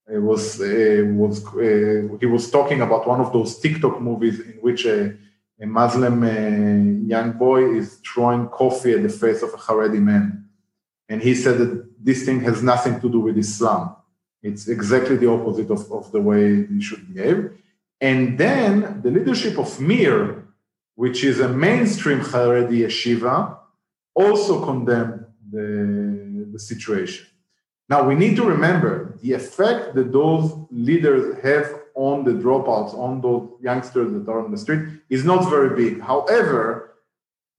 it 0.07 0.19
was 0.19 0.59
was 0.59 1.45
uh, 1.47 2.17
he 2.19 2.25
was 2.25 2.51
talking 2.51 2.81
about 2.81 3.07
one 3.07 3.21
of 3.21 3.33
those 3.33 3.57
TikTok 3.59 3.99
movies 4.01 4.39
in 4.39 4.57
which 4.61 4.85
a, 4.85 5.15
a 5.59 5.65
Muslim 5.65 6.23
uh, 6.23 7.07
young 7.07 7.31
boy 7.33 7.75
is 7.75 7.95
throwing 8.05 8.47
coffee 8.47 8.93
at 8.93 9.03
the 9.03 9.09
face 9.09 9.41
of 9.41 9.53
a 9.53 9.57
Haredi 9.57 10.01
man, 10.01 10.47
and 11.09 11.21
he 11.21 11.33
said 11.33 11.57
that 11.57 12.03
this 12.03 12.23
thing 12.25 12.41
has 12.41 12.61
nothing 12.61 12.99
to 13.01 13.09
do 13.09 13.19
with 13.19 13.37
Islam. 13.37 13.95
It's 14.43 14.67
exactly 14.67 15.17
the 15.17 15.29
opposite 15.29 15.71
of, 15.71 15.91
of 15.91 16.11
the 16.11 16.21
way 16.21 16.67
you 16.75 16.81
should 16.81 17.11
behave. 17.11 17.51
And 17.99 18.37
then 18.37 19.01
the 19.01 19.09
leadership 19.09 19.57
of 19.57 19.81
Mir, 19.81 20.45
which 20.93 21.23
is 21.23 21.39
a 21.39 21.47
mainstream 21.47 22.19
Haredi 22.19 22.79
yeshiva, 22.85 23.57
also 24.13 24.63
condemned 24.63 25.25
the, 25.51 26.47
the 26.51 26.59
situation. 26.59 27.25
Now 27.87 28.03
we 28.07 28.15
need 28.15 28.35
to 28.37 28.43
remember 28.43 29.17
the 29.21 29.33
effect 29.33 29.95
that 29.95 30.11
those 30.11 30.51
leaders 30.71 31.39
have 31.43 31.81
on 31.93 32.23
the 32.23 32.31
dropouts, 32.31 32.93
on 32.93 33.21
those 33.21 33.49
youngsters 33.61 34.11
that 34.11 34.29
are 34.29 34.43
on 34.43 34.51
the 34.51 34.57
street, 34.57 34.89
is 35.09 35.23
not 35.23 35.49
very 35.49 35.75
big. 35.75 36.01
However, 36.01 36.95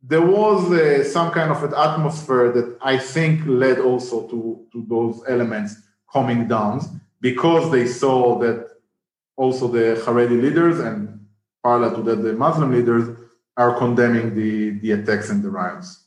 there 0.02 0.22
was 0.22 0.70
uh, 0.70 1.04
some 1.04 1.30
kind 1.32 1.50
of 1.50 1.62
an 1.64 1.74
atmosphere 1.74 2.52
that 2.52 2.76
I 2.80 2.98
think 2.98 3.46
led 3.46 3.78
also 3.78 4.26
to, 4.28 4.66
to 4.72 4.86
those 4.88 5.22
elements 5.28 5.76
coming 6.12 6.46
down 6.46 6.80
because 7.20 7.72
they 7.72 7.86
saw 7.86 8.38
that 8.40 8.68
also 9.36 9.68
the 9.68 10.00
Haredi 10.04 10.40
leaders 10.40 10.78
and 10.80 11.26
parallel 11.62 11.96
to 11.96 12.02
that, 12.02 12.22
the 12.22 12.32
Muslim 12.32 12.72
leaders 12.72 13.16
are 13.56 13.76
condemning 13.78 14.34
the, 14.34 14.78
the 14.80 14.92
attacks 14.92 15.30
and 15.30 15.42
the 15.42 15.50
riots. 15.50 16.05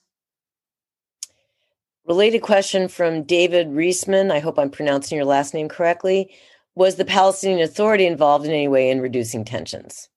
Related 2.09 2.41
question 2.41 2.87
from 2.87 3.21
David 3.21 3.67
Reisman. 3.67 4.31
I 4.31 4.39
hope 4.39 4.57
I'm 4.57 4.71
pronouncing 4.71 5.15
your 5.15 5.25
last 5.25 5.53
name 5.53 5.69
correctly. 5.69 6.33
Was 6.73 6.95
the 6.95 7.05
Palestinian 7.05 7.61
Authority 7.61 8.07
involved 8.07 8.47
in 8.47 8.51
any 8.51 8.67
way 8.67 8.89
in 8.89 8.99
reducing 8.99 9.45
tensions? 9.45 10.09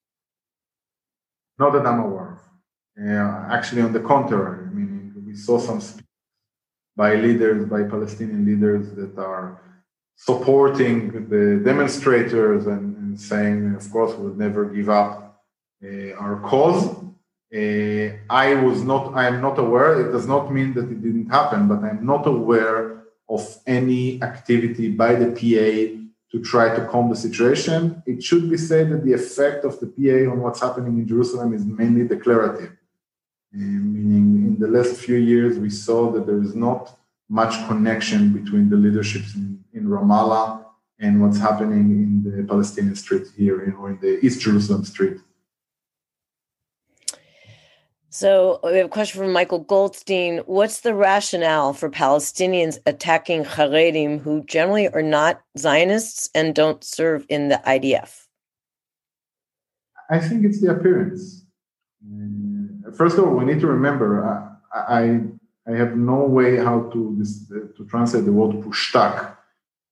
Not 1.58 1.74
that 1.74 1.86
I'm 1.86 2.00
aware 2.00 2.32
of. 2.32 2.38
Yeah, 2.96 3.46
actually, 3.50 3.82
on 3.82 3.92
the 3.92 4.00
contrary, 4.00 4.68
meaning 4.72 5.12
we 5.26 5.34
saw 5.34 5.58
some 5.58 5.82
speech 5.82 6.06
by 6.96 7.16
leaders, 7.16 7.66
by 7.66 7.82
Palestinian 7.82 8.46
leaders 8.46 8.94
that 8.96 9.18
are 9.18 9.60
supporting 10.16 11.28
the 11.28 11.60
demonstrators 11.62 12.66
and, 12.68 12.96
and 12.96 13.20
saying, 13.20 13.74
of 13.74 13.90
course, 13.90 14.14
we 14.16 14.28
would 14.28 14.38
never 14.38 14.64
give 14.64 14.88
up 14.88 15.42
uh, 15.84 16.12
our 16.12 16.40
cause. 16.40 17.04
Uh, 17.54 18.16
I 18.30 18.54
was 18.54 18.82
not, 18.82 19.14
I 19.14 19.26
am 19.26 19.40
not 19.42 19.58
aware. 19.58 20.08
It 20.08 20.12
does 20.12 20.26
not 20.26 20.52
mean 20.52 20.72
that 20.74 20.90
it 20.90 21.02
didn't 21.02 21.28
happen, 21.28 21.68
but 21.68 21.80
I'm 21.84 22.04
not 22.06 22.26
aware 22.26 23.04
of 23.28 23.42
any 23.66 24.22
activity 24.22 24.88
by 24.88 25.14
the 25.14 25.28
PA 25.38 25.70
to 26.30 26.42
try 26.42 26.74
to 26.74 26.86
calm 26.86 27.10
the 27.10 27.16
situation. 27.16 28.02
It 28.06 28.22
should 28.22 28.48
be 28.50 28.56
said 28.56 28.90
that 28.90 29.04
the 29.04 29.12
effect 29.12 29.64
of 29.64 29.78
the 29.80 29.86
PA 29.86 30.32
on 30.32 30.40
what's 30.40 30.60
happening 30.60 30.98
in 30.98 31.06
Jerusalem 31.06 31.52
is 31.52 31.64
mainly 31.66 32.08
declarative 32.08 32.72
meaning 33.52 34.46
in 34.46 34.58
the 34.58 34.68
last 34.68 34.96
few 34.96 35.16
years 35.16 35.58
we 35.58 35.70
saw 35.70 36.10
that 36.12 36.26
there 36.26 36.40
is 36.40 36.54
not 36.54 36.98
much 37.28 37.54
connection 37.68 38.32
between 38.32 38.68
the 38.68 38.76
leaderships 38.76 39.34
in, 39.34 39.62
in 39.72 39.84
Ramallah 39.84 40.64
and 40.98 41.20
what's 41.20 41.38
happening 41.38 41.90
in 41.90 42.22
the 42.24 42.44
Palestinian 42.44 42.94
street 42.94 43.26
here 43.36 43.74
or 43.78 43.90
in 43.90 43.98
the 44.00 44.24
East 44.24 44.40
Jerusalem 44.40 44.84
street. 44.84 45.18
So 48.14 48.60
uh, 48.62 48.68
we 48.70 48.76
have 48.76 48.86
a 48.86 48.90
question 48.90 49.20
from 49.20 49.32
Michael 49.32 49.60
Goldstein. 49.60 50.38
What's 50.46 50.80
the 50.80 50.94
rationale 50.94 51.72
for 51.72 51.88
Palestinians 51.88 52.78
attacking 52.84 53.44
Haredim 53.44 54.20
who 54.20 54.44
generally 54.44 54.88
are 54.88 55.02
not 55.02 55.40
Zionists 55.56 56.28
and 56.34 56.54
don't 56.54 56.84
serve 56.84 57.24
in 57.30 57.48
the 57.48 57.60
IDF? 57.66 58.26
I 60.10 60.18
think 60.18 60.44
it's 60.44 60.60
the 60.60 60.70
appearance 60.70 61.42
uh, 62.86 62.92
first 62.92 63.18
of 63.18 63.24
all, 63.24 63.34
we 63.34 63.44
need 63.44 63.60
to 63.60 63.66
remember 63.66 64.24
uh, 64.24 64.48
I, 64.74 65.02
I, 65.66 65.72
I 65.72 65.76
have 65.76 65.96
no 65.96 66.24
way 66.24 66.56
how 66.56 66.90
to 66.92 67.14
this, 67.18 67.48
to 67.48 67.86
translate 67.88 68.24
the 68.24 68.32
word 68.32 68.56
pushtak 68.64 69.36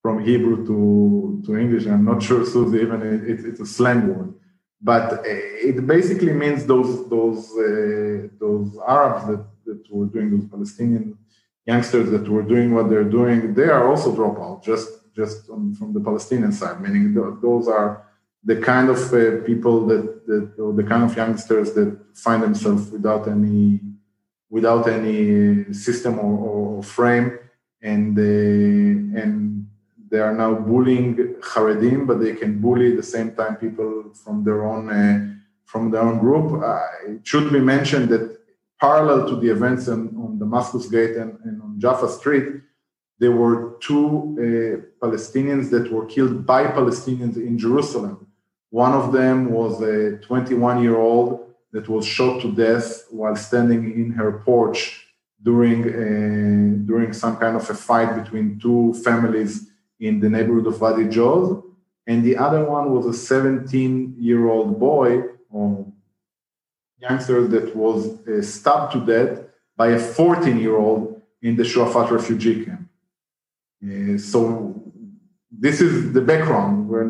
from 0.03 0.25
Hebrew 0.25 0.67
to, 0.67 1.43
to 1.47 1.59
English. 1.59 1.87
I'm 1.87 2.05
not 2.05 2.23
sure, 2.23 2.45
Susie, 2.53 2.79
even 2.79 3.03
it, 3.03 3.45
it's 3.45 3.61
a 3.61 3.67
slang 3.67 4.09
word, 4.09 4.35
but 4.81 5.23
it 5.25 5.87
basically 5.87 6.33
means 6.33 6.67
those 6.67 7.09
those 7.09 7.51
uh, 7.53 8.29
those 8.39 8.79
Arabs 8.87 9.27
that, 9.27 9.45
that 9.67 9.83
were 9.91 10.07
doing 10.07 10.31
those 10.31 10.49
Palestinian 10.49 11.19
youngsters 11.67 12.11
that 12.11 12.29
were 12.29 12.43
doing 12.43 12.75
what 12.75 12.89
they're 12.89 13.13
doing. 13.21 13.55
They 13.55 13.69
are 13.69 13.89
also 13.89 14.15
dropout, 14.15 14.63
just 14.63 14.89
just 15.15 15.51
on, 15.51 15.75
from 15.75 15.93
the 15.93 16.01
Palestinian 16.01 16.53
side, 16.53 16.81
meaning 16.81 17.15
those 17.43 17.69
are 17.69 18.07
the 18.43 18.57
kind 18.57 18.89
of 18.89 19.13
uh, 19.13 19.45
people 19.45 19.87
that, 19.87 20.27
that 20.27 20.55
or 20.59 20.73
the 20.73 20.85
kind 20.85 21.05
of 21.05 21.15
youngsters 21.15 21.73
that 21.75 21.99
find 22.15 22.43
themselves 22.43 22.91
without 22.91 23.29
any 23.29 23.81
without 24.49 24.89
any 24.89 25.73
system 25.73 26.19
or, 26.19 26.79
or 26.79 26.83
frame 26.83 27.39
and 27.83 28.19
uh, 28.19 29.21
and 29.21 29.67
they 30.11 30.19
are 30.19 30.35
now 30.35 30.55
bullying 30.55 31.17
Haredim, 31.41 32.07
but 32.07 32.21
they 32.21 32.35
can 32.35 32.61
bully 32.61 32.91
at 32.91 32.97
the 32.97 33.03
same 33.03 33.35
time 33.35 33.57
people 33.57 34.13
from 34.25 34.43
their 34.45 34.67
own 34.67 34.91
uh, 34.91 35.35
from 35.65 35.91
their 35.91 36.03
own 36.03 36.19
group. 36.19 36.63
Uh, 36.63 36.81
it 37.07 37.27
should 37.27 37.53
be 37.53 37.61
mentioned 37.61 38.09
that 38.09 38.39
parallel 38.81 39.29
to 39.29 39.37
the 39.37 39.49
events 39.49 39.89
on, 39.89 40.09
on 40.17 40.39
Damascus 40.39 40.87
Gate 40.87 41.17
and, 41.17 41.39
and, 41.45 41.63
on 41.63 41.79
Jaffa 41.79 42.09
Street, 42.09 42.49
there 43.21 43.31
were 43.31 43.77
two 43.81 44.09
uh, 44.11 45.05
Palestinians 45.07 45.71
that 45.71 45.93
were 45.93 46.07
killed 46.07 46.45
by 46.45 46.65
Palestinians 46.65 47.37
in 47.37 47.57
Jerusalem. 47.57 48.27
One 48.71 48.93
of 48.93 49.13
them 49.13 49.53
was 49.53 49.81
a 49.81 50.17
21 50.19 50.83
year 50.83 50.97
old 50.97 51.47
that 51.73 51.89
was 51.89 52.05
shot 52.05 52.41
to 52.43 52.51
death 52.53 53.05
while 53.11 53.37
standing 53.37 53.93
in 53.93 54.11
her 54.13 54.43
porch 54.45 55.07
during, 55.43 55.85
a, 55.85 56.77
during 56.85 57.13
some 57.13 57.37
kind 57.37 57.55
of 57.57 57.69
a 57.71 57.75
fight 57.75 58.25
between 58.25 58.59
two 58.59 58.93
families 59.05 59.70
in 60.01 60.21
the 60.21 60.29
neighborhood 60.29 60.67
of 60.67 60.81
Wadi 60.81 61.05
Joz. 61.05 61.63
And 62.07 62.25
the 62.25 62.37
other 62.37 62.65
one 62.65 62.91
was 62.93 63.07
a 63.07 63.15
17 63.15 64.17
year 64.19 64.49
old 64.49 64.81
boy 64.81 65.23
or 65.51 65.87
youngster 66.99 67.47
that 67.47 67.75
was 67.77 68.27
uh, 68.27 68.43
stabbed 68.43 68.93
to 68.93 69.07
death 69.07 69.45
by 69.77 69.89
a 69.89 69.99
14 69.99 70.59
year 70.59 70.77
old 70.77 71.23
in 71.43 71.57
the 71.57 71.63
Shuafat 71.63 72.11
refugee 72.11 72.65
camp. 72.65 72.89
Uh, 73.83 74.19
so 74.19 74.83
this 75.51 75.81
is 75.81 76.13
the 76.13 76.21
background. 76.21 76.89
We're, 76.89 77.09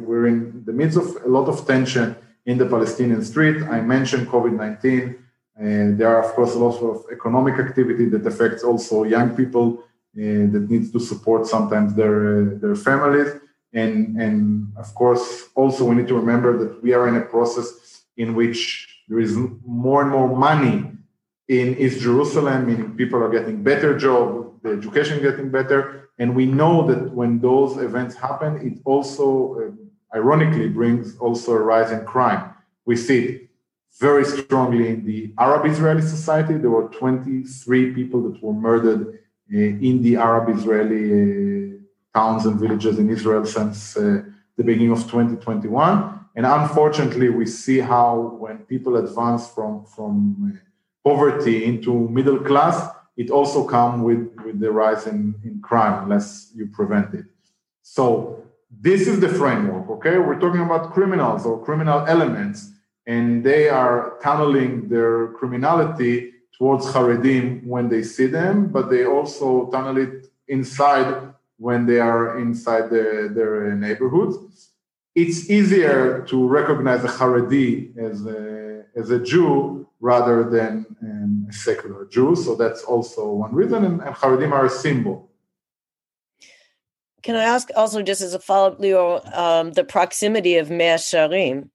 we're 0.00 0.26
in 0.26 0.64
the 0.64 0.72
midst 0.72 0.96
of 0.98 1.16
a 1.24 1.28
lot 1.28 1.48
of 1.48 1.66
tension 1.66 2.16
in 2.46 2.58
the 2.58 2.66
Palestinian 2.66 3.24
street. 3.24 3.62
I 3.62 3.80
mentioned 3.80 4.28
COVID 4.28 4.54
19. 4.54 5.18
And 5.56 5.98
there 5.98 6.08
are, 6.08 6.24
of 6.24 6.32
course, 6.32 6.54
a 6.54 6.58
lot 6.58 6.80
of 6.82 7.04
economic 7.12 7.58
activity 7.58 8.06
that 8.06 8.26
affects 8.26 8.64
also 8.64 9.04
young 9.04 9.36
people 9.36 9.66
uh, 9.78 9.91
that 10.14 10.66
needs 10.68 10.90
to 10.92 11.00
support 11.00 11.46
sometimes 11.46 11.94
their 11.94 12.16
uh, 12.42 12.58
their 12.60 12.76
families. 12.76 13.32
And, 13.72 14.20
and 14.20 14.72
of 14.76 14.94
course, 14.94 15.48
also 15.54 15.84
we 15.84 15.94
need 15.94 16.08
to 16.08 16.14
remember 16.14 16.58
that 16.58 16.82
we 16.82 16.92
are 16.92 17.08
in 17.08 17.16
a 17.16 17.22
process 17.22 18.02
in 18.18 18.34
which 18.34 19.02
there 19.08 19.18
is 19.18 19.36
more 19.64 20.02
and 20.02 20.10
more 20.10 20.28
money 20.36 20.92
in 21.48 21.76
East 21.78 22.00
Jerusalem, 22.00 22.66
meaning 22.66 22.96
people 22.96 23.22
are 23.22 23.30
getting 23.30 23.62
better 23.62 23.96
jobs, 23.98 24.50
the 24.62 24.70
education 24.70 25.22
getting 25.22 25.50
better, 25.50 26.10
and 26.18 26.36
we 26.36 26.46
know 26.46 26.86
that 26.86 27.12
when 27.12 27.40
those 27.40 27.78
events 27.78 28.14
happen, 28.14 28.56
it 28.66 28.80
also, 28.84 29.28
uh, 29.60 30.16
ironically, 30.16 30.68
brings 30.68 31.16
also 31.18 31.52
a 31.52 31.58
rise 31.60 31.90
in 31.90 32.04
crime. 32.04 32.50
We 32.84 32.96
see 32.96 33.24
it 33.24 33.48
very 33.98 34.24
strongly 34.24 34.88
in 34.88 35.04
the 35.04 35.32
Arab 35.38 35.66
Israeli 35.66 36.02
society. 36.02 36.54
There 36.54 36.70
were 36.70 36.88
23 36.88 37.92
people 37.92 38.22
that 38.30 38.42
were 38.42 38.52
murdered 38.52 39.02
uh, 39.08 39.16
in 39.52 40.02
the 40.02 40.16
Arab 40.16 40.48
Israeli 40.56 41.04
uh, 41.12 42.18
towns 42.18 42.46
and 42.46 42.58
villages 42.58 42.98
in 42.98 43.10
Israel 43.10 43.44
since 43.44 43.96
uh, 43.96 44.22
the 44.56 44.64
beginning 44.64 44.92
of 44.92 45.00
2021. 45.02 46.20
And 46.34 46.46
unfortunately, 46.46 47.28
we 47.28 47.46
see 47.46 47.78
how 47.78 48.36
when 48.38 48.58
people 48.58 48.96
advance 48.96 49.48
from, 49.50 49.84
from 49.84 50.54
uh, 50.54 51.08
poverty 51.08 51.64
into 51.64 52.08
middle 52.08 52.38
class, 52.38 52.88
it 53.16 53.30
also 53.30 53.66
comes 53.66 54.02
with, 54.02 54.34
with 54.44 54.58
the 54.58 54.70
rise 54.70 55.06
in, 55.06 55.34
in 55.44 55.60
crime 55.60 56.04
unless 56.04 56.50
you 56.54 56.66
prevent 56.68 57.12
it. 57.12 57.26
So 57.82 58.44
this 58.70 59.06
is 59.06 59.20
the 59.20 59.28
framework, 59.28 59.90
okay? 59.90 60.16
We're 60.16 60.40
talking 60.40 60.62
about 60.62 60.92
criminals 60.94 61.44
or 61.44 61.62
criminal 61.62 62.06
elements, 62.06 62.70
and 63.06 63.44
they 63.44 63.68
are 63.68 64.14
tunneling 64.22 64.88
their 64.88 65.28
criminality 65.28 66.32
towards 66.56 66.86
Haredim 66.86 67.66
when 67.66 67.88
they 67.88 68.02
see 68.02 68.26
them, 68.26 68.68
but 68.68 68.90
they 68.90 69.04
also 69.04 69.70
tunnel 69.70 69.98
it 69.98 70.26
inside 70.48 71.32
when 71.58 71.86
they 71.86 72.00
are 72.00 72.38
inside 72.38 72.90
their, 72.90 73.28
their 73.28 73.74
neighborhoods. 73.74 74.70
It's 75.14 75.50
easier 75.50 76.24
to 76.28 76.48
recognize 76.48 77.04
a 77.04 77.08
Haredi 77.08 77.96
as 77.98 78.26
a, 78.26 78.84
as 78.96 79.10
a 79.10 79.18
Jew 79.18 79.86
rather 80.00 80.48
than 80.48 80.86
um, 81.02 81.46
a 81.48 81.52
secular 81.52 82.06
Jew. 82.06 82.34
So 82.34 82.54
that's 82.54 82.82
also 82.82 83.32
one 83.32 83.54
reason. 83.54 83.84
And, 83.84 84.00
and 84.00 84.14
Haredim 84.14 84.52
are 84.52 84.66
a 84.66 84.70
symbol. 84.70 85.30
Can 87.22 87.36
I 87.36 87.44
ask 87.44 87.68
also, 87.76 88.02
just 88.02 88.20
as 88.20 88.34
a 88.34 88.40
follow 88.40 88.68
up, 88.72 88.80
Lior, 88.80 89.36
um, 89.36 89.72
the 89.72 89.84
proximity 89.84 90.56
of 90.56 90.70
Mea 90.70 90.96
Shearim 90.96 91.68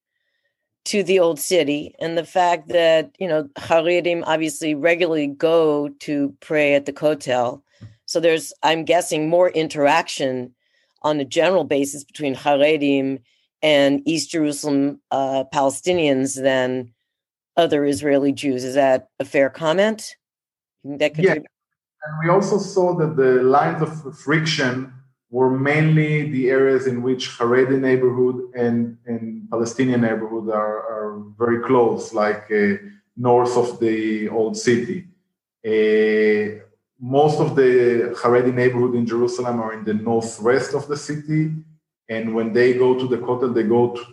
to 0.88 1.04
the 1.04 1.20
old 1.20 1.38
city 1.38 1.94
and 2.00 2.18
the 2.18 2.26
fact 2.26 2.70
that, 2.70 3.14
you 3.20 3.28
know, 3.28 3.44
Haredim 3.58 4.24
obviously 4.26 4.74
regularly 4.74 5.28
go 5.28 5.90
to 6.00 6.34
pray 6.40 6.76
at 6.76 6.86
the 6.86 6.94
Kotel. 6.94 7.62
So 8.06 8.22
there's, 8.22 8.54
I'm 8.64 8.86
guessing, 8.86 9.28
more 9.28 9.50
interaction 9.50 10.56
on 11.02 11.20
a 11.20 11.26
general 11.26 11.66
basis 11.66 12.06
between 12.06 12.36
Haredim 12.36 13.20
and 13.62 14.02
East 14.06 14.32
Jerusalem 14.32 15.02
uh, 15.12 15.44
Palestinians 15.54 16.42
than 16.42 16.94
other 17.58 17.86
Israeli 17.86 18.32
Jews. 18.32 18.64
Is 18.64 18.76
that 18.76 19.10
a 19.20 19.26
fair 19.26 19.50
comment? 19.50 20.16
That 20.86 21.18
yeah. 21.18 21.34
And 21.34 22.14
we 22.24 22.30
also 22.30 22.60
saw 22.60 22.96
that 22.96 23.18
the 23.18 23.44
lines 23.44 23.82
of 23.82 24.18
friction 24.18 24.94
were 25.30 25.50
mainly 25.50 26.30
the 26.32 26.50
areas 26.50 26.88
in 26.88 27.02
which 27.02 27.30
Haredi 27.38 27.80
neighborhood 27.80 28.52
and, 28.56 28.98
and 29.06 29.50
Palestinian 29.50 30.02
neighborhood 30.02 30.50
are, 30.50 30.78
are 30.78 31.24
very 31.38 31.62
close, 31.64 32.14
like 32.14 32.50
uh, 32.52 32.76
north 33.18 33.58
of 33.58 33.80
the 33.80 34.30
old 34.30 34.56
city. 34.56 35.08
Uh, 35.66 36.64
most 37.00 37.40
of 37.40 37.56
the 37.56 38.16
Haredi 38.22 38.54
neighborhood 38.54 38.96
in 38.96 39.06
Jerusalem 39.06 39.60
are 39.60 39.74
in 39.74 39.84
the 39.84 39.94
northwest 39.94 40.74
of 40.74 40.88
the 40.88 40.98
city. 40.98 41.52
And 42.10 42.34
when 42.34 42.54
they 42.54 42.74
go 42.74 42.98
to 42.98 43.08
the 43.08 43.18
Kotel, 43.18 43.54
they 43.54 43.64
go 43.64 43.94
to, 43.96 44.04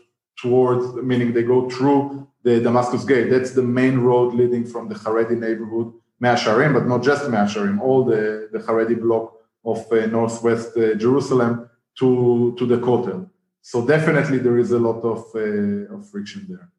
towards, 0.42 0.94
meaning 0.96 1.32
they 1.32 1.44
go 1.44 1.70
through 1.70 2.26
the 2.42 2.60
Damascus 2.60 3.04
Gate. 3.04 3.30
That's 3.30 3.52
the 3.52 3.62
main 3.62 3.98
road 3.98 4.34
leading 4.34 4.66
from 4.66 4.88
the 4.88 4.96
Haredi 4.96 5.38
neighborhood, 5.38 5.92
Mea 6.18 6.30
Shearim, 6.30 6.74
but 6.74 6.86
not 6.86 7.04
just 7.04 7.30
Mea 7.30 7.46
Shearim, 7.46 7.80
all 7.80 8.04
the, 8.04 8.48
the 8.52 8.58
Haredi 8.58 9.00
block 9.00 9.33
of 9.64 9.90
uh, 9.90 10.06
northwest 10.06 10.76
uh, 10.76 10.94
Jerusalem 10.94 11.70
to, 11.98 12.54
to 12.58 12.66
the 12.66 12.78
Kotel. 12.78 13.28
So 13.62 13.86
definitely 13.86 14.38
there 14.38 14.58
is 14.58 14.72
a 14.72 14.78
lot 14.78 15.02
of, 15.02 15.24
uh, 15.34 15.94
of 15.94 16.08
friction 16.10 16.46
there. 16.48 16.70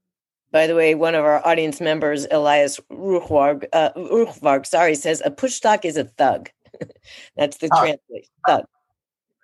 By 0.52 0.68
the 0.68 0.76
way, 0.76 0.96
one 0.96 1.16
of 1.16 1.26
our 1.26 1.46
audience 1.46 1.82
members, 1.82 2.28
Elias 2.32 2.80
Ruchvarg, 2.92 3.66
uh, 3.74 4.64
sorry, 4.64 4.96
says 4.96 5.22
a 5.26 5.32
pushtak 5.32 5.84
is 5.84 5.98
a 5.98 6.06
thug. 6.06 6.50
That's 7.36 7.58
the 7.58 7.70
ah. 7.72 7.80
translation. 7.80 8.32
Thug. 8.48 8.66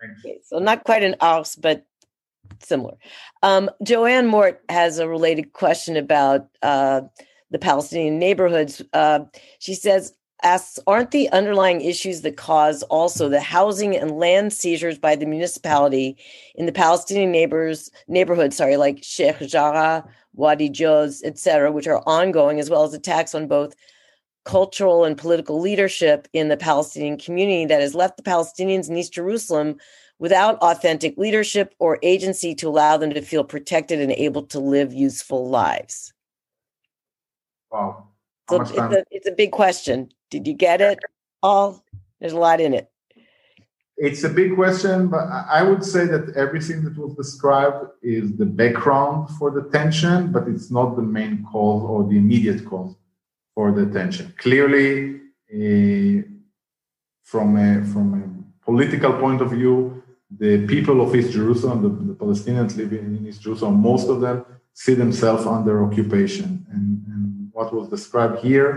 Okay, 0.03 0.39
so 0.43 0.59
not 0.59 0.83
quite 0.83 1.03
an 1.03 1.15
ox, 1.19 1.55
but 1.55 1.85
similar. 2.59 2.95
Um, 3.43 3.69
Joanne 3.83 4.27
Mort 4.27 4.61
has 4.69 4.99
a 4.99 5.07
related 5.07 5.53
question 5.53 5.97
about 5.97 6.47
uh, 6.61 7.01
the 7.49 7.59
Palestinian 7.59 8.17
neighborhoods. 8.17 8.81
Uh, 8.93 9.21
she 9.59 9.73
says, 9.73 10.13
asks, 10.43 10.79
aren't 10.87 11.11
the 11.11 11.29
underlying 11.29 11.81
issues 11.81 12.21
that 12.21 12.37
cause 12.37 12.83
also 12.83 13.29
the 13.29 13.41
housing 13.41 13.95
and 13.95 14.11
land 14.11 14.53
seizures 14.53 14.97
by 14.97 15.15
the 15.15 15.25
municipality 15.25 16.17
in 16.55 16.65
the 16.65 16.71
Palestinian 16.71 17.31
neighbors 17.31 17.89
neighborhoods, 18.07 18.55
sorry, 18.55 18.77
like 18.77 18.99
Sheikh 19.01 19.39
Jarrah, 19.39 20.07
Wadi 20.33 20.69
Joz, 20.69 21.21
etc., 21.23 21.71
which 21.71 21.87
are 21.87 22.03
ongoing, 22.05 22.59
as 22.59 22.69
well 22.69 22.83
as 22.83 22.93
attacks 22.93 23.35
on 23.35 23.47
both 23.47 23.75
cultural 24.43 25.03
and 25.05 25.17
political 25.17 25.59
leadership 25.59 26.27
in 26.33 26.47
the 26.47 26.57
Palestinian 26.57 27.17
community 27.17 27.65
that 27.65 27.81
has 27.81 27.93
left 27.93 28.17
the 28.17 28.23
Palestinians 28.23 28.89
in 28.89 28.97
East 28.97 29.13
Jerusalem 29.13 29.77
without 30.19 30.57
authentic 30.59 31.17
leadership 31.17 31.75
or 31.79 31.99
agency 32.01 32.55
to 32.55 32.67
allow 32.69 32.97
them 32.97 33.11
to 33.11 33.21
feel 33.21 33.43
protected 33.43 33.99
and 33.99 34.11
able 34.13 34.43
to 34.43 34.59
live 34.59 34.93
useful 34.93 35.49
lives? 35.49 36.13
Wow. 37.71 38.10
It's, 38.51 38.71
a, 38.71 39.05
it's 39.11 39.27
a 39.27 39.31
big 39.31 39.51
question. 39.51 40.09
Did 40.29 40.47
you 40.47 40.53
get 40.53 40.81
it 40.81 40.99
all? 41.41 41.83
There's 42.19 42.33
a 42.33 42.37
lot 42.37 42.61
in 42.61 42.73
it. 42.73 42.91
It's 43.97 44.23
a 44.23 44.29
big 44.29 44.55
question, 44.55 45.09
but 45.09 45.25
I 45.29 45.61
would 45.61 45.83
say 45.83 46.05
that 46.05 46.35
everything 46.35 46.83
that 46.85 46.97
was 46.97 47.13
described 47.13 47.85
is 48.01 48.35
the 48.35 48.47
background 48.47 49.29
for 49.37 49.51
the 49.51 49.63
tension, 49.69 50.31
but 50.31 50.47
it's 50.47 50.71
not 50.71 50.95
the 50.95 51.03
main 51.03 51.45
cause 51.51 51.83
or 51.83 52.09
the 52.09 52.17
immediate 52.17 52.65
cause 52.65 52.95
for 53.53 53.71
the 53.71 53.85
tension. 53.85 54.33
Clearly, 54.37 55.19
uh, 55.53 56.23
from 57.23 57.57
a, 57.57 57.85
from 57.85 58.07
a 58.19 58.65
political 58.65 59.13
point 59.13 59.41
of 59.41 59.51
view, 59.51 60.01
the 60.39 60.65
people 60.65 61.01
of 61.01 61.15
East 61.15 61.33
Jerusalem, 61.33 61.83
the, 61.83 61.89
the, 61.89 62.15
Palestinians 62.15 62.75
living 62.77 62.99
in 63.17 63.27
East 63.27 63.41
Jerusalem, 63.41 63.81
most 63.81 64.07
of 64.07 64.21
them 64.21 64.45
see 64.73 64.93
themselves 64.93 65.45
under 65.45 65.83
occupation. 65.83 66.65
And 66.71 67.03
what 67.61 67.73
was 67.73 67.89
described 67.89 68.39
here 68.39 68.71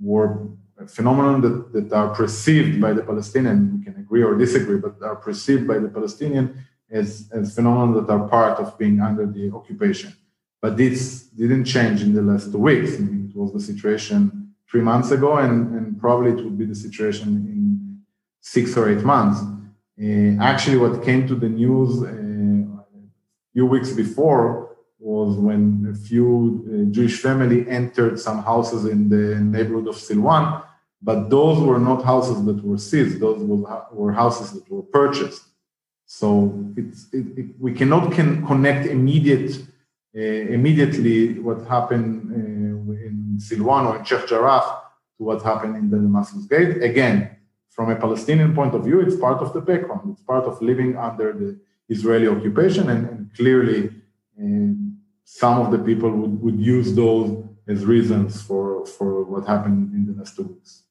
were 0.00 0.48
phenomena 0.96 1.32
that, 1.40 1.72
that 1.74 1.92
are 1.92 2.10
perceived 2.14 2.80
by 2.80 2.92
the 2.92 3.02
Palestinian, 3.02 3.58
we 3.78 3.84
can 3.84 3.96
agree 4.02 4.22
or 4.22 4.34
disagree, 4.36 4.78
but 4.78 4.94
are 5.02 5.16
perceived 5.16 5.66
by 5.66 5.78
the 5.78 5.88
Palestinian 5.88 6.44
as, 6.90 7.30
as 7.32 7.54
phenomena 7.54 8.00
that 8.00 8.12
are 8.12 8.28
part 8.28 8.58
of 8.58 8.76
being 8.78 9.00
under 9.00 9.26
the 9.26 9.50
occupation. 9.58 10.12
But 10.60 10.76
this 10.76 11.00
didn't 11.42 11.64
change 11.64 12.02
in 12.02 12.12
the 12.14 12.22
last 12.22 12.52
two 12.52 12.58
weeks. 12.58 12.90
I 12.96 13.00
mean, 13.00 13.30
it 13.30 13.36
was 13.38 13.52
the 13.52 13.60
situation 13.60 14.54
three 14.70 14.80
months 14.80 15.10
ago, 15.12 15.38
and, 15.38 15.56
and 15.76 16.00
probably 16.00 16.30
it 16.32 16.40
would 16.44 16.58
be 16.58 16.66
the 16.66 16.74
situation 16.74 17.28
in 17.54 18.02
six 18.40 18.76
or 18.76 18.88
eight 18.92 19.04
months. 19.04 19.38
Uh, 20.02 20.42
actually, 20.42 20.78
what 20.84 21.02
came 21.02 21.26
to 21.26 21.34
the 21.34 21.48
news 21.48 22.02
uh, 22.02 22.06
a 22.06 23.08
few 23.52 23.66
weeks 23.66 23.92
before 23.92 24.75
was 24.98 25.36
when 25.36 25.86
a 25.92 25.94
few 25.94 26.64
uh, 26.66 26.90
Jewish 26.90 27.20
family 27.20 27.68
entered 27.68 28.18
some 28.18 28.42
houses 28.42 28.86
in 28.86 29.08
the 29.08 29.40
neighborhood 29.40 29.88
of 29.88 29.96
Silwan, 29.96 30.62
but 31.02 31.28
those 31.28 31.62
were 31.62 31.78
not 31.78 32.02
houses 32.02 32.44
that 32.46 32.64
were 32.64 32.78
seized; 32.78 33.20
those 33.20 33.40
were 33.42 34.12
houses 34.12 34.52
that 34.52 34.70
were 34.70 34.82
purchased. 34.82 35.42
So 36.06 36.26
it, 36.76 36.94
it, 37.12 37.46
we 37.58 37.72
cannot 37.72 38.12
can 38.12 38.46
connect 38.46 38.86
immediate, 38.86 39.58
uh, 40.16 40.20
immediately 40.20 41.38
what 41.40 41.66
happened 41.66 42.32
uh, 42.32 43.06
in 43.06 43.38
Silwan 43.38 43.86
or 43.86 43.98
in 43.98 44.04
Sheikh 44.04 44.26
Jarrah 44.28 44.82
to 45.18 45.24
what 45.24 45.42
happened 45.42 45.76
in 45.76 45.90
the 45.90 45.98
Damascus 45.98 46.46
Gate. 46.46 46.82
Again, 46.82 47.36
from 47.70 47.90
a 47.90 47.96
Palestinian 47.96 48.54
point 48.54 48.74
of 48.74 48.84
view, 48.84 49.00
it's 49.00 49.16
part 49.16 49.42
of 49.42 49.52
the 49.52 49.60
background. 49.60 50.12
It's 50.12 50.22
part 50.22 50.44
of 50.44 50.62
living 50.62 50.96
under 50.96 51.32
the 51.32 51.58
Israeli 51.88 52.28
occupation, 52.28 52.88
and, 52.88 53.08
and 53.08 53.34
clearly, 53.34 53.90
um, 54.38 54.98
some 55.24 55.60
of 55.60 55.72
the 55.72 55.78
people 55.78 56.10
would, 56.10 56.40
would 56.40 56.60
use 56.60 56.94
those 56.94 57.44
as 57.68 57.84
reasons 57.84 58.40
for, 58.42 58.86
for 58.86 59.24
what 59.24 59.46
happened 59.46 59.92
in 59.92 60.06
the 60.06 60.12
last 60.18 60.36
two 60.36 60.44
weeks. 60.44 60.84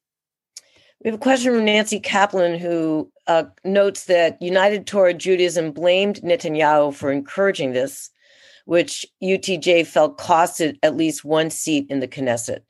We 1.03 1.09
have 1.11 1.19
a 1.19 1.21
question 1.21 1.53
from 1.53 1.65
Nancy 1.65 1.99
Kaplan, 1.99 2.59
who 2.59 3.11
uh, 3.27 3.43
notes 3.63 4.05
that 4.05 4.41
United 4.41 4.87
Torah 4.87 5.13
Judaism 5.13 5.71
blamed 5.71 6.21
Netanyahu 6.21 6.93
for 6.93 7.11
encouraging 7.11 7.73
this, 7.73 8.09
which 8.65 9.05
UTJ 9.23 9.85
felt 9.85 10.17
costed 10.17 10.77
at 10.81 10.97
least 10.97 11.23
one 11.23 11.49
seat 11.49 11.85
in 11.89 11.99
the 11.99 12.07
Knesset. 12.07 12.61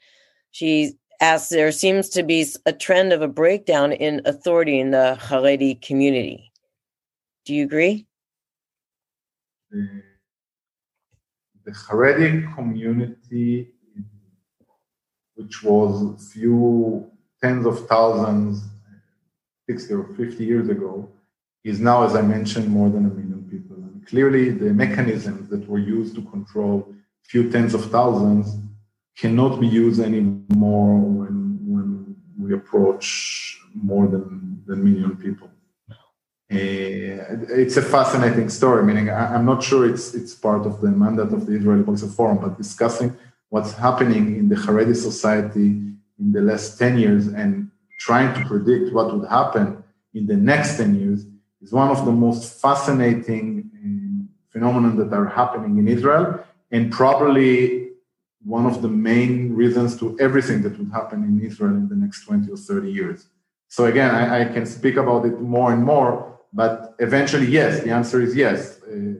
She 0.51 0.93
asks, 1.21 1.49
there 1.49 1.71
seems 1.71 2.09
to 2.09 2.23
be 2.23 2.45
a 2.65 2.73
trend 2.73 3.13
of 3.13 3.21
a 3.21 3.27
breakdown 3.27 3.93
in 3.93 4.21
authority 4.25 4.79
in 4.79 4.91
the 4.91 5.17
Haredi 5.19 5.81
community. 5.81 6.51
Do 7.45 7.53
you 7.53 7.63
agree? 7.63 8.05
The, 9.71 10.03
the 11.65 11.71
Haredi 11.71 12.53
community, 12.55 13.69
which 15.35 15.63
was 15.63 16.31
few 16.31 17.11
tens 17.41 17.65
of 17.65 17.87
thousands 17.87 18.63
60 19.67 19.93
or 19.93 20.03
50 20.15 20.45
years 20.45 20.69
ago 20.69 21.09
is 21.63 21.79
now, 21.79 22.03
as 22.03 22.15
I 22.15 22.21
mentioned, 22.21 22.67
more 22.67 22.89
than 22.89 23.05
a 23.05 23.09
million 23.09 23.47
people. 23.49 23.75
And 23.77 24.05
clearly, 24.05 24.51
the 24.51 24.71
mechanisms 24.71 25.49
that 25.49 25.67
were 25.67 25.79
used 25.79 26.15
to 26.15 26.21
control 26.21 26.93
few 27.23 27.49
tens 27.51 27.73
of 27.73 27.89
thousands 27.89 28.57
cannot 29.17 29.59
be 29.59 29.67
used 29.67 29.99
anymore 29.99 30.99
when, 30.99 31.57
when 31.65 32.15
we 32.39 32.53
approach 32.53 33.59
more 33.73 34.07
than 34.07 34.63
a 34.69 34.75
million 34.75 35.17
people. 35.17 35.49
Uh, 36.51 36.57
it's 37.61 37.75
a 37.77 37.81
fascinating 37.81 38.49
story, 38.49 38.83
meaning 38.83 39.09
I, 39.09 39.33
am 39.33 39.45
not 39.45 39.63
sure 39.63 39.89
it's, 39.89 40.13
it's 40.13 40.35
part 40.35 40.65
of 40.67 40.79
the 40.79 40.91
mandate 40.91 41.33
of 41.33 41.47
the 41.47 41.53
Israeli 41.53 41.83
Policy 41.83 42.07
Forum, 42.07 42.37
but 42.37 42.55
discussing 42.55 43.17
what's 43.49 43.73
happening 43.73 44.35
in 44.37 44.49
the 44.49 44.55
Haredi 44.55 44.95
society 44.95 45.69
in 46.19 46.31
the 46.31 46.41
last 46.41 46.77
10 46.77 46.99
years 46.99 47.27
and 47.27 47.71
trying 47.99 48.33
to 48.35 48.47
predict 48.47 48.93
what 48.93 49.15
would 49.15 49.27
happen 49.27 49.83
in 50.13 50.27
the 50.27 50.35
next 50.35 50.77
10 50.77 50.99
years 50.99 51.25
is 51.61 51.71
one 51.71 51.89
of 51.89 52.05
the 52.05 52.11
most 52.11 52.61
fascinating 52.61 53.71
um, 53.83 54.29
phenomena 54.49 55.03
that 55.03 55.15
are 55.15 55.27
happening 55.27 55.77
in 55.77 55.87
Israel 55.87 56.43
and 56.71 56.91
probably 56.91 57.89
one 58.43 58.67
of 58.67 58.83
the 58.83 58.87
main 58.87 59.53
reasons 59.53 59.97
to 59.99 60.15
everything 60.19 60.61
that 60.61 60.77
would 60.77 60.91
happen 60.91 61.23
in 61.23 61.43
Israel 61.43 61.71
in 61.71 61.89
the 61.89 61.95
next 61.95 62.25
20 62.25 62.51
or 62.51 62.57
30 62.57 62.91
years. 62.91 63.27
So 63.67 63.85
again, 63.85 64.13
I, 64.13 64.41
I 64.41 64.45
can 64.45 64.65
speak 64.65 64.97
about 64.97 65.25
it 65.25 65.41
more 65.41 65.73
and 65.73 65.83
more, 65.83 66.34
but 66.55 66.95
eventually, 66.99 67.47
yes, 67.47 67.83
the 67.83 67.91
answer 67.91 68.21
is 68.21 68.33
yes. 68.33 68.81
Uh, 68.81 69.15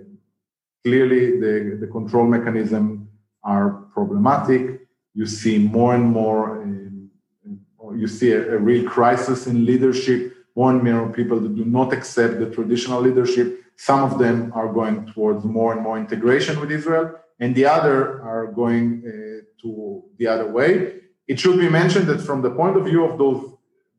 clearly, 0.85 1.37
the, 1.41 1.77
the 1.81 1.87
control 1.87 2.25
mechanisms 2.25 3.09
are 3.43 3.69
problematic. 3.93 4.87
You 5.13 5.25
see 5.25 5.57
more 5.57 5.93
and 5.95 6.05
more 6.05 6.63
uh, 6.63 7.91
you 7.93 8.07
see 8.07 8.31
a, 8.31 8.55
a, 8.55 8.57
real 8.57 8.89
crisis 8.89 9.47
in 9.47 9.65
leadership. 9.65 10.33
More 10.55 10.71
and 10.71 10.81
more 10.81 11.09
people 11.09 11.39
that 11.41 11.53
do 11.55 11.65
not 11.65 11.91
accept 11.91 12.39
the 12.39 12.49
traditional 12.49 13.01
leadership. 13.01 13.61
Some 13.75 14.01
of 14.03 14.17
them 14.17 14.53
are 14.55 14.71
going 14.71 15.05
towards 15.07 15.43
more 15.43 15.73
and 15.73 15.81
more 15.81 15.97
integration 15.97 16.59
with 16.61 16.71
Israel, 16.71 17.11
and 17.41 17.53
the 17.53 17.65
other 17.65 18.21
are 18.21 18.47
going 18.53 19.03
uh, 19.05 19.43
to 19.61 20.03
the 20.17 20.27
other 20.27 20.49
way. 20.49 21.01
It 21.27 21.39
should 21.41 21.59
be 21.59 21.67
mentioned 21.67 22.07
that 22.07 22.21
from 22.21 22.41
the 22.41 22.51
point 22.51 22.77
of 22.77 22.85
view 22.85 23.03
of 23.03 23.17
those 23.17 23.54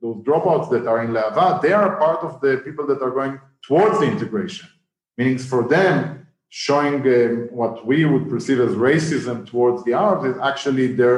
those 0.07 0.23
dropouts 0.25 0.71
that 0.71 0.87
are 0.87 1.03
in 1.05 1.11
Lehava, 1.11 1.61
they 1.63 1.73
are 1.73 1.97
part 1.97 2.21
of 2.29 2.41
the 2.41 2.53
people 2.67 2.87
that 2.87 3.01
are 3.03 3.11
going 3.11 3.41
towards 3.67 3.99
the 4.01 4.07
integration. 4.07 4.69
Meaning 5.19 5.39
for 5.39 5.63
them, 5.67 6.27
showing 6.49 6.97
um, 7.17 7.49
what 7.61 7.75
we 7.87 8.05
would 8.05 8.29
perceive 8.29 8.61
as 8.61 8.73
racism 8.73 9.37
towards 9.51 9.79
the 9.85 9.93
Arabs 9.93 10.25
is 10.33 10.37
actually 10.51 10.89
their 11.01 11.17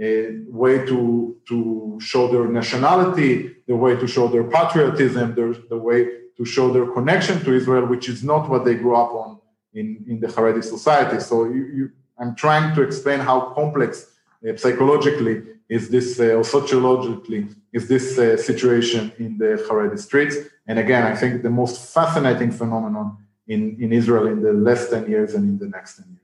a 0.00 0.40
way 0.48 0.84
to, 0.84 1.36
to 1.48 1.98
show 2.00 2.26
their 2.26 2.46
nationality, 2.48 3.54
the 3.68 3.76
way 3.76 3.94
to 3.94 4.06
show 4.08 4.26
their 4.26 4.42
patriotism, 4.42 5.36
the, 5.36 5.46
the 5.68 5.78
way 5.78 5.98
to 6.36 6.44
show 6.44 6.72
their 6.72 6.86
connection 6.86 7.38
to 7.44 7.54
Israel, 7.54 7.86
which 7.86 8.08
is 8.08 8.24
not 8.24 8.50
what 8.50 8.64
they 8.64 8.74
grew 8.74 8.96
up 8.96 9.12
on 9.12 9.38
in, 9.72 10.04
in 10.08 10.18
the 10.18 10.26
Haredi 10.26 10.64
society. 10.64 11.20
So 11.20 11.44
you, 11.44 11.62
you, 11.76 11.90
I'm 12.18 12.34
trying 12.34 12.74
to 12.74 12.82
explain 12.82 13.20
how 13.20 13.52
complex 13.54 14.10
uh, 14.48 14.56
psychologically 14.56 15.42
is 15.76 15.88
this, 15.94 16.08
uh, 16.20 16.38
or 16.38 16.44
sociologically, 16.44 17.48
is 17.72 17.88
this 17.88 18.06
uh, 18.18 18.36
situation 18.36 19.12
in 19.18 19.38
the 19.38 19.50
Haredi 19.66 19.98
streets. 19.98 20.36
And 20.68 20.78
again, 20.78 21.04
I 21.12 21.14
think 21.20 21.42
the 21.42 21.56
most 21.62 21.76
fascinating 21.96 22.50
phenomenon 22.60 23.06
in, 23.52 23.76
in 23.80 23.92
Israel 23.92 24.26
in 24.28 24.40
the 24.42 24.52
last 24.52 24.90
10 24.90 25.10
years 25.10 25.34
and 25.34 25.44
in 25.50 25.58
the 25.58 25.68
next 25.76 25.96
10 25.96 26.06
years. 26.08 26.20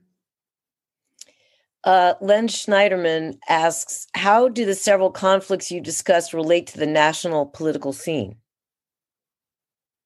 Uh, 1.83 2.15
Len 2.21 2.47
Schneiderman 2.47 3.39
asks 3.49 4.07
How 4.15 4.49
do 4.49 4.65
the 4.65 4.75
several 4.75 5.11
conflicts 5.11 5.71
you 5.73 5.81
discussed 5.81 6.33
relate 6.33 6.67
to 6.69 6.79
the 6.79 6.87
national 7.05 7.47
political 7.47 7.93
scene? 7.93 8.37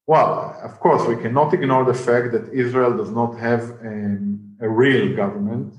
Well, 0.07 0.57
of 0.63 0.79
course, 0.79 1.07
we 1.07 1.17
cannot 1.17 1.53
ignore 1.53 1.83
the 1.83 1.99
fact 2.07 2.31
that 2.31 2.53
Israel 2.53 2.95
does 2.95 3.11
not 3.11 3.37
have 3.39 3.63
um, 3.81 4.55
a 4.61 4.69
real 4.69 5.15
government 5.15 5.73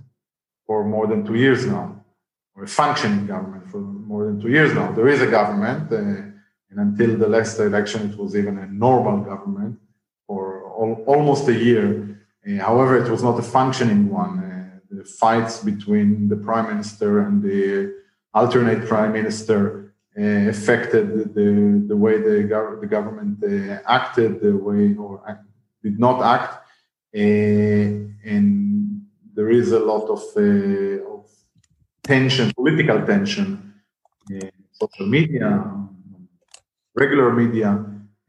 for 0.66 0.84
more 0.84 1.06
than 1.06 1.24
two 1.24 1.36
years 1.36 1.64
now, 1.64 1.95
or 2.56 2.64
a 2.64 2.68
functioning 2.68 3.26
government 3.26 3.68
for 3.70 3.78
more 3.78 4.24
than 4.26 4.40
two 4.40 4.48
years 4.48 4.72
now. 4.74 4.90
There 4.92 5.08
is 5.08 5.20
a 5.20 5.26
government, 5.26 5.92
uh, 5.92 5.96
and 6.70 6.78
until 6.78 7.16
the 7.16 7.28
last 7.28 7.58
election, 7.60 8.10
it 8.10 8.18
was 8.18 8.34
even 8.34 8.58
a 8.58 8.66
normal 8.66 9.18
government 9.20 9.78
for 10.26 10.70
almost 11.06 11.46
a 11.48 11.54
year. 11.54 12.18
Uh, 12.46 12.62
however, 12.62 12.96
it 13.02 13.10
was 13.10 13.22
not 13.22 13.38
a 13.38 13.42
functioning 13.42 14.08
one. 14.08 14.38
Uh, 14.38 14.78
the 14.90 15.04
fights 15.04 15.62
between 15.62 16.28
the 16.28 16.36
prime 16.36 16.66
minister 16.72 17.20
and 17.20 17.42
the 17.42 17.94
alternate 18.32 18.86
prime 18.88 19.12
minister 19.12 19.94
uh, 20.18 20.48
affected 20.48 21.34
the, 21.34 21.84
the 21.88 21.96
way 21.96 22.18
the, 22.18 22.48
gov- 22.52 22.80
the 22.80 22.86
government 22.86 23.36
uh, 23.44 23.78
acted, 23.86 24.40
the 24.40 24.56
way 24.56 24.94
or 24.94 25.22
act, 25.28 25.44
did 25.82 25.98
not 25.98 26.22
act, 26.22 26.66
and 27.12 29.02
there 29.34 29.50
is 29.50 29.72
a 29.72 29.78
lot 29.78 30.08
of 30.08 30.22
tension, 32.06 32.52
political 32.54 33.04
tension, 33.04 33.74
social 34.72 35.06
media, 35.06 35.50
regular 36.94 37.32
media, 37.32 37.84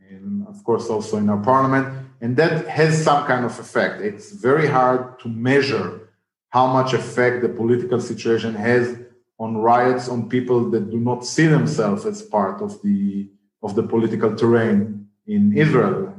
and 0.09 0.47
of 0.47 0.63
course 0.63 0.89
also 0.89 1.17
in 1.17 1.29
our 1.29 1.41
parliament, 1.51 1.87
and 2.21 2.35
that 2.37 2.67
has 2.67 3.03
some 3.03 3.25
kind 3.25 3.45
of 3.45 3.57
effect. 3.59 4.01
It's 4.01 4.31
very 4.31 4.67
hard 4.67 5.19
to 5.19 5.27
measure 5.29 6.09
how 6.49 6.67
much 6.67 6.93
effect 6.93 7.41
the 7.41 7.49
political 7.49 7.99
situation 7.99 8.55
has 8.55 8.97
on 9.39 9.57
riots 9.57 10.09
on 10.09 10.29
people 10.29 10.69
that 10.71 10.89
do 10.89 10.99
not 10.99 11.23
see 11.25 11.45
themselves 11.45 12.05
as 12.05 12.21
part 12.21 12.61
of 12.61 12.81
the 12.81 13.29
of 13.61 13.75
the 13.75 13.83
political 13.83 14.35
terrain 14.35 15.07
in 15.25 15.55
Israel. 15.57 16.13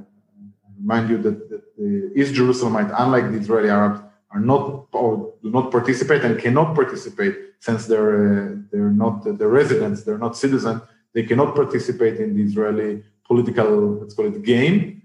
I 0.67 0.71
remind 0.81 1.11
you 1.11 1.19
that, 1.19 1.49
that 1.51 1.63
the 1.77 2.13
East 2.15 2.35
Jerusalemites, 2.35 2.95
unlike 2.99 3.31
the 3.31 3.39
Israeli 3.39 3.71
Arabs, 3.71 4.01
are 4.31 4.41
not 4.41 4.89
or 4.93 5.35
do 5.43 5.51
not 5.51 5.71
participate 5.71 6.23
and 6.23 6.39
cannot 6.39 6.75
participate 6.75 7.35
since 7.61 7.87
they're 7.87 8.15
uh, 8.27 8.55
they're 8.71 8.91
not 8.91 9.27
uh, 9.27 9.33
the 9.33 9.49
residents, 9.49 10.05
they're 10.05 10.19
not 10.27 10.37
citizens. 10.37 10.81
They 11.15 11.25
cannot 11.25 11.55
participate 11.55 12.17
in 12.21 12.37
the 12.37 12.43
Israeli 12.43 13.03
political 13.27 13.99
let's 14.01 14.15
call 14.15 14.27
it 14.27 14.43
game. 14.43 15.03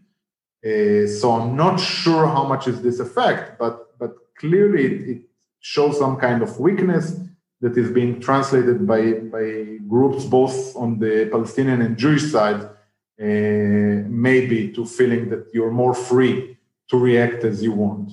Uh, 0.65 1.07
so 1.07 1.31
I'm 1.31 1.55
not 1.55 1.77
sure 1.77 2.27
how 2.27 2.45
much 2.45 2.67
is 2.67 2.81
this 2.81 2.99
effect, 2.99 3.59
but 3.59 3.97
but 3.97 4.13
clearly 4.37 4.85
it, 4.85 5.09
it 5.13 5.21
shows 5.59 5.97
some 5.97 6.17
kind 6.17 6.41
of 6.41 6.59
weakness 6.59 7.15
that 7.63 7.77
is 7.77 7.89
being 7.89 8.19
translated 8.19 8.85
by, 8.85 9.13
by 9.35 9.77
groups 9.87 10.25
both 10.25 10.75
on 10.75 10.99
the 10.99 11.29
Palestinian 11.31 11.81
and 11.81 11.97
Jewish 11.97 12.29
side, 12.29 12.61
uh, 12.61 14.03
maybe 14.27 14.69
to 14.73 14.85
feeling 14.85 15.29
that 15.29 15.47
you're 15.53 15.71
more 15.71 15.93
free 15.93 16.57
to 16.89 16.97
react 16.97 17.45
as 17.45 17.63
you 17.63 17.71
want. 17.71 18.11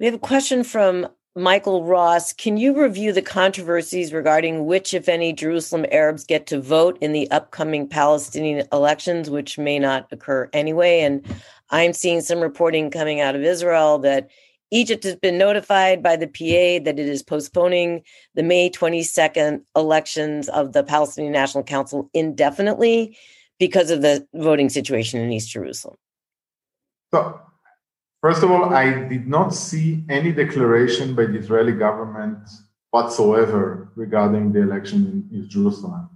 We 0.00 0.06
have 0.06 0.14
a 0.14 0.18
question 0.18 0.64
from 0.64 1.08
Michael 1.36 1.84
Ross. 1.84 2.32
Can 2.32 2.56
you 2.56 2.82
review 2.82 3.12
the 3.12 3.20
controversies 3.20 4.14
regarding 4.14 4.64
which, 4.64 4.94
if 4.94 5.10
any, 5.10 5.34
Jerusalem 5.34 5.84
Arabs 5.92 6.24
get 6.24 6.46
to 6.46 6.58
vote 6.58 6.96
in 7.02 7.12
the 7.12 7.30
upcoming 7.30 7.86
Palestinian 7.86 8.66
elections, 8.72 9.28
which 9.28 9.58
may 9.58 9.78
not 9.78 10.08
occur 10.10 10.48
anyway? 10.54 11.00
And 11.00 11.22
I'm 11.68 11.92
seeing 11.92 12.22
some 12.22 12.40
reporting 12.40 12.90
coming 12.90 13.20
out 13.20 13.36
of 13.36 13.42
Israel 13.42 13.98
that 13.98 14.30
Egypt 14.70 15.04
has 15.04 15.16
been 15.16 15.36
notified 15.36 16.02
by 16.02 16.16
the 16.16 16.28
PA 16.28 16.82
that 16.82 16.98
it 16.98 17.06
is 17.06 17.22
postponing 17.22 18.02
the 18.34 18.42
May 18.42 18.70
22nd 18.70 19.60
elections 19.76 20.48
of 20.48 20.72
the 20.72 20.82
Palestinian 20.82 21.34
National 21.34 21.62
Council 21.62 22.08
indefinitely 22.14 23.18
because 23.58 23.90
of 23.90 24.00
the 24.00 24.26
voting 24.32 24.70
situation 24.70 25.20
in 25.20 25.30
East 25.30 25.50
Jerusalem. 25.50 25.96
So, 27.12 27.38
first 28.22 28.42
of 28.42 28.50
all, 28.50 28.64
I 28.74 29.08
did 29.08 29.26
not 29.26 29.54
see 29.54 30.04
any 30.08 30.32
declaration 30.32 31.14
by 31.14 31.26
the 31.26 31.38
Israeli 31.38 31.72
government 31.72 32.48
whatsoever 32.90 33.92
regarding 33.94 34.52
the 34.52 34.60
election 34.62 35.28
in 35.30 35.38
East 35.38 35.50
Jerusalem. 35.50 36.10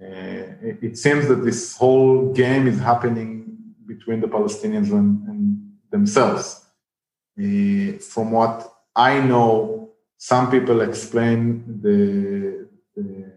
Uh, 0.00 0.56
it, 0.62 0.96
seems 0.96 1.28
that 1.28 1.44
this 1.44 1.76
whole 1.76 2.32
game 2.32 2.66
is 2.66 2.78
happening 2.80 3.74
between 3.86 4.20
the 4.20 4.26
Palestinians 4.26 4.90
and, 4.92 5.28
and 5.28 5.72
themselves. 5.90 6.64
Uh, 7.38 7.98
from 7.98 8.30
what 8.30 8.72
I 8.96 9.20
know, 9.20 9.90
some 10.16 10.50
people 10.50 10.80
explain 10.80 11.80
the, 11.82 12.66
the, 12.96 13.32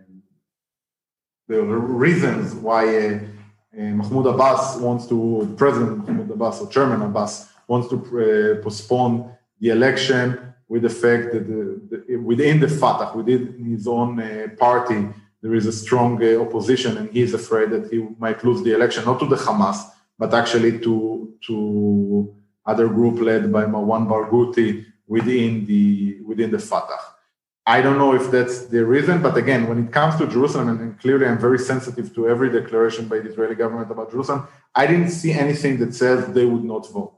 the 1.48 1.62
reasons 1.62 2.54
why 2.56 3.16
uh, 3.16 3.20
Mahmoud 3.74 4.28
Abbas 4.28 4.78
wants 4.78 5.06
to, 5.08 5.54
President 5.58 5.98
Mahmoud 6.08 6.32
Abbas 6.32 6.62
or 6.62 6.70
Chairman 6.70 7.02
Abbas 7.02 7.50
wants 7.68 7.88
to 7.90 7.98
uh, 7.98 8.64
postpone 8.64 9.36
the 9.60 9.70
election 9.70 10.54
with 10.68 10.84
the 10.84 10.90
fact 10.90 11.32
that 11.34 11.48
the, 11.48 12.04
the, 12.08 12.16
within 12.18 12.60
the 12.60 12.68
Fatah, 12.68 13.16
within 13.16 13.64
his 13.66 13.88
own 13.88 14.20
uh, 14.20 14.48
party, 14.58 15.08
there 15.42 15.54
is 15.54 15.66
a 15.66 15.72
strong 15.72 16.24
uh, 16.24 16.42
opposition, 16.42 16.98
and 16.98 17.10
he 17.10 17.22
is 17.22 17.34
afraid 17.34 17.70
that 17.72 17.92
he 17.92 17.98
might 18.18 18.44
lose 18.44 18.64
the 18.64 18.74
election, 18.74 19.06
not 19.06 19.20
to 19.20 19.28
the 19.28 19.36
Hamas, 19.36 19.78
but 20.18 20.34
actually 20.34 20.80
to 20.80 21.34
to 21.48 22.34
other 22.66 22.88
group 22.88 23.20
led 23.20 23.52
by 23.52 23.66
Marwan 23.66 24.08
Barghouti 24.08 24.86
within 25.08 25.66
the 25.66 26.22
within 26.30 26.50
the 26.52 26.60
Fatah. 26.60 27.04
I 27.66 27.82
don't 27.82 27.98
know 27.98 28.14
if 28.14 28.30
that's 28.30 28.66
the 28.66 28.86
reason, 28.86 29.22
but 29.22 29.38
again, 29.38 29.68
when 29.70 29.80
it 29.86 29.92
comes 29.92 30.18
to 30.18 30.28
Jerusalem, 30.28 30.68
and, 30.70 31.00
clearly 31.00 31.26
I'm 31.26 31.40
very 31.40 31.60
sensitive 31.60 32.14
to 32.16 32.28
every 32.28 32.50
declaration 32.50 33.08
by 33.08 33.20
the 33.20 33.30
Israeli 33.30 33.56
government 33.56 33.90
about 33.90 34.12
Jerusalem, 34.12 34.48
I 34.76 34.86
didn't 34.86 35.12
see 35.12 35.32
anything 35.32 35.78
that 35.80 35.96
says 35.96 36.28
they 36.34 36.46
would 36.46 36.66
not 36.66 36.92
vote. 36.92 37.14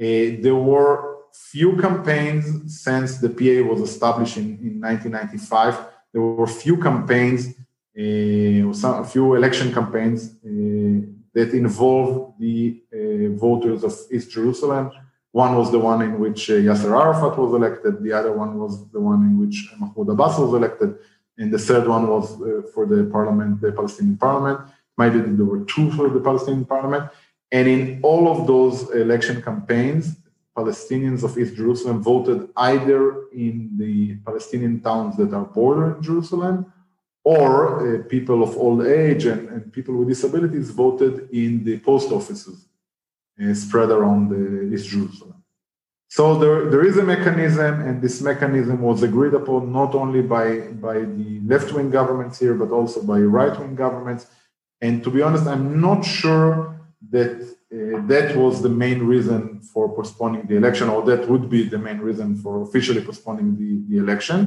Uh, 0.00 0.42
there 0.42 0.54
were 0.54 1.14
few 1.32 1.76
campaigns 1.76 2.82
since 2.82 3.18
the 3.18 3.28
PA 3.28 3.68
was 3.68 3.80
established 3.80 4.36
in, 4.36 4.58
in 4.62 4.80
1995. 4.80 5.86
There 6.12 6.22
were 6.22 6.46
few 6.46 6.76
campaigns, 6.76 7.48
uh, 7.48 8.72
some, 8.72 9.02
a 9.02 9.04
few 9.04 9.34
election 9.34 9.72
campaigns 9.72 10.36
uh, 10.44 11.06
that 11.34 11.50
involved 11.52 12.38
the 12.38 12.82
uh, 12.92 13.36
voters 13.36 13.82
of 13.82 13.92
East 14.12 14.30
Jerusalem. 14.30 14.92
One 15.32 15.56
was 15.56 15.72
the 15.72 15.80
one 15.80 16.02
in 16.02 16.20
which 16.20 16.48
uh, 16.50 16.54
Yasser 16.54 16.92
Arafat 16.96 17.36
was 17.36 17.54
elected. 17.54 18.02
The 18.02 18.12
other 18.12 18.32
one 18.32 18.56
was 18.56 18.88
the 18.90 19.00
one 19.00 19.22
in 19.22 19.38
which 19.38 19.68
Mahmoud 19.78 20.08
Abbas 20.10 20.38
was 20.38 20.54
elected. 20.54 20.94
And 21.36 21.52
the 21.52 21.58
third 21.58 21.88
one 21.88 22.06
was 22.06 22.40
uh, 22.40 22.62
for 22.72 22.86
the 22.86 23.10
parliament, 23.10 23.60
the 23.60 23.72
Palestinian 23.72 24.16
parliament. 24.16 24.60
Maybe 24.96 25.18
there 25.18 25.44
were 25.44 25.64
two 25.64 25.90
for 25.90 26.08
the 26.08 26.20
Palestinian 26.20 26.64
parliament. 26.64 27.10
And 27.54 27.68
in 27.68 28.00
all 28.02 28.24
of 28.26 28.48
those 28.48 28.90
election 28.90 29.40
campaigns, 29.40 30.16
Palestinians 30.56 31.22
of 31.22 31.38
East 31.38 31.54
Jerusalem 31.54 32.02
voted 32.02 32.48
either 32.56 33.28
in 33.44 33.54
the 33.76 34.16
Palestinian 34.26 34.80
towns 34.80 35.16
that 35.18 35.32
are 35.32 35.44
bordering 35.44 36.02
Jerusalem 36.02 36.72
or 37.22 37.52
uh, 37.54 38.02
people 38.14 38.42
of 38.42 38.56
old 38.56 38.84
age 38.84 39.24
and, 39.26 39.48
and, 39.48 39.72
people 39.72 39.94
with 39.96 40.08
disabilities 40.08 40.70
voted 40.70 41.28
in 41.32 41.62
the 41.62 41.78
post 41.78 42.10
offices 42.10 42.66
uh, 43.40 43.54
spread 43.54 43.90
around 43.90 44.24
uh, 44.32 44.74
East 44.74 44.88
Jerusalem. 44.88 45.38
So 46.08 46.36
there, 46.38 46.68
there 46.70 46.84
is 46.84 46.96
a 46.98 47.04
mechanism, 47.04 47.80
and 47.86 48.02
this 48.02 48.20
mechanism 48.20 48.82
was 48.82 49.02
agreed 49.04 49.34
upon 49.34 49.72
not 49.72 49.94
only 49.94 50.22
by, 50.22 50.46
by 50.88 50.98
the 51.18 51.40
left 51.46 51.72
wing 51.72 51.90
governments 51.90 52.40
here, 52.40 52.54
but 52.54 52.70
also 52.70 53.00
by 53.02 53.20
right 53.20 53.58
wing 53.60 53.76
governments. 53.76 54.26
And 54.80 55.02
to 55.04 55.10
be 55.10 55.22
honest, 55.22 55.46
I'm 55.46 55.80
not 55.80 56.04
sure 56.04 56.74
that 57.10 57.32
uh, 57.74 58.06
that 58.06 58.36
was 58.36 58.62
the 58.62 58.68
main 58.68 59.00
reason 59.02 59.60
for 59.72 59.94
postponing 59.94 60.46
the 60.46 60.56
election, 60.56 60.88
or 60.88 61.02
that 61.02 61.28
would 61.28 61.50
be 61.50 61.64
the 61.64 61.78
main 61.78 61.98
reason 61.98 62.36
for 62.36 62.62
officially 62.62 63.00
postponing 63.00 63.56
the, 63.56 63.82
the 63.88 63.96
election. 63.98 64.38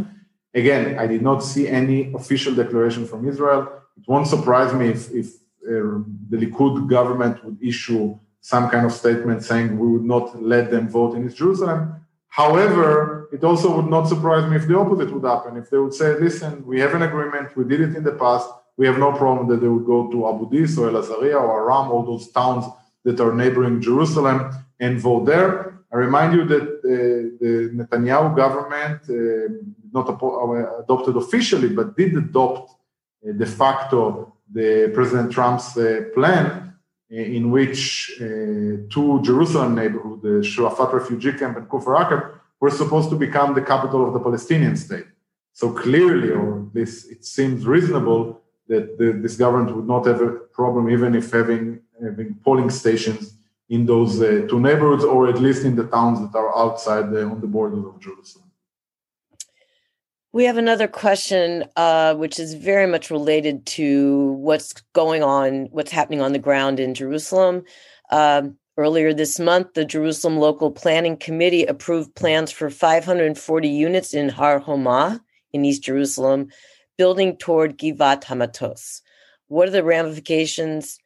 Again, 0.53 0.97
I 0.97 1.07
did 1.07 1.21
not 1.21 1.39
see 1.43 1.67
any 1.67 2.13
official 2.13 2.53
declaration 2.55 3.05
from 3.05 3.27
Israel. 3.27 3.61
It 3.97 4.07
won't 4.07 4.27
surprise 4.27 4.73
me 4.73 4.87
if, 4.89 5.11
if 5.11 5.27
uh, 5.67 6.01
the 6.29 6.37
Likud 6.37 6.89
government 6.89 7.43
would 7.43 7.57
issue 7.61 8.17
some 8.39 8.69
kind 8.69 8.85
of 8.85 8.93
statement 8.93 9.43
saying 9.43 9.77
we 9.77 9.87
would 9.87 10.05
not 10.05 10.41
let 10.41 10.71
them 10.71 10.87
vote 10.87 11.15
in 11.15 11.25
East 11.25 11.37
Jerusalem. 11.37 11.95
However, 12.29 13.27
it 13.31 13.43
also 13.43 13.75
would 13.75 13.89
not 13.89 14.07
surprise 14.07 14.49
me 14.49 14.55
if 14.55 14.67
the 14.67 14.77
opposite 14.77 15.11
would 15.13 15.25
happen. 15.25 15.57
If 15.57 15.69
they 15.69 15.77
would 15.77 15.93
say, 15.93 16.17
listen, 16.19 16.65
we 16.65 16.79
have 16.79 16.93
an 16.93 17.01
agreement, 17.01 17.55
we 17.57 17.63
did 17.65 17.81
it 17.81 17.95
in 17.95 18.03
the 18.03 18.13
past, 18.13 18.49
we 18.77 18.85
have 18.85 18.99
no 18.99 19.11
problem 19.11 19.47
that 19.49 19.59
they 19.61 19.67
would 19.67 19.85
go 19.85 20.09
to 20.11 20.27
Abu 20.27 20.49
Dis 20.49 20.77
or 20.77 20.87
El 20.89 20.97
Azariah 20.97 21.37
or 21.37 21.63
Aram, 21.63 21.91
all 21.91 22.03
those 22.03 22.29
towns 22.29 22.65
that 23.03 23.19
are 23.19 23.33
neighboring 23.33 23.81
Jerusalem, 23.81 24.51
and 24.79 24.99
vote 24.99 25.25
there. 25.25 25.79
I 25.91 25.97
remind 25.97 26.33
you 26.33 26.45
that 26.45 26.61
uh, 26.61 26.89
the 27.41 27.71
Netanyahu 27.73 28.35
government 28.35 29.01
uh, 29.09 29.53
not 29.91 30.07
uh, 30.09 30.79
adopted 30.83 31.15
officially, 31.15 31.69
but 31.69 31.95
did 31.97 32.15
adopt 32.15 32.71
uh, 33.27 33.31
de 33.31 33.45
facto 33.45 34.33
the 34.51 34.91
President 34.93 35.31
Trump's 35.31 35.75
uh, 35.77 36.01
plan 36.13 36.75
in 37.09 37.51
which 37.51 38.11
uh, 38.19 38.25
two 38.89 39.21
Jerusalem 39.23 39.75
neighborhoods, 39.75 40.21
the 40.21 40.35
Shuafat 40.51 40.91
refugee 40.93 41.33
camp 41.33 41.57
and 41.57 41.67
Kufr 41.69 41.97
Akab, 41.97 42.33
were 42.59 42.69
supposed 42.69 43.09
to 43.09 43.15
become 43.15 43.53
the 43.53 43.61
capital 43.61 44.05
of 44.05 44.13
the 44.13 44.19
Palestinian 44.19 44.75
state. 44.75 45.05
So 45.53 45.71
clearly, 45.71 46.31
or 46.31 46.67
this 46.73 47.05
it 47.05 47.23
seems 47.25 47.65
reasonable 47.65 48.41
that 48.67 48.97
the, 48.97 49.13
this 49.13 49.35
government 49.35 49.75
would 49.75 49.87
not 49.87 50.05
have 50.05 50.21
a 50.21 50.31
problem 50.31 50.89
even 50.89 51.15
if 51.15 51.31
having 51.31 51.81
having 52.01 52.35
polling 52.43 52.69
stations 52.69 53.33
in 53.69 53.85
those 53.85 54.21
uh, 54.21 54.45
two 54.49 54.59
neighborhoods, 54.59 55.03
or 55.03 55.27
at 55.27 55.39
least 55.39 55.65
in 55.65 55.75
the 55.75 55.87
towns 55.87 56.19
that 56.19 56.37
are 56.37 56.57
outside 56.57 57.11
the, 57.11 57.23
on 57.23 57.41
the 57.41 57.47
borders 57.47 57.83
of 57.85 57.99
Jerusalem. 57.99 58.47
We 60.31 60.45
have 60.45 60.57
another 60.57 60.87
question, 60.87 61.65
uh, 61.75 62.13
which 62.15 62.39
is 62.39 62.53
very 62.53 62.85
much 62.85 63.09
related 63.09 63.65
to 63.77 64.33
what's 64.33 64.73
going 64.93 65.23
on, 65.23 65.67
what's 65.71 65.91
happening 65.91 66.21
on 66.21 66.33
the 66.33 66.39
ground 66.39 66.79
in 66.79 66.93
Jerusalem. 66.93 67.63
Uh, 68.11 68.43
earlier 68.77 69.13
this 69.13 69.39
month, 69.39 69.73
the 69.73 69.85
Jerusalem 69.85 70.37
Local 70.37 70.71
Planning 70.71 71.17
Committee 71.17 71.65
approved 71.65 72.13
plans 72.15 72.51
for 72.51 72.69
540 72.69 73.67
units 73.67 74.13
in 74.13 74.29
Har 74.29 74.59
Homa 74.59 75.21
in 75.53 75.65
East 75.65 75.83
Jerusalem, 75.83 76.49
building 76.97 77.37
toward 77.37 77.77
Givat 77.77 78.23
Hamatos. 78.23 79.01
What 79.47 79.67
are 79.67 79.71
the 79.71 79.83
ramifications 79.83 80.99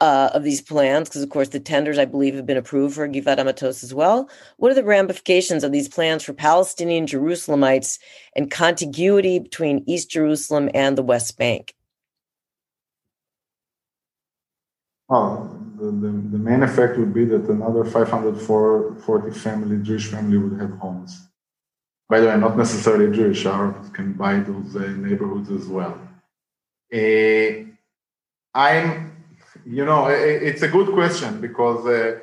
uh, 0.00 0.30
of 0.32 0.44
these 0.44 0.62
plans, 0.62 1.08
because 1.08 1.22
of 1.22 1.28
course 1.28 1.48
the 1.50 1.60
tenders, 1.60 1.98
I 1.98 2.06
believe, 2.06 2.34
have 2.34 2.46
been 2.46 2.56
approved 2.56 2.94
for 2.94 3.06
Givat 3.06 3.38
Hamatos 3.38 3.84
as 3.84 3.92
well. 3.92 4.30
What 4.56 4.72
are 4.72 4.74
the 4.74 4.84
ramifications 4.84 5.62
of 5.62 5.72
these 5.72 5.88
plans 5.88 6.22
for 6.22 6.32
Palestinian 6.32 7.06
Jerusalemites 7.06 7.98
and 8.34 8.50
contiguity 8.50 9.38
between 9.38 9.84
East 9.86 10.10
Jerusalem 10.10 10.70
and 10.74 10.96
the 10.96 11.02
West 11.02 11.36
Bank? 11.36 11.74
Well, 15.08 15.60
the, 15.76 15.86
the, 15.86 16.08
the 16.08 16.38
main 16.38 16.62
effect 16.62 16.96
would 16.96 17.12
be 17.12 17.24
that 17.26 17.48
another 17.48 17.84
540 17.84 19.38
family, 19.38 19.82
Jewish 19.82 20.06
family 20.06 20.38
would 20.38 20.60
have 20.60 20.70
homes. 20.78 21.29
By 22.10 22.18
the 22.18 22.26
way, 22.26 22.36
not 22.36 22.58
necessarily 22.58 23.16
Jewish, 23.16 23.46
Arabs 23.46 23.88
can 23.90 24.14
buy 24.14 24.40
those 24.40 24.74
uh, 24.74 24.80
neighborhoods 25.06 25.48
as 25.48 25.68
well. 25.68 25.96
Uh, 26.92 27.48
I'm 28.52 28.88
you 29.64 29.84
know, 29.84 30.06
it's 30.08 30.62
a 30.62 30.68
good 30.68 30.92
question 30.92 31.40
because 31.40 31.86
uh, 31.86 32.18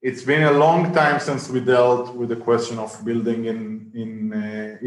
it's 0.00 0.22
been 0.22 0.44
a 0.44 0.52
long 0.52 0.92
time 0.92 1.18
since 1.18 1.48
we 1.48 1.58
dealt 1.60 2.14
with 2.14 2.28
the 2.28 2.36
question 2.36 2.78
of 2.78 2.90
building 3.04 3.46
in 3.46 3.60
in 4.02 4.14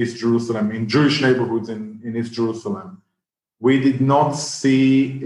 East 0.01 0.15
Jerusalem, 0.23 0.71
in 0.71 0.87
Jewish 0.87 1.21
neighborhoods 1.21 1.67
in, 1.67 1.99
in 2.05 2.15
East 2.15 2.33
Jerusalem. 2.39 3.01
We 3.59 3.81
did 3.87 3.99
not 3.99 4.31
see 4.33 5.19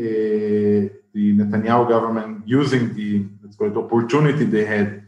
the 1.13 1.25
Netanyahu 1.39 1.88
government 1.95 2.47
using 2.47 2.84
the 2.95 3.09
let's 3.43 3.55
call 3.57 3.67
it 3.71 3.77
opportunity 3.77 4.45
they 4.45 4.65
had 4.65 5.03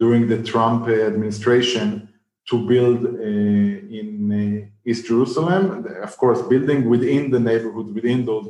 during 0.00 0.26
the 0.26 0.42
Trump 0.42 0.88
administration 0.88 2.09
to 2.50 2.66
build 2.66 3.06
uh, 3.06 3.98
in 3.98 4.10
uh, 4.32 4.90
East 4.90 5.06
Jerusalem. 5.06 5.86
Of 6.02 6.16
course, 6.18 6.42
building 6.42 6.88
within 6.88 7.30
the 7.30 7.40
neighborhood, 7.40 7.94
within 7.94 8.24
those 8.24 8.48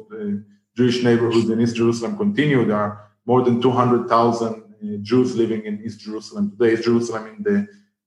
Jewish 0.77 1.03
neighborhoods 1.03 1.51
in 1.51 1.61
East 1.61 1.77
Jerusalem 1.77 2.17
continue. 2.17 2.65
There 2.65 2.77
are 2.77 3.11
more 3.27 3.43
than 3.43 3.61
200,000 3.61 4.49
uh, 4.49 4.97
Jews 5.03 5.37
living 5.37 5.65
in 5.67 5.83
East 5.85 6.01
Jerusalem 6.01 6.51
today. 6.51 6.73
East 6.75 6.85
Jerusalem 6.85 7.27
in 7.27 7.43
the 7.43 7.57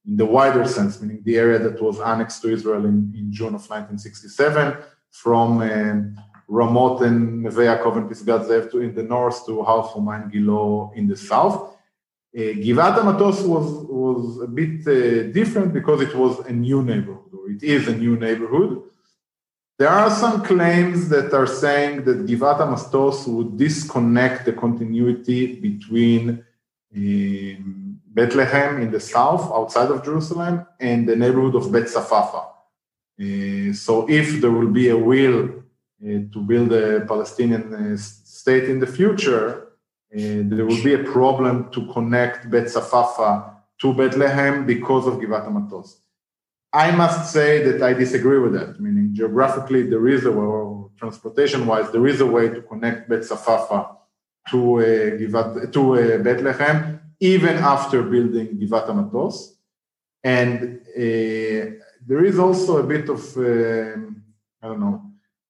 in 0.05 0.17
the 0.17 0.25
wider 0.25 0.65
sense, 0.67 0.99
meaning 1.01 1.21
the 1.23 1.37
area 1.37 1.59
that 1.59 1.81
was 1.81 2.01
annexed 2.01 2.41
to 2.41 2.51
Israel 2.51 2.83
in, 2.85 3.13
in 3.15 3.31
June 3.31 3.55
of 3.55 3.63
1967, 3.69 4.75
from 5.11 5.61
um, 5.61 6.17
Ramot 6.49 7.01
and 7.03 7.43
Neve 7.43 7.53
Yaakov 7.53 7.97
and 7.97 8.09
Pisgat 8.09 8.45
Zev 8.47 8.69
to 8.71 8.81
in 8.81 8.93
the 8.93 9.03
north 9.03 9.45
to 9.45 9.63
Har 9.63 9.89
and 9.95 10.31
Gilo 10.31 10.93
in 10.95 11.07
the 11.07 11.15
south. 11.15 11.72
Uh, 12.35 12.57
Givat 12.63 13.03
Matos 13.05 13.41
was, 13.43 13.85
was 13.87 14.41
a 14.41 14.47
bit 14.47 14.87
uh, 14.87 15.31
different 15.31 15.71
because 15.71 16.01
it 16.01 16.15
was 16.15 16.39
a 16.47 16.51
new 16.51 16.81
neighborhood, 16.81 17.31
or 17.31 17.51
it 17.51 17.61
is 17.61 17.87
a 17.87 17.95
new 17.95 18.15
neighborhood. 18.15 18.81
There 19.77 19.89
are 19.89 20.09
some 20.09 20.43
claims 20.43 21.09
that 21.09 21.31
are 21.33 21.45
saying 21.45 22.05
that 22.05 22.25
Givat 22.25 22.59
Mastos 22.59 23.27
would 23.27 23.57
disconnect 23.57 24.45
the 24.45 24.53
continuity 24.53 25.59
between 25.59 26.43
um, 26.95 27.99
Bethlehem 28.07 28.81
in 28.81 28.91
the 28.91 28.99
south, 28.99 29.51
outside 29.51 29.89
of 29.89 30.03
Jerusalem, 30.03 30.65
and 30.79 31.07
the 31.07 31.15
neighborhood 31.15 31.55
of 31.55 31.71
Bet 31.71 31.87
Safafa. 31.87 32.47
Uh, 33.19 33.73
so, 33.73 34.07
if 34.09 34.41
there 34.41 34.51
will 34.51 34.71
be 34.71 34.89
a 34.89 34.97
will 34.97 35.49
uh, 35.49 36.19
to 36.33 36.39
build 36.47 36.73
a 36.73 37.01
Palestinian 37.01 37.73
uh, 37.73 37.97
state 37.97 38.65
in 38.65 38.79
the 38.79 38.87
future, 38.87 39.62
there 40.13 40.65
will 40.65 40.83
be 40.83 40.93
a 40.93 41.03
problem 41.03 41.71
to 41.71 41.87
connect 41.87 42.49
Bet 42.49 42.67
Safafa 42.69 43.51
to 43.81 43.93
Bethlehem 43.93 44.65
because 44.65 45.07
of 45.07 45.15
Givat 45.15 45.51
Matos. 45.51 45.99
I 46.71 46.91
must 46.91 47.31
say 47.31 47.63
that 47.63 47.81
I 47.83 47.93
disagree 47.93 48.39
with 48.39 48.53
that, 48.53 48.79
meaning 48.79 49.13
geographically 49.13 49.83
there 49.83 50.07
is 50.07 50.25
a 50.25 50.31
way, 50.31 50.45
or 50.45 50.89
transportation-wise, 50.97 51.91
there 51.91 52.07
is 52.07 52.21
a 52.21 52.25
way 52.25 52.49
to 52.49 52.61
connect 52.61 53.09
Bet 53.09 53.21
Safafa 53.21 53.97
to, 54.49 54.79
uh, 54.79 54.83
Givat, 55.19 55.71
to 55.71 55.93
uh, 55.95 56.17
Bethlehem, 56.17 56.99
even 57.19 57.57
after 57.57 58.01
building 58.03 58.57
Givat 58.59 58.87
Amatos. 58.87 59.55
And 60.23 60.81
uh, 60.95 61.77
there 62.07 62.25
is 62.25 62.39
also 62.39 62.77
a 62.77 62.83
bit 62.83 63.09
of, 63.09 63.21
um, 63.37 64.23
I 64.61 64.67
don't 64.67 64.79
know, 64.79 65.01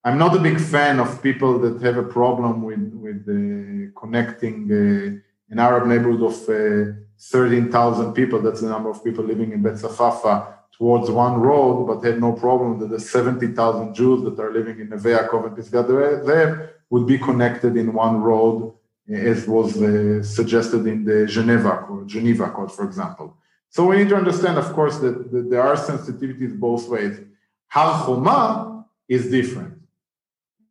I'm 0.04 0.18
not 0.18 0.36
a 0.36 0.40
big 0.40 0.60
fan 0.60 1.00
of 1.00 1.22
people 1.24 1.60
that 1.60 1.82
have 1.82 1.98
a 1.98 2.04
problem 2.04 2.64
with, 2.64 2.93
uh, 3.22 4.00
connecting 4.00 4.58
uh, 4.72 5.52
an 5.52 5.60
Arab 5.60 5.88
neighborhood 5.88 6.24
of 6.24 6.50
uh, 6.50 6.94
13,000 7.20 8.14
people, 8.14 8.42
that's 8.42 8.62
the 8.62 8.70
number 8.70 8.90
of 8.90 9.04
people 9.04 9.24
living 9.24 9.52
in 9.52 9.62
Bet 9.62 9.78
Safafa, 9.78 10.54
towards 10.78 11.10
one 11.10 11.40
road, 11.40 11.86
but 11.88 12.04
had 12.04 12.20
no 12.20 12.34
problem 12.34 12.80
that 12.80 12.90
the 12.90 13.00
70,000 13.00 13.94
Jews 13.94 14.24
that 14.24 14.40
are 14.40 14.52
living 14.52 14.80
in 14.80 14.90
Neve 14.90 15.04
Yaakov 15.04 15.48
and 15.48 15.58
Pisgat 15.58 15.88
Zev 15.88 16.70
would 16.90 17.08
be 17.08 17.18
connected 17.18 17.78
in 17.78 17.94
one 17.94 18.22
road, 18.22 18.74
as 19.10 19.48
was 19.48 19.82
uh, 19.82 20.24
suggested 20.24 20.86
in 20.88 21.06
the 21.06 21.26
Geneva 21.26 22.04
Geneva 22.06 22.46
Accord, 22.46 22.72
for 22.72 22.86
example. 22.86 23.38
So 23.70 23.86
we 23.88 23.98
need 23.98 24.10
to 24.10 24.16
understand, 24.16 24.58
of 24.58 24.72
course, 24.74 24.98
that, 25.00 25.32
that 25.32 25.50
there 25.50 25.62
are 25.62 25.76
sensitivities 25.76 26.58
both 26.58 26.88
ways. 26.88 27.20
Har 27.68 27.94
Homa 28.06 28.86
is 29.08 29.32
different 29.32 29.74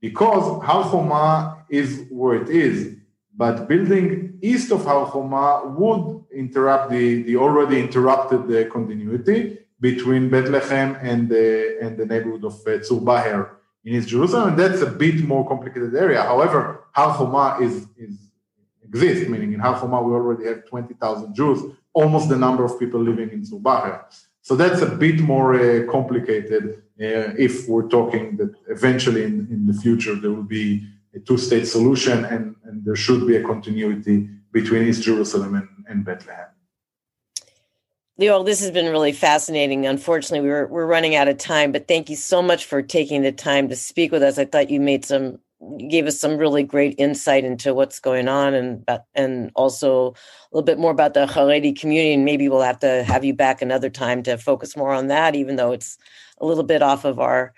because 0.00 0.62
Har 0.64 0.84
Homa 0.84 1.61
is 1.72 2.06
where 2.10 2.36
it 2.42 2.50
is, 2.50 2.96
but 3.34 3.66
building 3.66 4.38
east 4.42 4.70
of 4.70 4.84
Har 4.84 5.06
Homa 5.06 5.62
would 5.78 6.24
interrupt 6.30 6.90
the, 6.90 7.22
the 7.22 7.36
already 7.36 7.80
interrupted 7.80 8.46
the 8.46 8.66
continuity 8.66 9.58
between 9.80 10.28
Bethlehem 10.28 10.98
and 11.00 11.28
the, 11.28 11.78
and 11.80 11.96
the 11.96 12.04
neighborhood 12.04 12.44
of 12.44 12.54
uh, 12.60 12.78
Tzur 12.84 13.02
Baher 13.02 13.56
in 13.84 13.94
East 13.94 14.10
Jerusalem, 14.10 14.50
and 14.50 14.58
that's 14.58 14.82
a 14.82 14.86
bit 14.86 15.24
more 15.24 15.48
complicated 15.48 15.94
area. 15.96 16.22
However, 16.22 16.84
Har 16.92 17.10
Homa 17.10 17.58
is, 17.60 17.86
is 17.96 18.14
exists, 18.84 19.28
meaning 19.28 19.54
in 19.54 19.60
Har 19.60 19.74
Homa 19.74 20.02
we 20.02 20.12
already 20.12 20.44
have 20.44 20.66
20,000 20.66 21.34
Jews, 21.34 21.62
almost 21.94 22.28
the 22.28 22.36
number 22.36 22.64
of 22.64 22.78
people 22.78 23.00
living 23.00 23.30
in 23.30 23.40
Tzur 23.42 23.62
Baher. 23.62 24.04
So 24.42 24.56
that's 24.56 24.82
a 24.82 24.90
bit 25.04 25.20
more 25.20 25.54
uh, 25.54 25.90
complicated 25.90 26.82
uh, 27.00 27.32
if 27.46 27.66
we're 27.68 27.88
talking 27.88 28.36
that 28.36 28.52
eventually 28.68 29.24
in, 29.24 29.48
in 29.50 29.66
the 29.66 29.72
future 29.72 30.14
there 30.14 30.32
will 30.32 30.50
be 30.60 30.86
a 31.14 31.20
two-state 31.20 31.66
solution 31.66 32.24
and, 32.24 32.56
and 32.64 32.84
there 32.84 32.96
should 32.96 33.26
be 33.26 33.36
a 33.36 33.42
continuity 33.42 34.28
between 34.52 34.82
East 34.88 35.02
Jerusalem 35.02 35.54
and, 35.54 35.68
and 35.88 36.04
Bethlehem. 36.04 36.46
Lior, 38.20 38.44
this 38.44 38.60
has 38.60 38.70
been 38.70 38.90
really 38.92 39.12
fascinating. 39.12 39.86
Unfortunately, 39.86 40.46
we're 40.46 40.66
we're 40.66 40.86
running 40.86 41.14
out 41.14 41.28
of 41.28 41.38
time, 41.38 41.72
but 41.72 41.88
thank 41.88 42.10
you 42.10 42.16
so 42.16 42.42
much 42.42 42.66
for 42.66 42.82
taking 42.82 43.22
the 43.22 43.32
time 43.32 43.68
to 43.68 43.76
speak 43.76 44.12
with 44.12 44.22
us. 44.22 44.38
I 44.38 44.44
thought 44.44 44.70
you 44.70 44.80
made 44.80 45.04
some 45.04 45.38
gave 45.88 46.06
us 46.06 46.20
some 46.20 46.36
really 46.36 46.62
great 46.62 46.94
insight 46.98 47.44
into 47.44 47.72
what's 47.72 48.00
going 48.00 48.28
on 48.28 48.52
and 48.52 48.84
and 49.14 49.50
also 49.54 50.08
a 50.08 50.50
little 50.52 50.64
bit 50.64 50.78
more 50.78 50.90
about 50.90 51.14
the 51.14 51.26
Haredi 51.26 51.78
community. 51.78 52.12
And 52.12 52.24
maybe 52.24 52.48
we'll 52.48 52.60
have 52.60 52.80
to 52.80 53.02
have 53.04 53.24
you 53.24 53.32
back 53.32 53.62
another 53.62 53.88
time 53.88 54.22
to 54.24 54.36
focus 54.36 54.76
more 54.76 54.92
on 54.92 55.06
that, 55.06 55.34
even 55.34 55.56
though 55.56 55.72
it's 55.72 55.96
a 56.38 56.46
little 56.46 56.64
bit 56.64 56.82
off 56.82 57.04
of 57.04 57.18
our 57.18 57.54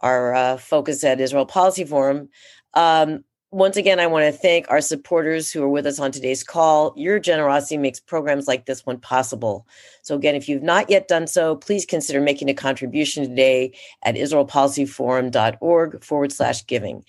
our 0.00 0.34
uh, 0.34 0.56
focus 0.56 1.04
at 1.04 1.20
Israel 1.20 1.46
Policy 1.46 1.84
Forum. 1.84 2.28
Um, 2.74 3.24
once 3.52 3.76
again, 3.76 3.98
I 3.98 4.06
want 4.06 4.32
to 4.32 4.38
thank 4.38 4.70
our 4.70 4.80
supporters 4.80 5.50
who 5.50 5.60
are 5.62 5.68
with 5.68 5.84
us 5.84 5.98
on 5.98 6.12
today's 6.12 6.44
call. 6.44 6.94
Your 6.96 7.18
generosity 7.18 7.76
makes 7.78 7.98
programs 7.98 8.46
like 8.46 8.66
this 8.66 8.86
one 8.86 8.98
possible. 8.98 9.66
So, 10.02 10.14
again, 10.14 10.36
if 10.36 10.48
you've 10.48 10.62
not 10.62 10.88
yet 10.88 11.08
done 11.08 11.26
so, 11.26 11.56
please 11.56 11.84
consider 11.84 12.20
making 12.20 12.48
a 12.48 12.54
contribution 12.54 13.28
today 13.28 13.72
at 14.04 14.14
israelpolicyforum.org 14.14 16.04
forward 16.04 16.30
slash 16.30 16.64
giving. 16.66 17.04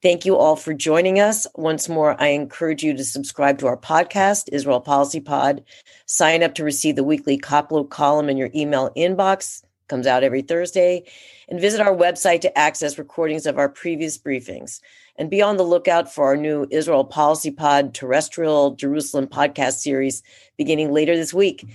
Thank 0.00 0.24
you 0.24 0.36
all 0.36 0.56
for 0.56 0.72
joining 0.72 1.20
us. 1.20 1.46
Once 1.54 1.90
more, 1.90 2.20
I 2.20 2.28
encourage 2.28 2.82
you 2.82 2.96
to 2.96 3.04
subscribe 3.04 3.58
to 3.58 3.66
our 3.66 3.76
podcast, 3.76 4.48
Israel 4.50 4.80
Policy 4.80 5.20
Pod. 5.20 5.62
Sign 6.06 6.42
up 6.42 6.54
to 6.54 6.64
receive 6.64 6.96
the 6.96 7.04
weekly 7.04 7.38
Koplow 7.38 7.88
column 7.88 8.30
in 8.30 8.38
your 8.38 8.50
email 8.54 8.90
inbox 8.96 9.62
comes 9.92 10.06
out 10.06 10.24
every 10.24 10.40
Thursday, 10.40 11.04
and 11.50 11.60
visit 11.60 11.78
our 11.78 11.94
website 11.94 12.40
to 12.40 12.58
access 12.58 12.96
recordings 12.96 13.44
of 13.44 13.58
our 13.58 13.68
previous 13.68 14.16
briefings. 14.16 14.80
And 15.16 15.28
be 15.28 15.42
on 15.42 15.58
the 15.58 15.64
lookout 15.64 16.10
for 16.10 16.24
our 16.24 16.36
new 16.36 16.66
Israel 16.70 17.04
Policy 17.04 17.50
Pod 17.50 17.92
terrestrial 17.92 18.70
Jerusalem 18.70 19.26
podcast 19.26 19.80
series 19.80 20.22
beginning 20.56 20.92
later 20.92 21.14
this 21.14 21.34
week. 21.34 21.68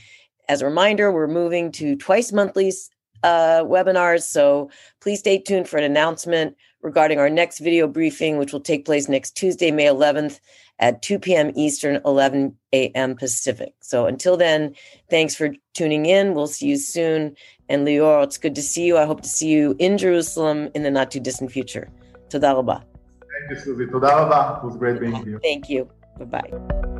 As 0.49 0.63
a 0.63 0.65
reminder, 0.65 1.11
we're 1.11 1.27
moving 1.27 1.71
to 1.73 1.95
twice 1.95 2.31
monthly 2.31 2.73
uh, 3.21 3.61
webinars, 3.63 4.23
so 4.23 4.71
please 4.99 5.19
stay 5.19 5.37
tuned 5.37 5.69
for 5.69 5.77
an 5.77 5.83
announcement 5.83 6.57
regarding 6.87 7.19
our 7.19 7.29
next 7.29 7.59
video 7.59 7.85
briefing, 7.85 8.37
which 8.37 8.53
will 8.53 8.61
take 8.61 8.85
place 8.85 9.09
next 9.09 9.31
Tuesday, 9.35 9.71
May 9.71 9.87
11th 9.87 10.39
at 10.79 11.01
2 11.01 11.19
p.m. 11.19 11.51
Eastern, 11.53 11.99
11 12.05 12.55
a.m. 12.71 13.15
Pacific. 13.15 13.73
So 13.81 14.05
until 14.05 14.37
then, 14.37 14.73
thanks 15.09 15.35
for 15.35 15.49
tuning 15.73 16.05
in. 16.05 16.33
We'll 16.33 16.47
see 16.47 16.67
you 16.67 16.77
soon. 16.77 17.35
And 17.67 17.85
Lior, 17.85 18.23
it's 18.23 18.37
good 18.37 18.55
to 18.55 18.61
see 18.61 18.85
you. 18.85 18.97
I 18.97 19.05
hope 19.05 19.21
to 19.21 19.29
see 19.29 19.49
you 19.49 19.75
in 19.79 19.97
Jerusalem 19.97 20.69
in 20.75 20.83
the 20.83 20.91
not 20.91 21.11
too 21.11 21.19
distant 21.19 21.51
future. 21.51 21.89
Toda. 22.29 22.53
Thank 22.53 23.49
you, 23.49 23.55
Susie. 23.57 23.85
Toda. 23.87 24.61
It 24.61 24.65
was 24.65 24.77
great 24.77 25.01
being 25.01 25.15
here. 25.25 25.39
Thank 25.43 25.69
you. 25.69 25.89
Bye 26.17 26.25
bye. 26.25 26.96